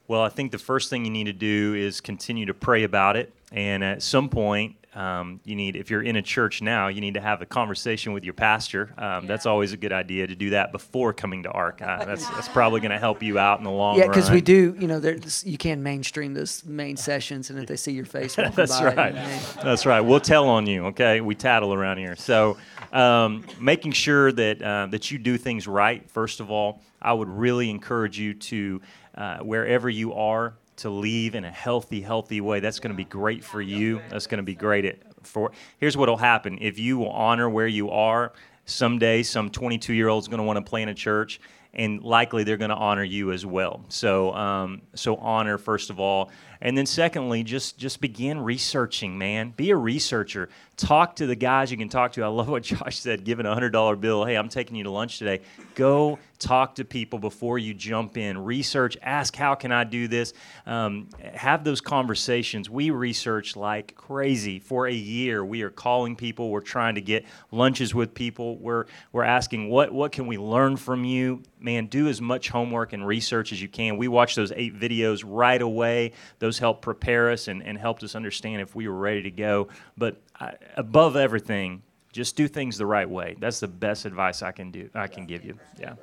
Well, 0.09 0.22
I 0.22 0.28
think 0.28 0.51
the 0.51 0.59
first 0.59 0.91
thing 0.91 1.05
you 1.05 1.11
need 1.11 1.24
to 1.24 1.33
do 1.33 1.74
is 1.74 2.01
continue 2.01 2.45
to 2.47 2.55
pray 2.55 2.83
about 2.83 3.16
it, 3.16 3.33
and 3.53 3.82
at 3.82 4.03
some 4.03 4.28
point, 4.28 4.76
um, 4.94 5.40
you 5.44 5.55
need, 5.55 5.76
if 5.76 5.88
you're 5.88 6.03
in 6.03 6.16
a 6.16 6.22
church 6.22 6.62
now, 6.62 6.88
you 6.88 7.01
need 7.01 7.14
to 7.14 7.20
have 7.20 7.42
a 7.42 7.46
conversation 7.46 8.12
with 8.12 8.24
your 8.24 8.34
pastor. 8.34 8.92
Um, 8.98 9.05
yeah. 9.05 9.20
That's 9.28 9.46
always 9.46 9.72
a 9.72 9.76
good 9.76 9.92
idea 9.92 10.26
to 10.26 10.34
do 10.34 10.51
that 10.51 10.72
before 10.72 11.12
coming 11.12 11.44
to 11.44 11.51
ARC. 11.51 11.80
Uh, 11.80 12.05
that's, 12.05 12.28
that's 12.30 12.48
probably 12.48 12.80
going 12.80 12.90
to 12.90 12.98
help 12.98 13.22
you 13.22 13.38
out 13.38 13.59
in 13.59 13.64
the 13.64 13.70
long 13.70 13.96
yeah, 13.96 14.03
run. 14.03 14.11
Yeah, 14.11 14.14
because 14.14 14.30
we 14.30 14.40
do, 14.40 14.74
you 14.78 14.88
know, 14.88 15.01
you 15.44 15.59
can 15.59 15.82
mainstream 15.82 16.34
those 16.34 16.64
main 16.64 16.96
sessions, 16.96 17.51
and 17.51 17.59
if 17.61 17.66
they 17.66 17.76
see 17.76 17.92
your 17.92 18.05
face, 18.05 18.34
that's 18.55 18.80
right. 18.82 19.14
That's 19.62 19.86
right. 19.86 20.01
We'll 20.01 20.20
tell 20.20 20.48
on 20.48 20.66
you. 20.66 20.86
Okay, 20.86 21.20
we 21.20 21.36
tattle 21.36 21.72
around 21.72 21.98
here. 21.98 22.16
So, 22.16 22.57
um, 22.92 23.44
making 23.61 23.92
sure 23.92 24.32
that 24.32 24.61
uh, 24.61 24.86
that 24.86 25.11
you 25.12 25.18
do 25.18 25.38
things 25.38 25.68
right. 25.68 26.09
First 26.11 26.40
of 26.40 26.51
all, 26.51 26.82
I 27.01 27.12
would 27.12 27.28
really 27.28 27.70
encourage 27.70 28.18
you 28.18 28.34
to, 28.34 28.80
uh, 29.14 29.38
wherever 29.38 29.88
you 29.88 30.14
are, 30.14 30.55
to 30.81 30.91
leave 30.91 31.35
in 31.35 31.45
a 31.45 31.51
healthy, 31.51 32.01
healthy 32.01 32.41
way. 32.41 32.61
That's 32.61 32.81
going 32.81 32.91
to 32.91 32.97
be 32.97 33.05
great 33.05 33.45
for 33.45 33.61
you. 33.61 34.01
That's 34.09 34.26
going 34.26 34.39
to 34.39 34.45
be 34.45 34.55
great 34.55 34.85
at, 34.85 34.99
for. 35.22 35.53
Here's 35.78 35.97
what 35.97 36.09
will 36.09 36.16
happen: 36.16 36.59
if 36.61 36.78
you 36.78 36.99
will 36.99 37.11
honor 37.11 37.49
where 37.49 37.66
you 37.66 37.91
are, 37.91 38.33
someday 38.64 39.22
some 39.22 39.51
22 39.51 39.93
year 39.93 40.09
old 40.09 40.24
is 40.24 40.28
going 40.28 40.39
to 40.39 40.45
want 40.45 40.57
to 40.57 40.68
play 40.68 40.83
in 40.83 40.89
a 40.89 40.95
church, 40.95 41.41
and 41.75 42.03
likely 42.03 42.45
they're 42.45 42.57
going 42.57 42.71
to 42.71 42.77
honor 42.77 43.05
you 43.05 43.33
as 43.33 43.47
well. 43.47 43.85
So, 43.89 44.35
um, 44.35 44.83
so 44.95 45.16
honor 45.16 45.59
first 45.59 45.91
of 45.91 46.01
all, 46.01 46.31
and 46.62 46.77
then 46.77 46.85
secondly, 46.85 47.43
just 47.43 47.79
just 47.79 48.01
begin 48.01 48.39
researching. 48.39 49.16
Man, 49.16 49.55
be 49.57 49.71
a 49.71 49.77
researcher. 49.77 50.51
Talk 50.77 51.16
to 51.16 51.27
the 51.27 51.35
guys 51.35 51.71
you 51.71 51.79
can 51.79 51.89
talk 51.89 52.12
to. 52.12 52.23
I 52.23 52.27
love 52.27 52.49
what 52.49 52.62
Josh 52.64 52.99
said. 52.99 53.25
Given 53.25 53.47
a 53.47 53.55
hundred 53.55 53.71
dollar 53.71 53.97
bill, 53.97 54.25
hey, 54.27 54.37
I'm 54.37 54.49
taking 54.49 54.77
you 54.77 54.85
to 54.85 54.91
lunch 54.91 55.18
today. 55.18 55.41
Go 55.75 56.18
talk 56.39 56.75
to 56.75 56.85
people 56.85 57.18
before 57.18 57.59
you 57.59 57.73
jump 57.73 58.18
in. 58.18 58.37
Research. 58.37 58.99
Ask 59.03 59.35
how 59.37 59.55
can 59.55 59.73
I 59.73 59.85
do 59.85 60.07
this. 60.07 60.35
Um, 60.66 61.09
have 61.35 61.64
those 61.64 61.81
conversations. 61.81 62.68
We 62.68 62.91
research 62.91 63.57
like 63.57 63.95
crazy 63.95 64.59
for 64.59 64.87
a 64.87 64.93
year. 64.93 65.43
We 65.45 65.62
are 65.62 65.71
calling 65.71 66.14
people. 66.14 66.51
We're 66.51 66.61
trying 66.61 66.97
to 66.97 67.01
get 67.01 67.25
lunches 67.53 67.95
with 67.95 68.12
people. 68.12 68.59
We're 68.59 68.85
we're 69.12 69.25
asking 69.25 69.71
what 69.71 69.93
what 69.93 70.12
can 70.12 70.27
we 70.27 70.37
learn 70.37 70.77
from 70.77 71.05
you. 71.05 71.43
Man, 71.61 71.87
do 71.87 72.09
as 72.09 72.21
much 72.21 72.49
homework 72.49 72.93
and 72.93 73.07
research 73.07 73.53
as 73.53 73.61
you 73.61 73.69
can. 73.69 73.97
We 73.97 74.09
watch 74.09 74.35
those 74.35 74.53
eight 74.53 74.79
videos 74.79 75.23
right 75.27 75.61
away. 75.61 76.13
Those 76.39 76.59
help 76.59 76.83
prepare 76.83 77.31
us 77.31 77.49
and, 77.49 77.63
and 77.63 77.79
helped 77.79 78.03
us 78.03 78.15
understand 78.15 78.63
if 78.63 78.75
we 78.75 78.89
were 78.89 78.99
ready 78.99 79.23
to 79.23 79.31
go. 79.31 79.69
But 79.97 80.21
I, 80.39 80.55
above 80.77 81.17
everything, 81.17 81.83
just 82.13 82.37
do 82.37 82.49
things 82.49 82.79
the 82.79 82.87
right 82.87 83.09
way. 83.09 83.37
That's 83.39 83.61
the 83.61 83.69
best 83.69 84.05
advice 84.05 84.43
I 84.43 84.53
can 84.53 84.71
do. 84.71 84.91
I 84.95 85.07
can 85.07 85.27
give 85.27 85.45
you. 85.45 85.59
Yeah. 85.79 85.95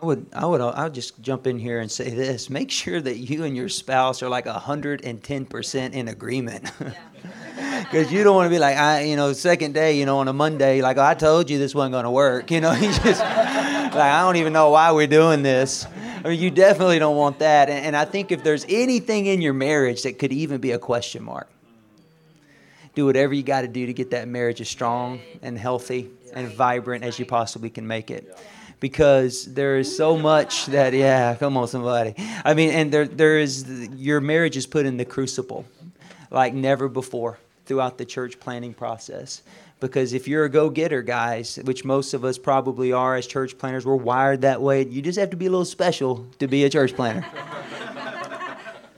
I 0.00 0.04
would, 0.04 0.26
I 0.34 0.44
would, 0.44 0.60
I 0.60 0.84
would 0.84 0.94
just 0.94 1.22
jump 1.22 1.46
in 1.46 1.58
here 1.58 1.80
and 1.80 1.90
say 1.90 2.10
this: 2.10 2.50
make 2.50 2.70
sure 2.70 3.00
that 3.00 3.16
you 3.16 3.44
and 3.44 3.56
your 3.56 3.70
spouse 3.70 4.22
are 4.22 4.28
like 4.28 4.46
hundred 4.46 5.04
and 5.04 5.22
ten 5.24 5.46
percent 5.46 5.94
in 5.94 6.08
agreement, 6.08 6.70
because 7.80 8.12
you 8.12 8.22
don't 8.22 8.36
want 8.36 8.46
to 8.46 8.50
be 8.50 8.58
like, 8.58 8.76
I, 8.76 9.04
you 9.04 9.16
know, 9.16 9.32
second 9.32 9.72
day, 9.72 9.98
you 9.98 10.04
know, 10.04 10.18
on 10.18 10.28
a 10.28 10.34
Monday, 10.34 10.82
like 10.82 10.98
oh, 10.98 11.02
I 11.02 11.14
told 11.14 11.48
you 11.48 11.58
this 11.58 11.74
wasn't 11.74 11.92
going 11.92 12.04
to 12.04 12.10
work, 12.10 12.50
you 12.50 12.60
know, 12.60 12.72
you 12.74 12.92
just 12.92 13.20
like 13.20 13.94
I 13.94 14.20
don't 14.20 14.36
even 14.36 14.52
know 14.52 14.68
why 14.68 14.92
we're 14.92 15.06
doing 15.06 15.42
this. 15.42 15.86
I 16.22 16.28
mean, 16.28 16.40
you 16.40 16.50
definitely 16.50 16.98
don't 16.98 17.16
want 17.16 17.38
that. 17.38 17.70
And, 17.70 17.86
and 17.86 17.96
I 17.96 18.04
think 18.04 18.32
if 18.32 18.42
there's 18.42 18.66
anything 18.68 19.26
in 19.26 19.40
your 19.40 19.54
marriage 19.54 20.02
that 20.02 20.18
could 20.18 20.32
even 20.32 20.60
be 20.60 20.72
a 20.72 20.78
question 20.78 21.22
mark, 21.22 21.48
do 22.94 23.06
whatever 23.06 23.32
you 23.32 23.42
got 23.42 23.62
to 23.62 23.68
do 23.68 23.86
to 23.86 23.94
get 23.94 24.10
that 24.10 24.28
marriage 24.28 24.60
as 24.60 24.68
strong 24.68 25.20
and 25.40 25.56
healthy 25.56 26.10
and 26.34 26.48
vibrant 26.48 27.02
as 27.02 27.18
you 27.18 27.24
possibly 27.24 27.70
can 27.70 27.86
make 27.86 28.10
it 28.10 28.36
because 28.80 29.46
there 29.54 29.78
is 29.78 29.96
so 29.96 30.16
much 30.16 30.66
that 30.66 30.92
yeah 30.92 31.34
come 31.34 31.56
on 31.56 31.68
somebody. 31.68 32.14
I 32.44 32.54
mean 32.54 32.70
and 32.70 32.92
there 32.92 33.06
there 33.06 33.38
is 33.38 33.88
your 33.94 34.20
marriage 34.20 34.56
is 34.56 34.66
put 34.66 34.86
in 34.86 34.96
the 34.96 35.04
crucible 35.04 35.64
like 36.30 36.54
never 36.54 36.88
before 36.88 37.38
throughout 37.64 37.98
the 37.98 38.04
church 38.04 38.38
planting 38.38 38.74
process. 38.74 39.42
Because 39.78 40.14
if 40.14 40.26
you're 40.26 40.46
a 40.46 40.48
go-getter 40.48 41.02
guys 41.02 41.58
which 41.64 41.84
most 41.84 42.14
of 42.14 42.24
us 42.24 42.38
probably 42.38 42.92
are 42.92 43.16
as 43.16 43.26
church 43.26 43.58
planners 43.58 43.84
we're 43.84 43.94
wired 43.94 44.40
that 44.40 44.62
way 44.62 44.86
you 44.86 45.02
just 45.02 45.18
have 45.18 45.30
to 45.30 45.36
be 45.36 45.46
a 45.46 45.50
little 45.50 45.66
special 45.66 46.26
to 46.38 46.48
be 46.48 46.64
a 46.64 46.70
church 46.70 46.94
planner 46.94 47.26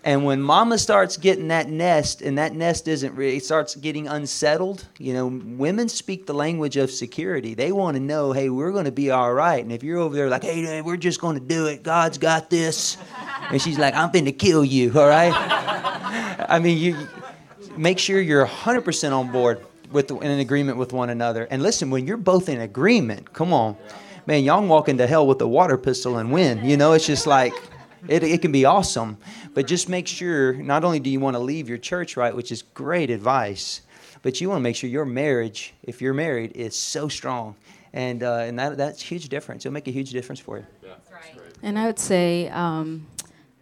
and 0.09 0.25
when 0.25 0.41
mama 0.41 0.79
starts 0.79 1.19
getting 1.19 1.49
that 1.49 1.69
nest 1.69 2.23
and 2.23 2.39
that 2.39 2.55
nest 2.55 2.89
isn't 2.89 3.15
really 3.15 3.39
starts 3.41 3.75
getting 3.77 4.09
unsettled 4.09 4.89
you 4.97 5.13
know 5.13 5.27
women 5.27 5.87
speak 5.87 6.25
the 6.25 6.33
language 6.33 6.79
of 6.79 6.91
security. 6.91 7.53
They 7.53 7.73
want 7.73 7.97
to 7.97 8.01
know 8.01 8.33
hey 8.33 8.49
we're 8.49 8.73
going 8.73 8.87
to 8.87 8.93
be 8.93 9.11
all 9.11 9.35
right. 9.35 9.63
And 9.63 9.71
if 9.71 9.83
you're 9.83 9.99
over 9.99 10.15
there 10.15 10.31
like 10.31 10.45
hey 10.45 10.81
we're 10.81 10.97
just 10.97 11.21
going 11.21 11.39
to 11.39 11.45
do 11.45 11.67
it. 11.67 11.83
God's 11.83 12.17
got 12.17 12.49
this. 12.49 12.97
And 13.51 13.61
she's 13.61 13.79
like 13.79 13.95
i'm 13.95 14.11
finna 14.11 14.37
kill 14.37 14.65
you 14.65 14.99
all 14.99 15.07
right? 15.07 15.33
I 16.49 16.59
mean 16.59 16.79
you 16.79 16.97
make 17.77 17.99
sure 17.99 18.19
you're 18.19 18.47
100% 18.47 19.13
on 19.13 19.31
board 19.31 19.65
with 19.93 20.11
in 20.11 20.31
an 20.31 20.41
agreement 20.41 20.79
with 20.79 20.95
one 20.95 21.11
another. 21.11 21.47
And 21.51 21.63
listen, 21.63 21.91
when 21.91 22.07
you're 22.07 22.17
both 22.17 22.49
in 22.49 22.63
agreement, 22.63 23.35
come 23.35 23.53
on, 23.53 23.77
man, 24.27 24.43
y'all 24.43 24.67
walk 24.67 24.89
into 24.89 25.07
hell 25.07 25.27
with 25.27 25.41
a 25.43 25.49
water 25.49 25.77
pistol 25.77 26.17
and 26.17 26.33
win. 26.33 26.65
You 26.65 26.79
know, 26.79 26.93
it's 26.93 27.07
just 27.07 27.27
like 27.27 27.53
it, 28.07 28.23
it 28.23 28.43
can 28.43 28.53
be 28.53 28.65
awesome. 28.65 29.19
But 29.55 29.67
just 29.67 29.89
make 29.89 30.07
sure 30.07 30.55
not 30.55 30.85
only 30.85 31.01
do 31.01 31.11
you 31.11 31.21
want 31.21 31.35
to 31.35 31.41
leave 31.41 31.69
your 31.69 31.79
church 31.79 32.17
right, 32.17 32.35
which 32.35 32.53
is 32.53 32.63
great 32.63 33.11
advice, 33.11 33.83
but 34.23 34.41
you 34.41 34.49
want 34.49 34.59
to 34.59 34.63
make 34.63 34.77
sure 34.77 34.91
your 34.91 35.05
marriage, 35.05 35.75
if 35.83 36.01
you're 36.01 36.15
married, 36.15 36.53
is 36.55 36.77
so 36.77 37.09
strong. 37.09 37.57
And, 37.93 38.23
uh, 38.23 38.39
and 38.39 38.59
that, 38.59 38.77
that's 38.77 39.03
a 39.03 39.05
huge 39.05 39.29
difference. 39.29 39.65
It'll 39.65 39.73
make 39.73 39.89
a 39.89 39.93
huge 39.93 40.11
difference 40.11 40.41
for 40.41 40.59
you. 40.59 40.67
Yeah, 40.85 40.95
right. 41.13 41.35
And 41.63 41.79
I 41.79 41.87
would 41.87 41.99
say 41.99 42.49
um, 42.51 43.07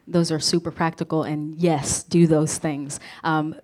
those 0.07 0.30
are 0.30 0.41
super 0.41 0.70
practical, 0.70 1.22
and 1.22 1.57
yes, 1.57 2.03
do 2.03 2.26
those 2.26 2.59
things. 2.59 3.01
Um, 3.24 3.55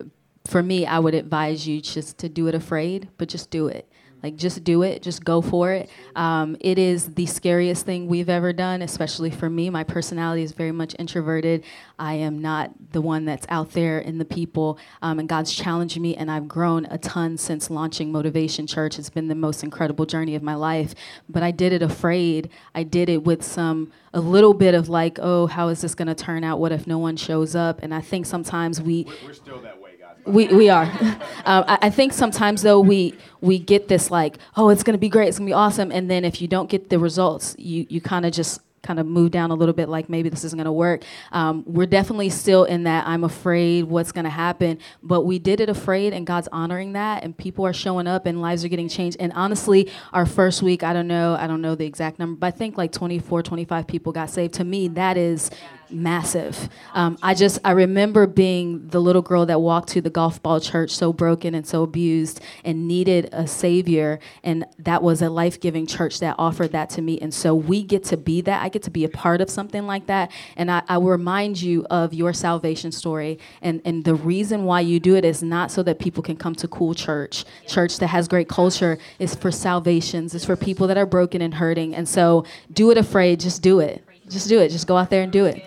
for 0.47 0.63
me, 0.63 0.87
I 0.87 0.99
would 0.99 1.15
advise 1.15 1.67
you 1.67 1.81
just 1.81 2.19
to 2.19 2.29
do 2.29 2.47
it 2.49 2.55
afraid, 2.55 3.09
but 3.19 3.29
just 3.29 3.51
do 3.51 3.69
it. 3.69 3.89
Like, 4.23 4.37
just 4.37 4.63
do 4.65 4.83
it, 4.83 5.03
just 5.03 5.25
go 5.25 5.41
for 5.41 5.73
it. 5.73 5.91
Um, 6.15 6.57
it 6.61 6.79
is 6.79 7.15
the 7.15 7.27
scariest 7.27 7.85
thing 7.85 8.07
we've 8.07 8.29
ever 8.29 8.53
done, 8.53 8.83
especially 8.83 9.31
for 9.31 9.51
me. 9.51 9.71
My 9.71 9.85
personality 9.85 10.43
is 10.43 10.53
very 10.53 10.73
much 10.73 10.95
introverted. 10.99 11.65
I 11.99 12.15
am 12.15 12.41
not 12.41 12.71
the 12.93 13.01
one 13.01 13.25
that's 13.25 13.47
out 13.49 13.73
there 13.73 13.99
in 13.99 14.19
the 14.19 14.25
people, 14.25 14.79
um, 15.03 15.19
and 15.19 15.29
God's 15.29 15.53
challenged 15.53 15.99
me, 15.99 16.15
and 16.15 16.31
I've 16.31 16.49
grown 16.49 16.87
a 16.87 16.99
ton 16.99 17.37
since 17.37 17.71
launching 17.71 18.13
Motivation 18.13 18.67
Church. 18.67 18.99
It's 18.99 19.11
been 19.11 19.29
the 19.29 19.35
most 19.35 19.63
incredible 19.63 20.07
journey 20.07 20.35
of 20.35 20.43
my 20.43 20.55
life, 20.55 20.95
but 21.29 21.43
I 21.43 21.51
did 21.51 21.73
it 21.73 21.83
afraid. 21.83 22.51
I 22.75 22.83
did 22.83 23.09
it 23.09 23.25
with 23.25 23.43
some 23.43 23.93
a 24.15 24.21
little 24.21 24.55
bit 24.55 24.75
of 24.75 24.89
like, 24.89 25.19
oh, 25.21 25.47
how 25.47 25.69
is 25.69 25.81
this 25.81 25.95
going 25.95 26.09
to 26.09 26.15
turn 26.15 26.45
out? 26.45 26.59
What 26.59 26.73
if 26.73 26.87
no 26.87 26.99
one 26.99 27.17
shows 27.17 27.55
up? 27.55 27.83
And 27.83 27.95
I 27.95 28.01
think 28.01 28.27
sometimes 28.27 28.81
we. 28.81 29.07
We're 29.25 29.33
still 29.33 29.61
that 29.61 29.81
way. 29.81 29.82
We, 30.25 30.49
we 30.49 30.69
are. 30.69 30.85
um, 30.85 30.91
I, 31.67 31.79
I 31.83 31.91
think 31.91 32.13
sometimes 32.13 32.63
though 32.63 32.81
we 32.81 33.15
we 33.41 33.59
get 33.59 33.89
this 33.89 34.11
like, 34.11 34.39
oh, 34.57 34.69
it's 34.69 34.83
gonna 34.83 34.99
be 34.99 35.09
great, 35.09 35.29
it's 35.29 35.39
gonna 35.39 35.49
be 35.49 35.53
awesome, 35.55 35.91
and 35.91 36.11
then 36.11 36.25
if 36.25 36.41
you 36.41 36.49
don't 36.49 36.71
get 36.71 36.91
the 36.91 36.99
results, 36.99 37.57
you 37.59 37.87
you 37.89 38.01
kind 38.01 38.25
of 38.25 38.33
just 38.33 38.61
kind 38.83 38.99
of 38.99 39.07
move 39.07 39.31
down 39.31 39.51
a 39.51 39.55
little 39.55 39.73
bit 39.73 39.89
like 39.89 40.09
maybe 40.09 40.29
this 40.29 40.45
isn't 40.45 40.57
going 40.57 40.65
to 40.65 40.73
work. 40.73 41.05
Um, 41.31 41.63
we're 41.67 41.87
definitely 41.87 42.31
still 42.31 42.65
in 42.65 42.85
that 42.85 43.07
i'm 43.07 43.25
afraid 43.25 43.85
what's 43.85 44.13
going 44.13 44.25
to 44.25 44.31
happen 44.31 44.79
but 45.03 45.23
we 45.23 45.39
did 45.39 45.61
it 45.61 45.69
afraid 45.69 46.13
and 46.13 46.27
god's 46.27 46.49
honoring 46.51 46.93
that 46.93 47.23
and 47.23 47.37
people 47.37 47.65
are 47.65 47.73
showing 47.73 48.07
up 48.07 48.27
and 48.27 48.41
lives 48.41 48.65
are 48.65 48.69
getting 48.69 48.89
changed. 48.89 49.17
And 49.21 49.33
honestly 49.35 49.91
our 50.13 50.27
first 50.27 50.63
week 50.63 50.83
i 50.83 50.93
don't 50.93 51.07
know 51.07 51.37
i 51.39 51.47
don't 51.47 51.63
know 51.63 51.75
the 51.75 51.87
exact 51.87 52.19
number 52.19 52.39
but 52.39 52.47
i 52.49 52.51
think 52.51 52.77
like 52.77 52.93
24 52.93 53.43
25 53.43 53.87
people 53.87 54.13
got 54.13 54.31
saved. 54.31 54.55
To 54.55 54.65
me 54.65 54.89
that 54.89 55.17
is 55.17 55.51
massive. 55.93 56.69
Um, 56.95 57.19
I 57.23 57.35
just 57.35 57.59
I 57.65 57.73
remember 57.73 58.27
being 58.27 58.89
the 58.89 59.01
little 59.01 59.23
girl 59.23 59.47
that 59.47 59.61
walked 59.61 59.91
to 59.91 60.01
the 60.01 60.11
golf 60.11 60.43
ball 60.43 60.61
church 60.61 60.91
so 60.91 61.13
broken 61.13 61.55
and 61.55 61.67
so 61.67 61.83
abused 61.83 62.41
and 62.65 62.89
needed 62.89 63.29
a 63.33 63.47
savior, 63.47 64.19
and 64.43 64.65
that 64.79 65.03
was 65.03 65.23
a 65.23 65.31
life 65.31 65.61
giving 65.61 65.87
church 65.87 66.21
that 66.21 66.37
offered 66.39 66.73
that 66.73 66.91
to 66.91 67.03
me. 67.03 67.19
And 67.21 67.33
so 67.33 67.55
we 67.55 67.83
get 67.83 68.05
to 68.05 68.17
be 68.17 68.41
that. 68.43 68.63
I 68.63 68.69
get 68.69 68.83
to 68.85 68.91
be 68.91 69.05
a 69.05 69.09
part 69.09 69.41
of 69.41 69.51
something 69.51 69.87
like 69.87 70.07
that, 70.07 70.31
and 70.57 70.71
I, 70.71 70.83
I 70.89 70.99
will 70.99 71.11
remind 71.11 71.61
you 71.61 71.87
of 71.91 72.15
your 72.15 72.33
salvation 72.33 72.93
story. 72.93 73.39
And 73.61 73.81
and 73.85 74.05
the 74.05 74.15
reason 74.15 74.65
why 74.65 74.81
you 74.81 75.01
do 75.01 75.17
it 75.17 75.25
is 75.25 75.43
not 75.43 75.71
so 75.71 75.83
that 75.83 75.99
people 75.99 76.23
can 76.23 76.37
come 76.37 76.55
to 76.57 76.69
cool 76.69 76.95
church, 76.95 77.45
church 77.67 77.99
that 77.99 78.09
has 78.09 78.29
great 78.29 78.49
culture. 78.49 78.99
Is 79.19 79.35
for 79.35 79.51
salvations. 79.51 80.35
It's 80.35 80.45
for 80.45 80.57
people 80.57 80.87
that 80.87 80.97
are 80.97 81.07
broken 81.07 81.43
and 81.43 81.55
hurting. 81.55 81.95
And 81.95 82.09
so 82.09 82.45
do 82.73 82.91
it 82.91 82.99
afraid. 82.99 83.41
Just 83.41 83.63
do 83.63 83.81
it. 83.81 84.05
Just 84.29 84.49
do 84.49 84.61
it. 84.61 84.71
Just 84.71 84.87
go 84.87 84.97
out 84.97 85.11
there 85.11 85.23
and 85.23 85.33
do 85.33 85.45
it. 85.45 85.65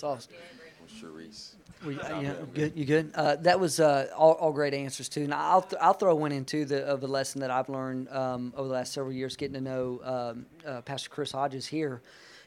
It's 0.00 0.04
awesome. 0.04 0.32
We, 1.84 2.00
uh, 2.00 2.20
yeah, 2.20 2.32
good. 2.54 2.72
You 2.74 2.86
good? 2.86 3.12
Uh, 3.14 3.36
that 3.36 3.60
was 3.60 3.80
uh, 3.80 4.08
all, 4.16 4.32
all 4.32 4.50
great 4.50 4.72
answers 4.72 5.10
too. 5.10 5.26
Now 5.26 5.38
I'll, 5.38 5.60
th- 5.60 5.78
I'll 5.78 5.92
throw 5.92 6.14
one 6.14 6.32
into 6.32 6.64
the 6.64 6.86
of 6.86 7.02
the 7.02 7.06
lesson 7.06 7.42
that 7.42 7.50
I've 7.50 7.68
learned 7.68 8.08
um, 8.08 8.54
over 8.56 8.66
the 8.66 8.72
last 8.72 8.94
several 8.94 9.12
years, 9.12 9.36
getting 9.36 9.52
to 9.52 9.60
know 9.60 10.00
um, 10.02 10.46
uh, 10.66 10.80
Pastor 10.80 11.10
Chris 11.10 11.32
Hodges 11.32 11.66
here. 11.66 12.00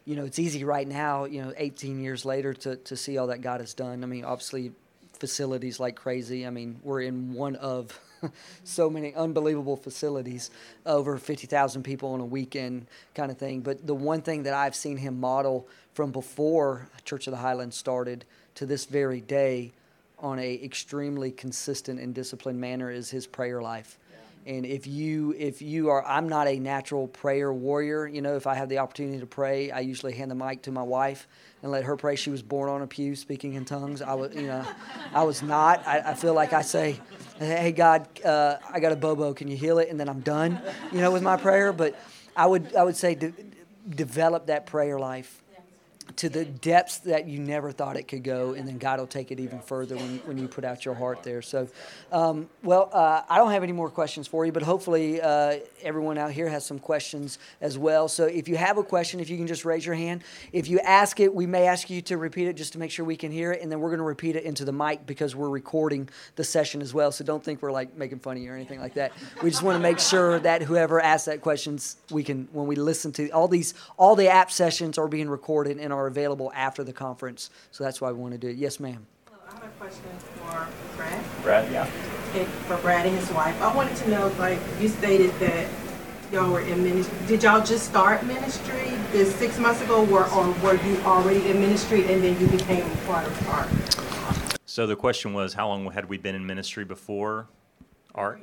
You 0.06 0.16
know, 0.16 0.26
it's 0.26 0.40
easy 0.40 0.64
right 0.64 0.88
now. 0.88 1.26
You 1.26 1.44
know, 1.44 1.54
18 1.56 2.00
years 2.02 2.26
later 2.26 2.56
to 2.56 2.76
to 2.78 2.98
see 2.98 3.20
all 3.20 3.28
that 3.28 3.42
God 3.42 3.60
has 3.60 3.76
done. 3.76 4.04
I 4.04 4.08
mean, 4.08 4.26
obviously, 4.26 4.72
facilities 5.20 5.80
like 5.80 5.96
crazy. 5.96 6.48
I 6.48 6.50
mean, 6.50 6.80
we're 6.82 7.02
in 7.02 7.34
one 7.36 7.56
of 7.58 8.00
so 8.64 8.90
many 8.90 9.14
unbelievable 9.16 9.76
facilities, 9.76 10.52
over 10.86 11.18
50,000 11.18 11.84
people 11.84 12.14
on 12.14 12.20
a 12.20 12.26
weekend 12.26 12.88
kind 13.16 13.32
of 13.32 13.38
thing. 13.38 13.62
But 13.62 13.86
the 13.86 13.96
one 13.96 14.22
thing 14.22 14.44
that 14.44 14.54
I've 14.54 14.76
seen 14.76 14.98
him 14.98 15.20
model 15.20 15.68
from 15.94 16.12
before 16.12 16.88
Church 17.06 17.28
of 17.28 17.32
the 17.32 17.38
Highlands 17.38 17.78
started 17.78 18.26
to 18.56 18.66
this 18.66 18.86
very 18.86 19.22
day 19.22 19.72
on 20.20 20.40
a 20.40 20.64
extremely 20.64 21.32
consistent 21.32 22.00
and 22.00 22.16
disciplined 22.16 22.60
manner 22.60 22.90
is 22.90 23.10
his 23.10 23.28
prayer 23.28 23.62
life. 23.62 23.98
And 24.46 24.66
if 24.66 24.88
you 24.88 25.34
if 25.38 25.62
you 25.62 25.90
are 25.90 26.06
I'm 26.06 26.28
not 26.28 26.48
a 26.48 26.60
natural 26.60 27.08
prayer 27.08 27.54
warrior, 27.54 28.08
you 28.08 28.22
know, 28.22 28.36
if 28.36 28.46
I 28.46 28.56
have 28.56 28.68
the 28.68 28.80
opportunity 28.80 29.20
to 29.20 29.26
pray, 29.26 29.72
I 29.72 29.80
usually 29.80 30.14
hand 30.14 30.30
the 30.32 30.36
mic 30.36 30.64
to 30.64 30.72
my 30.72 30.84
wife 30.84 31.28
and 31.62 31.72
let 31.72 31.86
her 31.86 31.96
pray. 31.96 32.16
She 32.16 32.30
was 32.30 32.42
born 32.42 32.70
on 32.70 32.82
a 32.82 32.88
pew 32.88 33.16
speaking 33.16 33.54
in 33.54 33.64
tongues. 33.64 34.02
I 34.02 34.14
was, 34.16 34.36
you 34.36 34.48
know, 34.48 34.66
I 35.14 35.24
was 35.24 35.42
not. 35.42 35.88
I, 35.88 36.00
I 36.00 36.14
feel 36.14 36.34
like 36.34 36.52
I 36.52 36.62
say, 36.62 37.00
"Hey 37.40 37.72
God, 37.72 38.08
uh, 38.24 38.58
I 38.70 38.80
got 38.80 38.92
a 38.92 38.98
bobo. 38.98 39.34
Can 39.34 39.48
you 39.48 39.58
heal 39.58 39.80
it?" 39.80 39.90
And 39.90 40.00
then 40.00 40.10
I'm 40.10 40.22
done, 40.22 40.62
you 40.92 41.00
know, 41.00 41.12
with 41.12 41.24
my 41.24 41.38
prayer. 41.38 41.72
But 41.72 41.96
I 42.36 42.46
would 42.46 42.76
I 42.76 42.84
would 42.84 42.98
say 42.98 43.16
de- 43.16 43.34
develop 43.90 44.48
that 44.48 44.66
prayer 44.66 45.00
life 45.00 45.43
to 46.18 46.30
the 46.30 46.46
depths 46.46 47.00
that 47.00 47.28
you 47.28 47.40
never 47.40 47.72
thought 47.72 47.98
it 47.98 48.08
could 48.08 48.24
go, 48.24 48.54
and 48.54 48.68
then 48.68 48.78
God 48.78 49.00
will 49.00 49.08
take 49.08 49.32
it 49.32 49.40
even 49.40 49.60
further 49.60 49.96
when, 49.96 50.18
when 50.26 50.38
you 50.38 50.48
put 50.48 50.64
out 50.64 50.86
your 50.86 50.94
heart 50.94 51.24
there. 51.24 51.42
So, 51.42 51.68
um, 52.12 52.50
well, 52.64 52.90
uh, 52.92 53.22
I 53.30 53.38
don't 53.38 53.52
have 53.52 53.64
any 53.64 53.72
more 53.72 53.90
questions 53.90 54.28
for 54.28 54.46
you, 54.46 54.52
but 54.52 54.64
hopefully 54.64 55.22
uh, 55.22 55.60
everyone 55.82 56.18
out 56.18 56.32
here 56.32 56.50
has 56.50 56.66
some 56.66 56.80
questions 56.80 57.40
as 57.62 57.78
well. 57.78 58.08
So, 58.08 58.26
if 58.26 58.48
you 58.48 58.58
have 58.58 58.78
a 58.78 58.84
question, 58.84 59.20
if 59.20 59.30
you 59.30 59.38
can 59.38 59.48
just 59.48 59.66
raise 59.66 59.86
your 59.86 59.96
hand. 59.96 60.24
If 60.52 60.68
you 60.68 60.80
ask 60.80 61.20
it, 61.20 61.34
we 61.34 61.46
may 61.46 61.68
ask 61.68 61.90
you 61.90 62.02
to 62.04 62.18
repeat 62.18 62.48
it 62.48 62.56
just 62.56 62.74
to 62.74 62.80
make 62.80 62.92
sure 62.92 63.06
we 63.06 63.16
can 63.16 63.32
hear 63.32 63.52
it, 63.52 63.62
and 63.62 63.72
then 63.72 63.80
we're 63.80 63.90
going 63.90 64.00
to 64.00 64.06
repeat 64.06 64.36
it 64.36 64.44
into 64.44 64.66
the 64.66 64.74
mic 64.74 65.06
because 65.06 65.36
we're 65.36 65.50
recording 65.50 66.10
the 66.36 66.44
session 66.44 66.82
as 66.82 66.94
well. 66.94 67.12
So, 67.12 67.24
don't 67.24 67.44
think 67.44 67.62
we're 67.62 67.72
like 67.72 67.96
making 67.96 68.20
fun 68.20 68.38
of 68.38 68.44
you 68.44 68.52
or 68.52 68.56
anything 68.56 68.80
like 68.80 68.96
that. 68.96 69.14
We 69.42 69.50
just 69.50 69.64
want 69.64 69.76
to 69.78 69.82
make 69.82 70.00
sure 70.00 70.40
that 70.40 70.64
whoever 70.64 71.00
asks 71.00 71.26
that 71.26 71.42
questions, 71.42 71.98
we 72.12 72.24
can 72.24 72.48
when 72.52 72.68
we 72.68 72.76
listen 72.76 73.12
to 73.14 73.30
all 73.30 73.48
these, 73.48 73.74
all 73.98 74.16
the 74.16 74.28
app 74.28 74.52
sessions 74.52 74.98
are 74.98 75.08
being 75.08 75.30
recorded 75.30 75.78
and 75.80 75.93
are 75.94 76.08
available 76.08 76.52
after 76.56 76.84
the 76.84 76.94
conference. 76.94 77.50
So 77.72 77.84
that's 77.84 78.02
why 78.02 78.12
we 78.12 78.20
want 78.20 78.34
to 78.34 78.38
do 78.38 78.48
it. 78.48 78.58
Yes, 78.58 78.80
ma'am. 78.80 79.06
I 79.28 79.54
have 79.54 79.64
a 79.64 79.68
question 79.80 80.04
for 80.20 80.68
Brad. 80.98 81.24
Brad, 81.44 81.72
yeah. 81.72 81.90
And 82.34 82.48
for 82.48 82.78
Brad 82.78 83.06
and 83.06 83.18
his 83.18 83.32
wife. 83.32 83.60
I 83.62 83.74
wanted 83.76 83.96
to 83.98 84.10
know, 84.10 84.28
like, 84.40 84.60
you 84.80 84.88
stated 84.88 85.32
that 85.40 85.68
y'all 86.32 86.52
were 86.52 86.62
in 86.62 86.84
ministry. 86.84 87.18
Did 87.28 87.44
y'all 87.44 87.64
just 87.64 87.86
start 87.86 88.26
ministry 88.26 88.92
this 89.12 89.36
six 89.36 89.60
months 89.60 89.82
ago, 89.82 90.08
or, 90.10 90.28
or 90.34 90.52
were 90.64 90.76
you 90.84 90.98
already 91.04 91.48
in 91.50 91.60
ministry 91.60 92.12
and 92.12 92.24
then 92.24 92.40
you 92.40 92.48
became 92.48 92.90
part 93.06 93.28
of 93.28 93.50
ARC? 93.50 93.70
So 94.66 94.88
the 94.88 94.96
question 94.96 95.34
was, 95.34 95.54
how 95.54 95.68
long 95.68 95.92
had 95.92 96.10
we 96.10 96.18
been 96.18 96.34
in 96.34 96.46
ministry 96.46 96.84
before 96.84 97.48
ARC? 98.16 98.42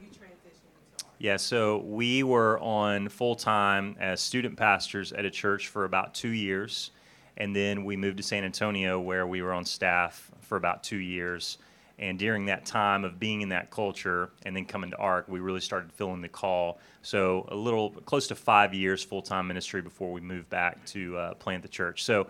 Yeah, 1.19 1.37
so 1.37 1.79
we 1.79 2.23
were 2.23 2.59
on 2.61 3.11
full 3.11 3.35
time 3.35 3.97
as 4.01 4.23
student 4.23 4.57
pastors 4.57 5.13
at 5.13 5.27
a 5.27 5.31
church 5.31 5.69
for 5.69 5.85
about 5.85 6.15
two 6.15 6.31
years. 6.31 6.93
And 7.37 7.55
then 7.55 7.85
we 7.85 7.97
moved 7.97 8.19
to 8.19 8.23
San 8.23 8.45
Antonio 8.45 9.01
where 9.01 9.27
we 9.27 9.43
were 9.43 9.53
on 9.53 9.65
staff 9.65 10.31
for 10.41 10.57
about 10.57 10.83
two 10.83 10.99
years. 10.99 11.59
And 11.99 12.19
during 12.19 12.47
that 12.47 12.65
time 12.65 13.05
of 13.05 13.21
being 13.21 13.43
in 13.43 13.51
that 13.51 13.71
culture 13.71 14.31
and 14.47 14.57
then 14.57 14.65
coming 14.65 14.91
to 14.91 14.97
ARC, 14.97 15.29
we 15.29 15.39
really 15.39 15.61
started 15.61 15.93
filling 15.93 16.23
the 16.23 16.29
call. 16.29 16.79
So 17.03 17.47
a 17.51 17.55
little 17.55 17.91
close 17.91 18.27
to 18.29 18.35
five 18.35 18.73
years 18.73 19.05
full 19.05 19.23
time 19.23 19.47
ministry 19.47 19.83
before 19.83 20.11
we 20.11 20.21
moved 20.21 20.49
back 20.49 20.85
to 20.87 21.17
uh, 21.17 21.35
plant 21.35 21.63
the 21.63 21.69
church. 21.69 22.05
So 22.05 22.27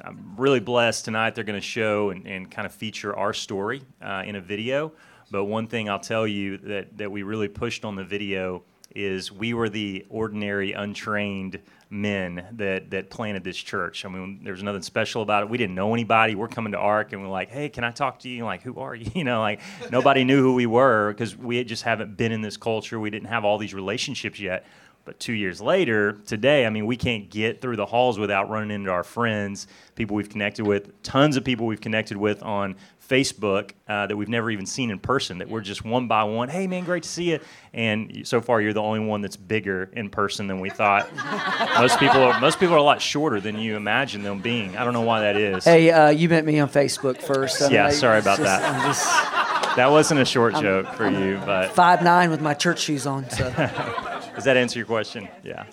I'm 0.00 0.34
really 0.36 0.60
blessed 0.60 1.04
tonight. 1.04 1.34
They're 1.34 1.44
going 1.44 1.60
to 1.60 1.66
show 1.66 2.10
and, 2.10 2.26
and 2.26 2.50
kind 2.50 2.66
of 2.66 2.72
feature 2.72 3.16
our 3.16 3.32
story 3.32 3.82
uh, 4.02 4.22
in 4.24 4.36
a 4.36 4.40
video. 4.40 4.92
But 5.30 5.44
one 5.44 5.66
thing 5.66 5.90
I'll 5.90 5.98
tell 5.98 6.26
you 6.26 6.58
that, 6.58 6.96
that 6.98 7.10
we 7.10 7.22
really 7.22 7.48
pushed 7.48 7.84
on 7.84 7.96
the 7.96 8.04
video 8.04 8.62
is 8.94 9.30
we 9.30 9.54
were 9.54 9.68
the 9.68 10.06
ordinary, 10.08 10.72
untrained 10.72 11.60
men 11.90 12.46
that 12.52 12.90
that 12.90 13.10
planted 13.10 13.44
this 13.44 13.56
church. 13.56 14.04
I 14.04 14.08
mean, 14.08 14.40
there's 14.42 14.62
nothing 14.62 14.82
special 14.82 15.22
about 15.22 15.42
it. 15.42 15.48
We 15.48 15.58
didn't 15.58 15.74
know 15.74 15.94
anybody. 15.94 16.34
We're 16.34 16.48
coming 16.48 16.72
to 16.72 16.78
ARC, 16.78 17.12
and 17.12 17.22
we're 17.22 17.28
like, 17.28 17.48
"Hey, 17.48 17.68
can 17.68 17.84
I 17.84 17.90
talk 17.90 18.20
to 18.20 18.28
you?" 18.28 18.44
Like, 18.44 18.62
who 18.62 18.78
are 18.78 18.94
you? 18.94 19.10
You 19.18 19.24
know, 19.24 19.40
like 19.40 19.60
nobody 19.90 20.22
knew 20.22 20.40
who 20.40 20.54
we 20.54 20.66
were 20.66 21.12
because 21.12 21.36
we 21.36 21.64
just 21.64 21.82
haven't 21.82 22.16
been 22.16 22.30
in 22.30 22.40
this 22.40 22.56
culture. 22.56 23.00
We 23.00 23.10
didn't 23.10 23.28
have 23.28 23.44
all 23.44 23.58
these 23.58 23.74
relationships 23.74 24.38
yet. 24.38 24.64
But 25.08 25.18
two 25.18 25.32
years 25.32 25.58
later, 25.62 26.18
today, 26.26 26.66
I 26.66 26.68
mean, 26.68 26.84
we 26.84 26.98
can't 26.98 27.30
get 27.30 27.62
through 27.62 27.76
the 27.76 27.86
halls 27.86 28.18
without 28.18 28.50
running 28.50 28.70
into 28.70 28.90
our 28.90 29.02
friends, 29.02 29.66
people 29.94 30.16
we've 30.16 30.28
connected 30.28 30.66
with, 30.66 31.02
tons 31.02 31.38
of 31.38 31.44
people 31.44 31.64
we've 31.64 31.80
connected 31.80 32.18
with 32.18 32.42
on 32.42 32.76
Facebook 33.08 33.70
uh, 33.88 34.06
that 34.06 34.14
we've 34.14 34.28
never 34.28 34.50
even 34.50 34.66
seen 34.66 34.90
in 34.90 34.98
person. 34.98 35.38
That 35.38 35.48
we're 35.48 35.62
just 35.62 35.82
one 35.82 36.08
by 36.08 36.24
one. 36.24 36.50
Hey, 36.50 36.66
man, 36.66 36.84
great 36.84 37.04
to 37.04 37.08
see 37.08 37.30
you. 37.30 37.40
And 37.72 38.28
so 38.28 38.42
far, 38.42 38.60
you're 38.60 38.74
the 38.74 38.82
only 38.82 39.00
one 39.00 39.22
that's 39.22 39.38
bigger 39.38 39.88
in 39.94 40.10
person 40.10 40.46
than 40.46 40.60
we 40.60 40.68
thought. 40.68 41.08
most 41.78 41.98
people, 41.98 42.22
are, 42.22 42.38
most 42.38 42.60
people 42.60 42.74
are 42.74 42.78
a 42.78 42.82
lot 42.82 43.00
shorter 43.00 43.40
than 43.40 43.58
you 43.58 43.76
imagine 43.76 44.22
them 44.22 44.40
being. 44.40 44.76
I 44.76 44.84
don't 44.84 44.92
know 44.92 45.00
why 45.00 45.20
that 45.20 45.36
is. 45.38 45.64
Hey, 45.64 45.90
uh, 45.90 46.10
you 46.10 46.28
met 46.28 46.44
me 46.44 46.60
on 46.60 46.68
Facebook 46.68 47.22
first. 47.22 47.62
I 47.62 47.70
yeah, 47.70 47.84
mean, 47.84 47.94
sorry 47.94 48.18
about 48.18 48.40
just- 48.40 48.42
that. 48.42 48.74
I'm 48.74 48.82
just 48.82 49.76
that 49.76 49.90
wasn't 49.90 50.20
a 50.20 50.24
short 50.24 50.54
joke 50.56 50.92
for 50.94 51.08
you, 51.08 51.40
but 51.46 51.70
five 51.72 52.02
nine 52.02 52.30
with 52.30 52.40
my 52.40 52.52
church 52.52 52.80
shoes 52.80 53.06
on. 53.06 53.30
So. 53.30 53.54
does 54.38 54.44
that 54.44 54.56
answer 54.56 54.78
your 54.78 54.86
question? 54.86 55.28
Yeah. 55.42 55.66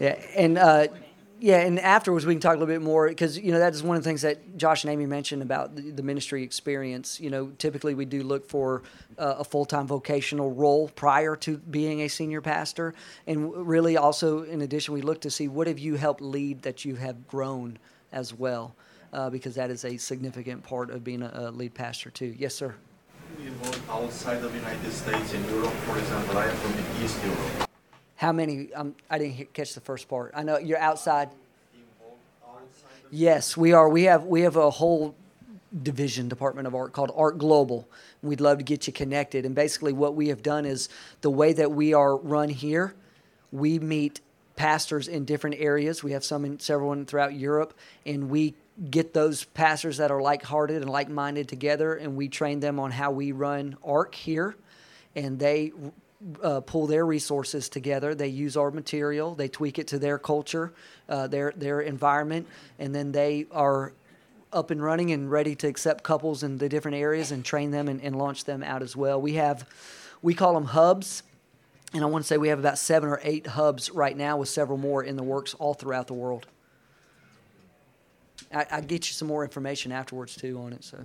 Yeah, 0.00 0.18
and 0.34 0.56
uh, 0.56 0.86
yeah, 1.38 1.58
and 1.58 1.78
afterwards 1.78 2.24
we 2.24 2.32
can 2.32 2.40
talk 2.40 2.56
a 2.56 2.58
little 2.58 2.72
bit 2.72 2.80
more 2.80 3.06
because 3.06 3.38
you 3.38 3.52
know 3.52 3.58
that 3.58 3.74
is 3.74 3.82
one 3.82 3.98
of 3.98 4.02
the 4.02 4.08
things 4.08 4.22
that 4.22 4.56
Josh 4.56 4.82
and 4.84 4.90
Amy 4.90 5.04
mentioned 5.04 5.42
about 5.42 5.76
the, 5.76 5.90
the 5.90 6.02
ministry 6.02 6.42
experience. 6.42 7.20
You 7.20 7.28
know, 7.28 7.48
typically 7.58 7.94
we 7.94 8.06
do 8.06 8.22
look 8.22 8.48
for 8.48 8.82
uh, 9.18 9.36
a 9.40 9.44
full 9.44 9.66
time 9.66 9.86
vocational 9.86 10.52
role 10.52 10.88
prior 10.88 11.36
to 11.36 11.58
being 11.58 12.00
a 12.00 12.08
senior 12.08 12.40
pastor, 12.40 12.94
and 13.26 13.54
really 13.54 13.98
also 13.98 14.44
in 14.44 14.62
addition 14.62 14.94
we 14.94 15.02
look 15.02 15.20
to 15.20 15.30
see 15.30 15.46
what 15.46 15.66
have 15.66 15.78
you 15.78 15.96
helped 15.96 16.22
lead 16.22 16.62
that 16.62 16.86
you 16.86 16.94
have 16.94 17.28
grown 17.28 17.78
as 18.10 18.32
well, 18.32 18.74
uh, 19.12 19.28
because 19.28 19.54
that 19.56 19.68
is 19.68 19.84
a 19.84 19.98
significant 19.98 20.62
part 20.62 20.90
of 20.90 21.04
being 21.04 21.20
a, 21.20 21.30
a 21.34 21.50
lead 21.50 21.74
pastor 21.74 22.08
too. 22.08 22.34
Yes, 22.38 22.54
sir. 22.54 22.74
we 23.38 23.48
involved 23.48 23.82
outside 23.90 24.42
of 24.42 24.50
the 24.50 24.58
United 24.58 24.92
States 24.92 25.34
in 25.34 25.44
Europe, 25.50 25.74
for 25.86 25.98
example? 25.98 26.38
I 26.38 26.46
am 26.46 26.56
from 26.56 27.04
East 27.04 27.22
Europe. 27.22 27.68
How 28.16 28.32
many? 28.32 28.72
Um, 28.74 28.94
I 29.10 29.18
didn't 29.18 29.52
catch 29.52 29.74
the 29.74 29.80
first 29.80 30.08
part. 30.08 30.32
I 30.34 30.42
know 30.42 30.58
you're 30.58 30.78
outside. 30.78 31.30
Yes, 33.10 33.56
we 33.56 33.72
are. 33.72 33.88
We 33.88 34.04
have 34.04 34.24
we 34.24 34.42
have 34.42 34.56
a 34.56 34.70
whole 34.70 35.14
division 35.82 36.28
department 36.28 36.66
of 36.66 36.74
ARC 36.74 36.92
called 36.92 37.12
ARC 37.16 37.38
Global. 37.38 37.88
We'd 38.22 38.40
love 38.40 38.58
to 38.58 38.64
get 38.64 38.86
you 38.86 38.92
connected. 38.92 39.44
And 39.44 39.54
basically, 39.54 39.92
what 39.92 40.14
we 40.14 40.28
have 40.28 40.42
done 40.42 40.64
is 40.64 40.88
the 41.20 41.30
way 41.30 41.52
that 41.52 41.72
we 41.72 41.92
are 41.92 42.16
run 42.16 42.48
here, 42.48 42.94
we 43.52 43.78
meet 43.78 44.20
pastors 44.56 45.08
in 45.08 45.24
different 45.24 45.56
areas. 45.58 46.02
We 46.02 46.12
have 46.12 46.24
some 46.24 46.44
in 46.44 46.60
several 46.60 46.92
in, 46.92 47.06
throughout 47.06 47.34
Europe, 47.34 47.74
and 48.06 48.30
we 48.30 48.54
get 48.90 49.14
those 49.14 49.44
pastors 49.44 49.96
that 49.98 50.10
are 50.10 50.20
like-hearted 50.20 50.82
and 50.82 50.90
like-minded 50.90 51.48
together, 51.48 51.94
and 51.94 52.16
we 52.16 52.28
train 52.28 52.60
them 52.60 52.78
on 52.78 52.90
how 52.90 53.10
we 53.10 53.32
run 53.32 53.76
ARC 53.84 54.14
here, 54.14 54.56
and 55.14 55.38
they 55.38 55.72
uh, 56.42 56.60
pull 56.60 56.86
their 56.86 57.04
resources 57.04 57.68
together. 57.68 58.14
They 58.14 58.28
use 58.28 58.56
our 58.56 58.70
material, 58.70 59.34
they 59.34 59.48
tweak 59.48 59.78
it 59.78 59.88
to 59.88 59.98
their 59.98 60.18
culture, 60.18 60.72
uh, 61.08 61.26
their 61.26 61.52
their 61.56 61.80
environment, 61.80 62.46
and 62.78 62.94
then 62.94 63.12
they 63.12 63.46
are 63.50 63.92
up 64.52 64.70
and 64.70 64.82
running 64.82 65.10
and 65.10 65.30
ready 65.30 65.54
to 65.56 65.66
accept 65.66 66.04
couples 66.04 66.42
in 66.42 66.58
the 66.58 66.68
different 66.68 66.96
areas 66.96 67.32
and 67.32 67.44
train 67.44 67.72
them 67.72 67.88
and, 67.88 68.00
and 68.02 68.16
launch 68.16 68.44
them 68.44 68.62
out 68.62 68.82
as 68.82 68.96
well. 68.96 69.20
We 69.20 69.34
have, 69.34 69.68
we 70.22 70.32
call 70.32 70.54
them 70.54 70.66
hubs, 70.66 71.24
and 71.92 72.02
I 72.04 72.06
want 72.06 72.24
to 72.24 72.28
say 72.28 72.36
we 72.38 72.48
have 72.48 72.60
about 72.60 72.78
seven 72.78 73.08
or 73.08 73.20
eight 73.24 73.46
hubs 73.48 73.90
right 73.90 74.16
now, 74.16 74.36
with 74.36 74.48
several 74.48 74.78
more 74.78 75.02
in 75.02 75.16
the 75.16 75.24
works 75.24 75.54
all 75.54 75.74
throughout 75.74 76.06
the 76.06 76.14
world. 76.14 76.46
I, 78.52 78.66
I 78.70 78.80
get 78.80 79.08
you 79.08 79.14
some 79.14 79.28
more 79.28 79.42
information 79.42 79.90
afterwards 79.90 80.36
too 80.36 80.58
on 80.58 80.72
it. 80.72 80.84
So. 80.84 80.98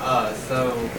Uh, 0.00 0.34
so, 0.34 0.90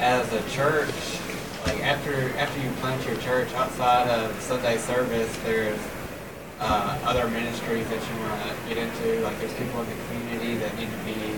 as 0.00 0.32
a 0.32 0.42
church, 0.48 1.20
like 1.66 1.80
after 1.84 2.14
after 2.38 2.60
you 2.60 2.70
plant 2.80 3.06
your 3.06 3.16
church 3.18 3.52
outside 3.52 4.08
of 4.08 4.40
Sunday 4.40 4.78
service, 4.78 5.36
there's 5.44 5.78
uh, 6.58 6.98
other 7.04 7.28
ministries 7.28 7.86
that 7.88 8.00
you 8.00 8.20
want 8.22 8.42
to 8.42 8.74
get 8.74 8.78
into. 8.78 9.20
Like 9.20 9.38
there's 9.38 9.52
people 9.54 9.82
in 9.82 9.88
the 9.88 9.96
community 10.08 10.54
that 10.56 10.74
need 10.78 10.88
to 10.90 11.04
be 11.04 11.36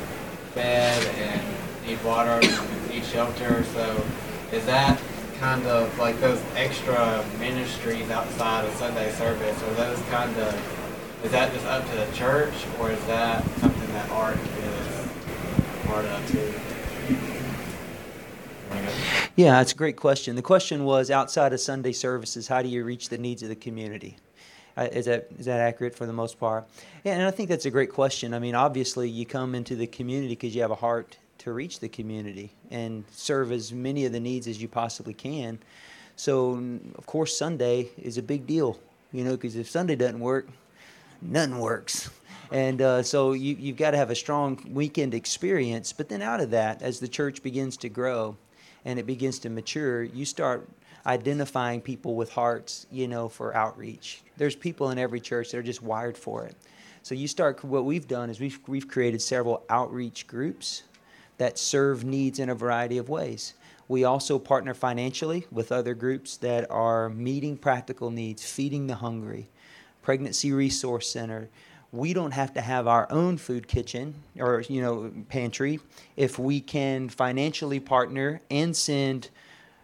fed 0.55 1.05
and 1.17 1.43
need 1.87 2.03
water, 2.05 2.39
and 2.41 2.89
need 2.89 3.05
shelter. 3.05 3.65
So, 3.75 4.05
is 4.53 4.65
that 4.67 5.01
kind 5.41 5.67
of 5.67 5.99
like 5.99 6.21
those 6.21 6.41
extra 6.55 7.25
ministries 7.41 8.11
outside 8.11 8.65
of 8.65 8.73
Sunday 8.75 9.11
service? 9.13 9.61
Are 9.61 9.75
those 9.75 10.01
kind 10.09 10.37
of 10.39 11.25
is 11.25 11.33
that 11.33 11.53
just 11.53 11.67
up 11.67 11.85
to 11.89 11.97
the 11.97 12.11
church, 12.13 12.55
or 12.79 12.93
is 12.93 13.05
that 13.07 13.45
something 13.59 13.93
that 13.93 14.09
ARC 14.11 14.37
is 14.37 15.09
part 15.85 16.05
of 16.05 16.31
too? 16.31 16.72
Yeah, 19.37 19.53
that's 19.53 19.73
a 19.73 19.77
great 19.77 19.97
question. 19.97 20.37
The 20.37 20.43
question 20.43 20.85
was 20.85 21.11
outside 21.11 21.53
of 21.53 21.61
Sunday 21.61 21.93
services, 21.93 22.49
how 22.49 22.63
do 22.63 22.69
you 22.69 22.85
reach 22.85 23.09
the 23.09 23.19
needs 23.19 23.43
of 23.43 23.49
the 23.49 23.57
community? 23.57 24.17
Uh, 24.77 24.89
is 24.93 25.07
that 25.07 25.29
is 25.39 25.47
that 25.47 25.61
accurate 25.61 25.95
for 25.95 26.07
the 26.07 26.13
most 26.13 26.39
part? 26.39 26.67
Yeah, 27.05 27.15
and 27.15 27.23
I 27.23 27.31
think 27.31 27.49
that's 27.49 27.67
a 27.67 27.71
great 27.71 27.93
question. 27.93 28.35
I 28.35 28.39
mean, 28.39 28.55
obviously, 28.55 29.09
you 29.09 29.27
come 29.27 29.55
into 29.55 29.77
the 29.77 29.87
community 29.87 30.35
because 30.35 30.55
you 30.55 30.63
have 30.63 30.71
a 30.71 30.77
heart 30.77 31.17
to 31.39 31.53
reach 31.53 31.81
the 31.81 31.89
community 31.89 32.53
and 32.71 33.05
serve 33.11 33.53
as 33.53 33.73
many 33.73 34.05
of 34.07 34.13
the 34.13 34.21
needs 34.21 34.47
as 34.47 34.63
you 34.63 34.69
possibly 34.69 35.13
can. 35.13 35.59
So, 36.17 36.63
of 36.95 37.07
course, 37.07 37.37
Sunday 37.37 37.89
is 37.99 38.17
a 38.17 38.23
big 38.23 38.47
deal, 38.47 38.79
you 39.13 39.25
know, 39.25 39.33
because 39.33 39.57
if 39.57 39.69
Sunday 39.69 39.97
doesn't 39.97 40.21
work, 40.21 40.49
nothing 41.21 41.59
works. 41.59 42.11
And 42.53 42.83
uh, 42.83 43.03
so 43.03 43.33
you, 43.33 43.57
you've 43.59 43.79
got 43.79 43.93
to 43.93 43.97
have 43.97 44.11
a 44.11 44.15
strong 44.15 44.63
weekend 44.71 45.15
experience. 45.15 45.93
But 45.93 46.09
then 46.09 46.23
out 46.23 46.41
of 46.41 46.51
that, 46.51 46.83
as 46.83 47.01
the 47.01 47.09
church 47.09 47.43
begins 47.43 47.77
to 47.79 47.89
grow 47.89 48.37
and 48.85 48.99
it 48.99 49.07
begins 49.07 49.39
to 49.41 49.51
mature, 49.51 50.03
you 50.03 50.25
start 50.25 50.69
identifying 51.07 51.81
people 51.81 52.15
with 52.15 52.31
hearts, 52.31 52.87
you 52.91 53.09
know, 53.09 53.29
for 53.29 53.55
outreach. 53.55 54.23
There's 54.37 54.55
people 54.55 54.91
in 54.91 54.99
every 54.99 55.21
church 55.21 55.51
that 55.51 55.59
are 55.59 55.63
just 55.63 55.83
wired 55.83 56.17
for 56.17 56.45
it. 56.45 56.57
So 57.03 57.15
you 57.15 57.27
start. 57.27 57.65
What 57.65 57.85
we've 57.85 58.07
done 58.07 58.31
is 58.31 58.39
we've 58.39 58.61
we've 58.69 58.87
created 58.87 59.21
several 59.21 59.65
outreach 59.69 60.27
groups 60.29 60.85
that 61.39 61.59
serve 61.59 62.05
needs 62.05 62.39
in 62.39 62.49
a 62.49 62.55
variety 62.55 62.99
of 62.99 63.09
ways. 63.09 63.55
We 63.89 64.05
also 64.05 64.39
partner 64.39 64.75
financially 64.75 65.47
with 65.51 65.73
other 65.73 65.95
groups 65.95 66.37
that 66.39 66.71
are 66.71 67.09
meeting 67.09 67.57
practical 67.57 68.11
needs, 68.11 68.49
feeding 68.49 68.87
the 68.87 68.95
hungry, 68.95 69.49
Pregnancy 70.03 70.53
Resource 70.53 71.09
Center. 71.09 71.49
We 71.93 72.15
don't 72.15 72.33
have 72.33 72.55
to 72.55 72.61
have 72.61 72.87
our 72.89 73.07
own 73.11 73.37
food 73.37 73.69
kitchen 73.69 74.15
or 74.39 74.63
you 74.69 74.81
know 74.81 75.13
pantry 75.29 75.79
if 76.17 76.39
we 76.39 76.61
can 76.61 77.09
financially 77.09 77.81
partner 77.81 78.41
and 78.51 78.75
send 78.75 79.29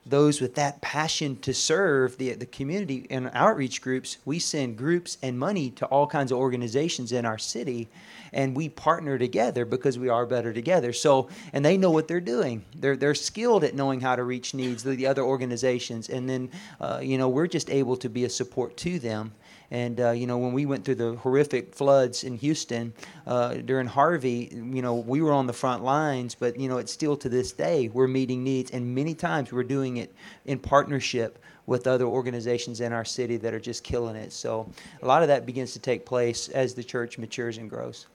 those 0.08 0.40
with 0.40 0.54
that 0.54 0.80
passion 0.80 1.36
to 1.40 1.52
serve 1.52 2.16
the, 2.16 2.32
the 2.32 2.46
community 2.46 3.06
in 3.10 3.30
outreach 3.34 3.82
groups, 3.82 4.18
we 4.24 4.38
send 4.38 4.76
groups 4.76 5.18
and 5.22 5.38
money 5.38 5.70
to 5.70 5.86
all 5.86 6.06
kinds 6.06 6.32
of 6.32 6.38
organizations 6.38 7.12
in 7.12 7.26
our 7.26 7.38
city, 7.38 7.88
and 8.32 8.56
we 8.56 8.68
partner 8.68 9.18
together 9.18 9.64
because 9.64 9.98
we 9.98 10.08
are 10.08 10.24
better 10.24 10.52
together. 10.52 10.92
So, 10.92 11.28
and 11.52 11.64
they 11.64 11.76
know 11.76 11.90
what 11.90 12.08
they're 12.08 12.20
doing. 12.20 12.64
They're 12.74 12.96
they're 12.96 13.14
skilled 13.14 13.64
at 13.64 13.74
knowing 13.74 14.00
how 14.00 14.16
to 14.16 14.24
reach 14.24 14.54
needs 14.54 14.84
of 14.86 14.96
the 14.96 15.06
other 15.06 15.22
organizations, 15.22 16.08
and 16.08 16.28
then 16.28 16.50
uh, 16.80 17.00
you 17.02 17.18
know 17.18 17.28
we're 17.28 17.46
just 17.46 17.70
able 17.70 17.96
to 17.98 18.08
be 18.08 18.24
a 18.24 18.30
support 18.30 18.76
to 18.78 18.98
them. 18.98 19.32
And 19.70 20.00
uh, 20.00 20.10
you 20.10 20.26
know, 20.26 20.38
when 20.38 20.52
we 20.52 20.66
went 20.66 20.84
through 20.84 20.96
the 20.96 21.16
horrific 21.16 21.74
floods 21.74 22.24
in 22.24 22.34
Houston 22.36 22.94
uh, 23.26 23.54
during 23.54 23.86
Harvey, 23.86 24.48
you 24.52 24.82
know, 24.82 24.94
we 24.94 25.20
were 25.20 25.32
on 25.32 25.46
the 25.46 25.52
front 25.52 25.84
lines. 25.84 26.34
But 26.34 26.58
you 26.58 26.68
know, 26.68 26.78
it's 26.78 26.92
still 26.92 27.16
to 27.18 27.28
this 27.28 27.52
day 27.52 27.88
we're 27.88 28.08
meeting 28.08 28.42
needs, 28.42 28.70
and 28.70 28.94
many 28.94 29.14
times 29.14 29.52
we're 29.52 29.64
doing 29.64 29.98
it 29.98 30.14
in 30.46 30.58
partnership 30.58 31.38
with 31.66 31.86
other 31.86 32.06
organizations 32.06 32.80
in 32.80 32.94
our 32.94 33.04
city 33.04 33.36
that 33.36 33.52
are 33.52 33.60
just 33.60 33.84
killing 33.84 34.16
it. 34.16 34.32
So 34.32 34.70
a 35.02 35.06
lot 35.06 35.20
of 35.22 35.28
that 35.28 35.44
begins 35.44 35.74
to 35.74 35.78
take 35.78 36.06
place 36.06 36.48
as 36.48 36.72
the 36.72 36.82
church 36.82 37.18
matures 37.18 37.58
and 37.58 37.68
grows. 37.68 38.06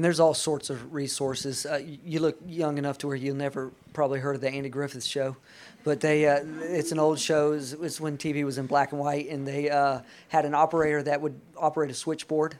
And 0.00 0.04
there's 0.06 0.18
all 0.18 0.32
sorts 0.32 0.70
of 0.70 0.94
resources. 0.94 1.66
Uh, 1.66 1.82
you 2.06 2.20
look 2.20 2.38
young 2.46 2.78
enough 2.78 2.96
to 2.96 3.06
where 3.06 3.16
you'll 3.16 3.36
never 3.36 3.70
probably 3.92 4.18
heard 4.18 4.34
of 4.34 4.40
the 4.40 4.48
Andy 4.48 4.70
Griffith 4.70 5.04
Show, 5.04 5.36
but 5.84 6.00
they 6.00 6.26
uh, 6.26 6.42
it's 6.62 6.90
an 6.90 6.98
old 6.98 7.18
show. 7.18 7.52
It's, 7.52 7.74
it's 7.74 8.00
when 8.00 8.16
TV 8.16 8.42
was 8.42 8.56
in 8.56 8.64
black 8.66 8.92
and 8.92 9.00
white, 9.02 9.28
and 9.28 9.46
they 9.46 9.68
uh, 9.68 10.00
had 10.28 10.46
an 10.46 10.54
operator 10.54 11.02
that 11.02 11.20
would 11.20 11.38
operate 11.54 11.90
a 11.90 11.94
switchboard, 11.94 12.56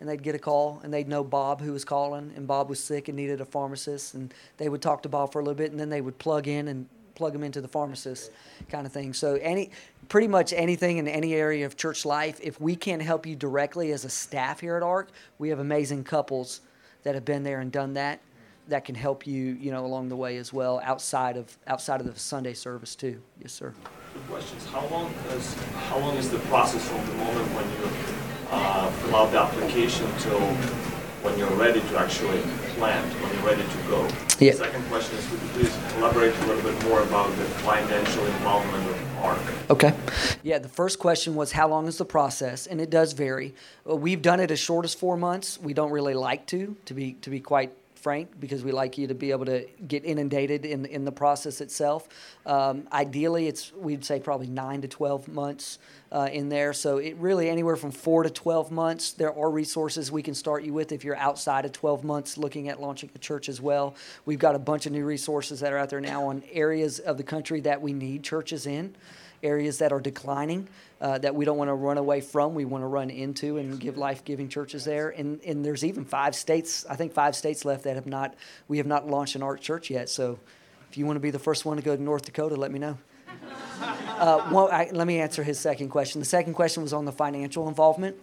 and 0.00 0.08
they'd 0.08 0.24
get 0.24 0.34
a 0.34 0.40
call, 0.40 0.80
and 0.82 0.92
they'd 0.92 1.06
know 1.06 1.22
Bob 1.22 1.60
who 1.60 1.72
was 1.72 1.84
calling, 1.84 2.32
and 2.34 2.48
Bob 2.48 2.68
was 2.68 2.82
sick 2.82 3.06
and 3.06 3.14
needed 3.14 3.40
a 3.40 3.44
pharmacist, 3.44 4.14
and 4.14 4.34
they 4.56 4.68
would 4.68 4.82
talk 4.82 5.04
to 5.04 5.08
Bob 5.08 5.30
for 5.30 5.38
a 5.38 5.44
little 5.44 5.54
bit, 5.54 5.70
and 5.70 5.78
then 5.78 5.88
they 5.88 6.00
would 6.00 6.18
plug 6.18 6.48
in 6.48 6.66
and 6.66 6.88
plug 7.14 7.32
them 7.32 7.44
into 7.44 7.60
the 7.60 7.68
pharmacist 7.68 8.32
kind 8.68 8.88
of 8.88 8.92
thing. 8.92 9.12
So 9.12 9.36
any 9.36 9.70
pretty 10.08 10.26
much 10.26 10.52
anything 10.52 10.96
in 10.96 11.06
any 11.06 11.34
area 11.34 11.64
of 11.64 11.76
church 11.76 12.04
life, 12.04 12.40
if 12.42 12.60
we 12.60 12.74
can't 12.74 13.02
help 13.02 13.24
you 13.24 13.36
directly 13.36 13.92
as 13.92 14.04
a 14.04 14.10
staff 14.10 14.58
here 14.58 14.76
at 14.76 14.82
ARC, 14.82 15.10
we 15.38 15.48
have 15.50 15.60
amazing 15.60 16.02
couples 16.02 16.60
that 17.02 17.14
have 17.14 17.24
been 17.24 17.42
there 17.42 17.60
and 17.60 17.72
done 17.72 17.94
that 17.94 18.20
that 18.68 18.84
can 18.84 18.94
help 18.94 19.26
you, 19.26 19.56
you 19.60 19.70
know, 19.70 19.84
along 19.84 20.08
the 20.08 20.16
way 20.16 20.36
as 20.36 20.52
well 20.52 20.80
outside 20.84 21.36
of 21.36 21.58
outside 21.66 22.00
of 22.00 22.06
the 22.06 22.18
Sunday 22.18 22.54
service 22.54 22.94
too. 22.94 23.20
Yes, 23.40 23.52
sir. 23.52 23.74
The 24.14 24.20
question 24.32 24.56
is 24.58 24.66
how 24.66 24.86
long 24.86 25.12
is 25.30 25.54
how 25.88 25.98
long 25.98 26.16
is 26.16 26.30
the 26.30 26.38
process 26.50 26.86
from 26.88 27.04
the 27.06 27.14
moment 27.14 27.46
when 27.54 27.66
you 27.70 27.90
uh, 28.50 28.90
fill 28.90 29.16
out 29.16 29.32
the 29.32 29.40
application 29.40 30.06
till 30.18 30.40
when 31.22 31.38
you're 31.38 31.50
ready 31.50 31.80
to 31.80 31.98
actually 31.98 32.40
plant, 32.74 33.06
when 33.20 33.32
you're 33.34 33.46
ready 33.46 33.62
to 33.62 33.78
go? 33.88 34.02
Yeah. 34.38 34.52
The 34.52 34.58
second 34.58 34.84
question 34.86 35.16
is, 35.18 35.26
could 35.28 35.40
you 35.42 35.48
please 35.48 35.78
elaborate 35.96 36.34
a 36.36 36.46
little 36.46 36.62
bit 36.62 36.82
more 36.84 37.02
about 37.02 37.30
the 37.36 37.44
financial 37.62 38.24
involvement 38.26 38.88
of 38.90 39.11
Okay. 39.70 39.94
Yeah, 40.42 40.58
the 40.58 40.68
first 40.68 40.98
question 40.98 41.34
was 41.34 41.52
how 41.52 41.68
long 41.68 41.86
is 41.86 41.98
the 41.98 42.04
process, 42.04 42.66
and 42.66 42.80
it 42.80 42.90
does 42.90 43.12
vary. 43.12 43.54
We've 43.84 44.20
done 44.20 44.40
it 44.40 44.50
as 44.50 44.58
short 44.58 44.84
as 44.84 44.94
four 44.94 45.16
months. 45.16 45.58
We 45.58 45.72
don't 45.72 45.90
really 45.90 46.14
like 46.14 46.46
to, 46.48 46.76
to 46.84 46.94
be 46.94 47.14
to 47.22 47.30
be 47.30 47.40
quite 47.40 47.72
frank, 48.02 48.28
because 48.40 48.64
we 48.64 48.72
like 48.72 48.98
you 48.98 49.06
to 49.06 49.14
be 49.14 49.30
able 49.30 49.46
to 49.46 49.66
get 49.86 50.04
inundated 50.04 50.64
in 50.64 50.84
in 50.86 51.04
the 51.04 51.12
process 51.12 51.60
itself. 51.60 52.08
Um, 52.44 52.88
ideally, 52.92 53.46
it's 53.46 53.72
we'd 53.72 54.04
say 54.04 54.20
probably 54.20 54.48
nine 54.48 54.82
to 54.82 54.88
twelve 54.88 55.28
months 55.28 55.78
uh, 56.10 56.28
in 56.32 56.48
there. 56.48 56.72
So 56.72 56.98
it 56.98 57.16
really 57.16 57.48
anywhere 57.48 57.76
from 57.76 57.92
four 57.92 58.24
to 58.24 58.30
twelve 58.30 58.70
months. 58.70 59.12
There 59.12 59.32
are 59.32 59.50
resources 59.50 60.10
we 60.10 60.22
can 60.22 60.34
start 60.34 60.64
you 60.64 60.72
with 60.72 60.92
if 60.92 61.04
you're 61.04 61.16
outside 61.16 61.64
of 61.64 61.72
twelve 61.72 62.04
months 62.04 62.36
looking 62.36 62.68
at 62.68 62.80
launching 62.80 63.10
a 63.14 63.18
church 63.18 63.48
as 63.48 63.60
well. 63.60 63.94
We've 64.26 64.38
got 64.38 64.54
a 64.54 64.58
bunch 64.58 64.86
of 64.86 64.92
new 64.92 65.04
resources 65.04 65.60
that 65.60 65.72
are 65.72 65.78
out 65.78 65.90
there 65.90 66.00
now 66.00 66.24
on 66.24 66.42
areas 66.52 66.98
of 66.98 67.16
the 67.16 67.24
country 67.24 67.60
that 67.60 67.80
we 67.80 67.92
need 67.92 68.24
churches 68.24 68.66
in 68.66 68.94
areas 69.42 69.78
that 69.78 69.92
are 69.92 70.00
declining 70.00 70.68
uh, 71.00 71.18
that 71.18 71.34
we 71.34 71.44
don't 71.44 71.58
want 71.58 71.68
to 71.68 71.74
run 71.74 71.98
away 71.98 72.20
from. 72.20 72.54
We 72.54 72.64
want 72.64 72.82
to 72.82 72.86
run 72.86 73.10
into 73.10 73.58
and 73.58 73.78
give 73.78 73.98
life 73.98 74.24
giving 74.24 74.48
churches 74.48 74.84
there. 74.84 75.10
And, 75.10 75.40
and 75.44 75.64
there's 75.64 75.84
even 75.84 76.04
five 76.04 76.34
states, 76.34 76.86
I 76.88 76.96
think 76.96 77.12
five 77.12 77.34
states 77.34 77.64
left 77.64 77.84
that 77.84 77.96
have 77.96 78.06
not, 78.06 78.34
we 78.68 78.78
have 78.78 78.86
not 78.86 79.08
launched 79.08 79.34
an 79.34 79.42
ARC 79.42 79.60
church 79.60 79.90
yet. 79.90 80.08
So 80.08 80.38
if 80.90 80.96
you 80.96 81.06
want 81.06 81.16
to 81.16 81.20
be 81.20 81.30
the 81.30 81.38
first 81.38 81.64
one 81.64 81.76
to 81.76 81.82
go 81.82 81.96
to 81.96 82.02
North 82.02 82.24
Dakota, 82.24 82.54
let 82.56 82.70
me 82.70 82.78
know. 82.78 82.98
Uh, 83.80 84.48
well, 84.52 84.68
I, 84.70 84.88
let 84.92 85.06
me 85.06 85.18
answer 85.18 85.42
his 85.42 85.58
second 85.58 85.88
question. 85.88 86.20
The 86.20 86.26
second 86.26 86.54
question 86.54 86.82
was 86.82 86.92
on 86.92 87.04
the 87.04 87.12
financial 87.12 87.68
involvement. 87.68 88.16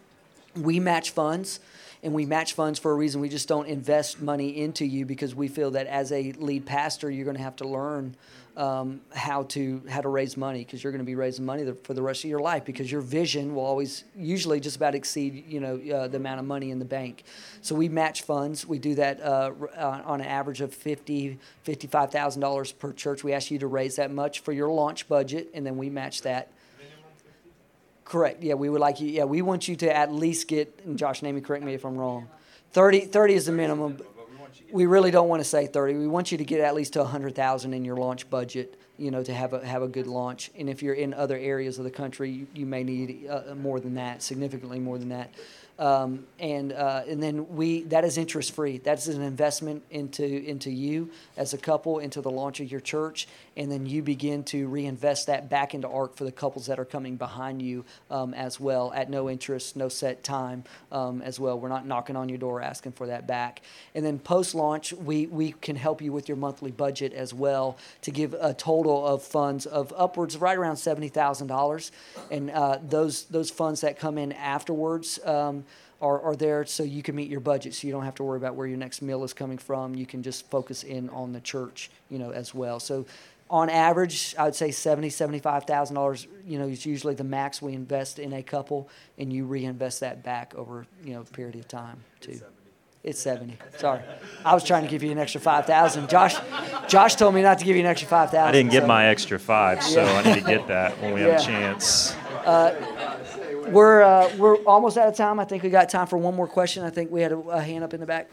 we 0.55 0.79
match 0.79 1.11
funds 1.11 1.59
and 2.01 2.13
we 2.13 2.25
match 2.25 2.53
funds 2.53 2.79
for 2.79 2.91
a 2.91 2.95
reason. 2.95 3.19
We 3.19 3.29
just 3.29 3.47
don't 3.47 3.67
invest 3.67 4.21
money 4.21 4.57
into 4.57 4.85
you 4.85 5.05
because 5.05 5.35
we 5.35 5.47
feel 5.47 5.71
that 5.71 5.87
as 5.87 6.11
a 6.11 6.31
lead 6.33 6.65
pastor, 6.65 7.11
you're 7.11 7.25
going 7.25 7.37
to 7.37 7.43
have 7.43 7.57
to 7.57 7.67
learn 7.67 8.15
um, 8.55 8.99
how 9.13 9.43
to 9.43 9.81
how 9.89 10.01
to 10.01 10.09
raise 10.09 10.35
money 10.35 10.65
because 10.65 10.83
you're 10.83 10.91
going 10.91 10.99
to 10.99 11.05
be 11.05 11.15
raising 11.15 11.45
money 11.45 11.71
for 11.83 11.93
the 11.93 12.01
rest 12.01 12.25
of 12.25 12.29
your 12.29 12.39
life 12.39 12.65
because 12.65 12.91
your 12.91 12.99
vision 12.99 13.55
will 13.55 13.63
always 13.63 14.03
usually 14.17 14.59
just 14.59 14.75
about 14.75 14.95
exceed 14.95 15.45
you 15.47 15.61
know 15.61 15.79
uh, 15.95 16.07
the 16.09 16.17
amount 16.17 16.39
of 16.39 16.45
money 16.45 16.71
in 16.71 16.79
the 16.79 16.85
bank. 16.85 17.23
So 17.61 17.73
we 17.73 17.87
match 17.87 18.23
funds. 18.23 18.65
We 18.65 18.77
do 18.79 18.95
that 18.95 19.21
uh, 19.21 19.51
uh 19.77 20.01
on 20.05 20.19
an 20.19 20.27
average 20.27 20.61
of 20.61 20.73
fifty 20.73 21.37
fifty 21.63 21.87
five 21.87 22.11
thousand 22.11 22.41
dollars 22.41 22.71
per 22.71 22.91
church. 22.91 23.23
We 23.23 23.33
ask 23.33 23.49
you 23.49 23.59
to 23.59 23.67
raise 23.67 23.95
that 23.95 24.11
much 24.11 24.41
for 24.41 24.51
your 24.51 24.69
launch 24.69 25.07
budget, 25.07 25.49
and 25.53 25.65
then 25.65 25.77
we 25.77 25.89
match 25.89 26.21
that. 26.23 26.51
Correct. 28.09 28.41
Yeah, 28.41 28.55
we 28.55 28.69
would 28.69 28.81
like 28.81 28.99
you. 28.99 29.07
Yeah, 29.07 29.25
we 29.25 29.43
want 29.43 29.67
you 29.67 29.75
to 29.77 29.95
at 29.95 30.11
least 30.11 30.47
get. 30.47 30.81
And 30.83 30.97
Josh, 30.97 31.21
name 31.21 31.35
me. 31.35 31.41
Correct 31.41 31.63
me 31.63 31.75
if 31.75 31.85
I'm 31.85 31.95
wrong. 31.95 32.27
30, 32.71 33.01
30 33.01 33.33
is 33.35 33.45
the 33.45 33.51
minimum. 33.51 33.99
We 34.71 34.87
really 34.87 35.11
don't 35.11 35.29
want 35.29 35.41
to 35.41 35.47
say 35.47 35.67
30. 35.67 35.93
We 35.93 36.07
want 36.07 36.31
you 36.31 36.39
to 36.39 36.43
get 36.43 36.59
at 36.59 36.73
least 36.73 36.93
to 36.93 36.99
100,000 36.99 37.73
in 37.73 37.85
your 37.85 37.97
launch 37.97 38.27
budget, 38.27 38.79
you 38.97 39.11
know, 39.11 39.23
to 39.23 39.33
have 39.33 39.53
a 39.53 39.65
have 39.65 39.83
a 39.83 39.87
good 39.87 40.07
launch. 40.07 40.49
And 40.57 40.69
if 40.69 40.81
you're 40.81 40.95
in 40.95 41.13
other 41.13 41.37
areas 41.37 41.77
of 41.77 41.83
the 41.83 41.91
country, 41.91 42.31
you, 42.31 42.47
you 42.55 42.65
may 42.65 42.83
need 42.83 43.27
uh, 43.27 43.53
more 43.53 43.79
than 43.79 43.93
that, 43.95 44.23
significantly 44.23 44.79
more 44.79 44.97
than 44.97 45.09
that. 45.09 45.33
Um, 45.79 46.25
and 46.39 46.73
uh, 46.73 47.03
and 47.07 47.23
then 47.23 47.55
we 47.55 47.83
that 47.83 48.03
is 48.03 48.17
interest 48.17 48.53
free. 48.53 48.79
That's 48.79 49.07
an 49.07 49.21
investment 49.21 49.83
into 49.89 50.25
into 50.25 50.69
you 50.69 51.09
as 51.37 51.53
a 51.53 51.57
couple, 51.57 51.99
into 51.99 52.21
the 52.21 52.31
launch 52.31 52.59
of 52.59 52.69
your 52.69 52.81
church, 52.81 53.27
and 53.59 53.69
then 53.69 53.85
you 53.85 54.01
begin 54.01 54.41
to 54.45 54.69
reinvest 54.69 55.27
that 55.27 55.49
back 55.49 55.75
into 55.75 55.87
ARC 55.89 56.15
for 56.15 56.23
the 56.23 56.31
couples 56.31 56.67
that 56.67 56.79
are 56.79 56.85
coming 56.85 57.17
behind 57.17 57.61
you 57.61 57.83
um, 58.09 58.33
as 58.33 58.57
well 58.57 58.93
at 58.93 59.09
no 59.09 59.29
interest, 59.29 59.75
no 59.75 59.89
set 59.89 60.23
time 60.23 60.63
um, 60.93 61.21
as 61.21 61.41
well. 61.41 61.59
We're 61.59 61.67
not 61.67 61.85
knocking 61.85 62.15
on 62.15 62.29
your 62.29 62.37
door 62.37 62.61
asking 62.61 62.93
for 62.93 63.07
that 63.07 63.27
back. 63.27 63.61
And 63.93 64.05
then 64.05 64.17
post 64.17 64.55
launch, 64.55 64.93
we 64.93 65.27
we 65.27 65.51
can 65.51 65.75
help 65.75 66.01
you 66.01 66.13
with 66.13 66.29
your 66.29 66.37
monthly 66.37 66.71
budget 66.71 67.11
as 67.11 67.33
well 67.33 67.77
to 68.03 68.11
give 68.11 68.33
a 68.39 68.53
total 68.53 69.05
of 69.05 69.23
funds 69.23 69.65
of 69.65 69.93
upwards 69.97 70.37
right 70.37 70.57
around 70.57 70.77
seventy 70.77 71.09
thousand 71.09 71.47
dollars, 71.47 71.91
and 72.31 72.49
uh, 72.51 72.79
those 72.81 73.25
those 73.25 73.51
funds 73.51 73.81
that 73.81 73.99
come 73.99 74.17
in 74.17 74.31
afterwards. 74.31 75.19
Um, 75.25 75.65
are, 76.01 76.21
are 76.21 76.35
there 76.35 76.65
so 76.65 76.83
you 76.83 77.03
can 77.03 77.13
meet 77.13 77.29
your 77.29 77.41
budget 77.41 77.73
so 77.73 77.85
you 77.85 77.91
don't 77.91 78.05
have 78.05 78.15
to 78.15 78.23
worry 78.23 78.37
about 78.37 78.55
where 78.55 78.65
your 78.65 78.77
next 78.77 79.01
meal 79.01 79.21
is 79.25 79.33
coming 79.33 79.57
from 79.57 79.95
you 79.95 80.05
can 80.05 80.23
just 80.23 80.49
focus 80.49 80.83
in 80.83 81.09
on 81.09 81.33
the 81.33 81.41
church 81.41 81.91
you 82.09 82.17
know 82.17 82.31
as 82.31 82.53
well 82.55 82.79
so 82.79 83.05
on 83.49 83.69
average 83.69 84.35
i 84.37 84.43
would 84.43 84.55
say 84.55 84.69
70 84.71 85.09
75000 85.09 85.95
dollars 85.95 86.27
you 86.45 86.59
know 86.59 86.67
is 86.67 86.85
usually 86.85 87.15
the 87.15 87.23
max 87.23 87.61
we 87.61 87.73
invest 87.73 88.19
in 88.19 88.33
a 88.33 88.43
couple 88.43 88.89
and 89.17 89.33
you 89.33 89.45
reinvest 89.45 90.01
that 90.01 90.23
back 90.23 90.53
over 90.55 90.85
you 91.03 91.13
know 91.13 91.21
a 91.21 91.25
period 91.25 91.55
of 91.55 91.67
time 91.67 91.99
too 92.21 92.39
it's 93.03 93.19
70 93.19 93.57
sorry 93.77 94.01
i 94.45 94.53
was 94.53 94.63
trying 94.63 94.83
to 94.83 94.89
give 94.89 95.01
you 95.01 95.11
an 95.11 95.17
extra 95.17 95.41
5000 95.41 96.09
josh 96.09 96.35
josh 96.87 97.15
told 97.15 97.33
me 97.33 97.41
not 97.41 97.57
to 97.59 97.65
give 97.65 97.75
you 97.75 97.81
an 97.81 97.87
extra 97.87 98.07
5000 98.07 98.37
I 98.47 98.51
didn't 98.51 98.71
get 98.71 98.83
so- 98.83 98.87
my 98.87 99.05
extra 99.07 99.39
five, 99.39 99.81
so 99.81 100.03
Yeah. 100.03 100.11
I 100.11 100.23
need 100.33 100.41
to 100.41 100.47
get 100.47 100.67
that 100.67 100.99
when 101.01 101.13
we 101.13 101.21
have 101.21 101.29
Yeah. 101.29 101.39
a 101.39 101.43
chance. 101.43 102.13
uh, 102.45 102.75
we're 103.71 104.01
uh, 104.01 104.29
we're 104.37 104.55
almost 104.63 104.97
out 104.97 105.07
of 105.07 105.15
time. 105.15 105.39
I 105.39 105.45
think 105.45 105.61
we 105.63 105.69
got 105.69 105.89
time 105.89 106.07
for 106.07 106.17
one 106.17 106.35
more 106.35 106.47
question. 106.47 106.83
I 106.83 106.89
think 106.89 107.11
we 107.11 107.21
had 107.21 107.31
a, 107.31 107.37
a 107.37 107.61
hand 107.61 107.83
up 107.83 107.93
in 107.93 107.99
the 107.99 108.05
back. 108.07 108.27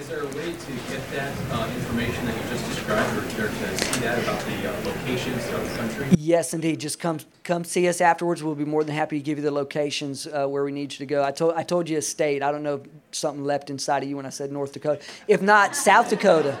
Is 0.00 0.08
there 0.08 0.22
a 0.22 0.26
way 0.28 0.54
to 0.54 0.72
get 0.88 1.10
that 1.10 1.34
uh, 1.50 1.68
information 1.76 2.24
that 2.24 2.34
you 2.34 2.50
just 2.50 2.66
described, 2.70 3.18
or, 3.18 3.44
or 3.44 3.48
to 3.48 3.84
see 3.84 4.00
that 4.00 4.18
about 4.22 4.40
the 4.46 4.72
uh, 4.72 4.84
locations 4.86 5.44
throughout 5.44 5.62
the 5.62 5.76
country? 5.76 6.06
Yes, 6.18 6.54
indeed. 6.54 6.80
Just 6.80 6.98
come 6.98 7.18
come 7.44 7.64
see 7.64 7.86
us 7.86 8.00
afterwards. 8.00 8.42
We'll 8.42 8.54
be 8.54 8.64
more 8.64 8.82
than 8.82 8.94
happy 8.94 9.18
to 9.18 9.22
give 9.22 9.36
you 9.36 9.44
the 9.44 9.50
locations 9.50 10.26
uh, 10.26 10.46
where 10.46 10.64
we 10.64 10.72
need 10.72 10.92
you 10.92 10.98
to 11.00 11.06
go. 11.06 11.22
I 11.22 11.32
told 11.32 11.52
I 11.54 11.64
told 11.64 11.90
you 11.90 11.98
a 11.98 12.02
state. 12.02 12.42
I 12.42 12.50
don't 12.50 12.62
know 12.62 12.76
if 12.76 12.88
something 13.14 13.44
left 13.44 13.68
inside 13.68 14.02
of 14.02 14.08
you 14.08 14.16
when 14.16 14.24
I 14.24 14.30
said 14.30 14.50
North 14.50 14.72
Dakota. 14.72 15.02
If 15.28 15.42
not, 15.42 15.76
South 15.76 16.08
Dakota. 16.08 16.56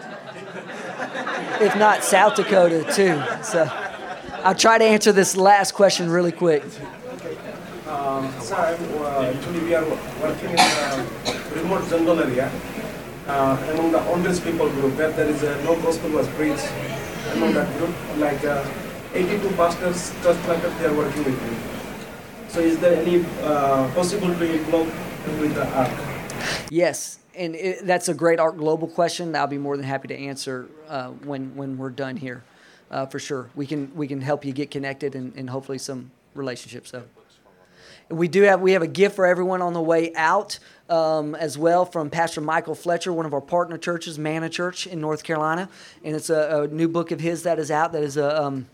if 1.62 1.74
not, 1.78 2.04
South 2.04 2.34
Dakota 2.34 2.84
too. 2.92 3.22
So 3.42 3.66
I'll 4.44 4.54
try 4.54 4.76
to 4.76 4.84
answer 4.84 5.12
this 5.12 5.34
last 5.34 5.72
question 5.72 6.10
really 6.10 6.32
quick. 6.32 6.62
Um, 7.88 8.30
sir, 8.42 8.54
I'm, 8.54 9.02
uh, 9.02 9.22
actually 9.22 9.60
we 9.60 9.74
are 9.74 9.84
working 10.20 10.50
in 10.50 10.58
a 10.58 11.06
remote 11.54 11.88
jungle 11.88 12.20
area 12.20 12.52
uh, 13.30 13.72
among 13.72 13.92
the 13.92 14.02
oldest 14.06 14.44
people 14.44 14.68
group 14.70 14.96
where 14.96 15.12
there 15.12 15.28
is 15.28 15.42
a 15.42 15.52
no 15.64 15.76
gospel 15.82 16.10
was 16.10 16.28
preached 16.38 16.68
among 17.34 17.54
that 17.54 17.68
group 17.78 17.94
like 18.18 18.44
uh, 18.44 18.64
82 19.14 19.48
pastors 19.56 20.10
church 20.22 20.36
planters 20.44 20.74
they 20.78 20.86
are 20.86 20.94
working 20.94 21.24
with 21.24 21.40
me. 21.50 21.56
So 22.48 22.60
is 22.60 22.78
there 22.80 23.00
any 23.00 23.24
uh, 23.42 23.90
possible 23.94 24.34
to 24.34 24.52
involve 24.52 24.88
with 25.40 25.54
the 25.54 25.66
ARC? 25.66 25.90
Yes, 26.70 27.20
and 27.34 27.54
it, 27.54 27.86
that's 27.86 28.08
a 28.08 28.14
great 28.14 28.40
ARC 28.40 28.56
Global 28.56 28.88
question. 28.88 29.36
I'll 29.36 29.46
be 29.46 29.58
more 29.58 29.76
than 29.76 29.86
happy 29.86 30.08
to 30.08 30.16
answer 30.16 30.68
uh, 30.88 31.10
when 31.30 31.54
when 31.54 31.78
we're 31.78 31.90
done 31.90 32.16
here, 32.16 32.42
uh, 32.90 33.06
for 33.06 33.18
sure. 33.18 33.50
We 33.54 33.66
can 33.66 33.92
we 33.94 34.08
can 34.08 34.20
help 34.20 34.44
you 34.44 34.52
get 34.52 34.70
connected 34.70 35.14
and, 35.14 35.32
and 35.36 35.50
hopefully 35.50 35.78
some 35.78 36.10
relationships. 36.34 36.90
So. 36.90 37.04
We 38.10 38.28
do 38.28 38.42
have 38.42 38.60
we 38.60 38.72
have 38.72 38.82
a 38.82 38.88
gift 38.88 39.16
for 39.16 39.24
everyone 39.24 39.62
on 39.62 39.72
the 39.72 39.80
way 39.80 40.12
out 40.14 40.58
um, 40.88 41.34
as 41.36 41.56
well 41.56 41.84
from 41.84 42.10
Pastor 42.10 42.40
Michael 42.40 42.74
Fletcher, 42.74 43.12
one 43.12 43.24
of 43.24 43.32
our 43.32 43.40
partner 43.40 43.78
churches, 43.78 44.18
Manna 44.18 44.48
Church 44.48 44.86
in 44.86 45.00
North 45.00 45.22
Carolina, 45.22 45.68
and 46.04 46.16
it's 46.16 46.28
a, 46.28 46.62
a 46.62 46.66
new 46.68 46.88
book 46.88 47.12
of 47.12 47.20
his 47.20 47.44
that 47.44 47.58
is 47.58 47.70
out. 47.70 47.92
That 47.92 48.02
is 48.02 48.16
a 48.16 48.42
um, 48.42 48.66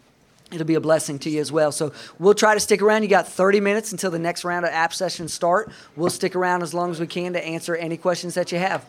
it'll 0.50 0.66
be 0.66 0.74
a 0.74 0.80
blessing 0.80 1.18
to 1.20 1.30
you 1.30 1.40
as 1.40 1.52
well. 1.52 1.70
So 1.70 1.92
we'll 2.18 2.34
try 2.34 2.54
to 2.54 2.60
stick 2.60 2.80
around. 2.80 3.02
You 3.02 3.08
got 3.08 3.28
30 3.28 3.60
minutes 3.60 3.92
until 3.92 4.10
the 4.10 4.18
next 4.18 4.44
round 4.44 4.64
of 4.64 4.72
app 4.72 4.94
sessions 4.94 5.34
start. 5.34 5.70
We'll 5.96 6.10
stick 6.10 6.34
around 6.34 6.62
as 6.62 6.72
long 6.72 6.90
as 6.90 7.00
we 7.00 7.06
can 7.06 7.32
to 7.34 7.44
answer 7.44 7.74
any 7.74 7.96
questions 7.96 8.34
that 8.34 8.52
you 8.52 8.58
have. 8.58 8.84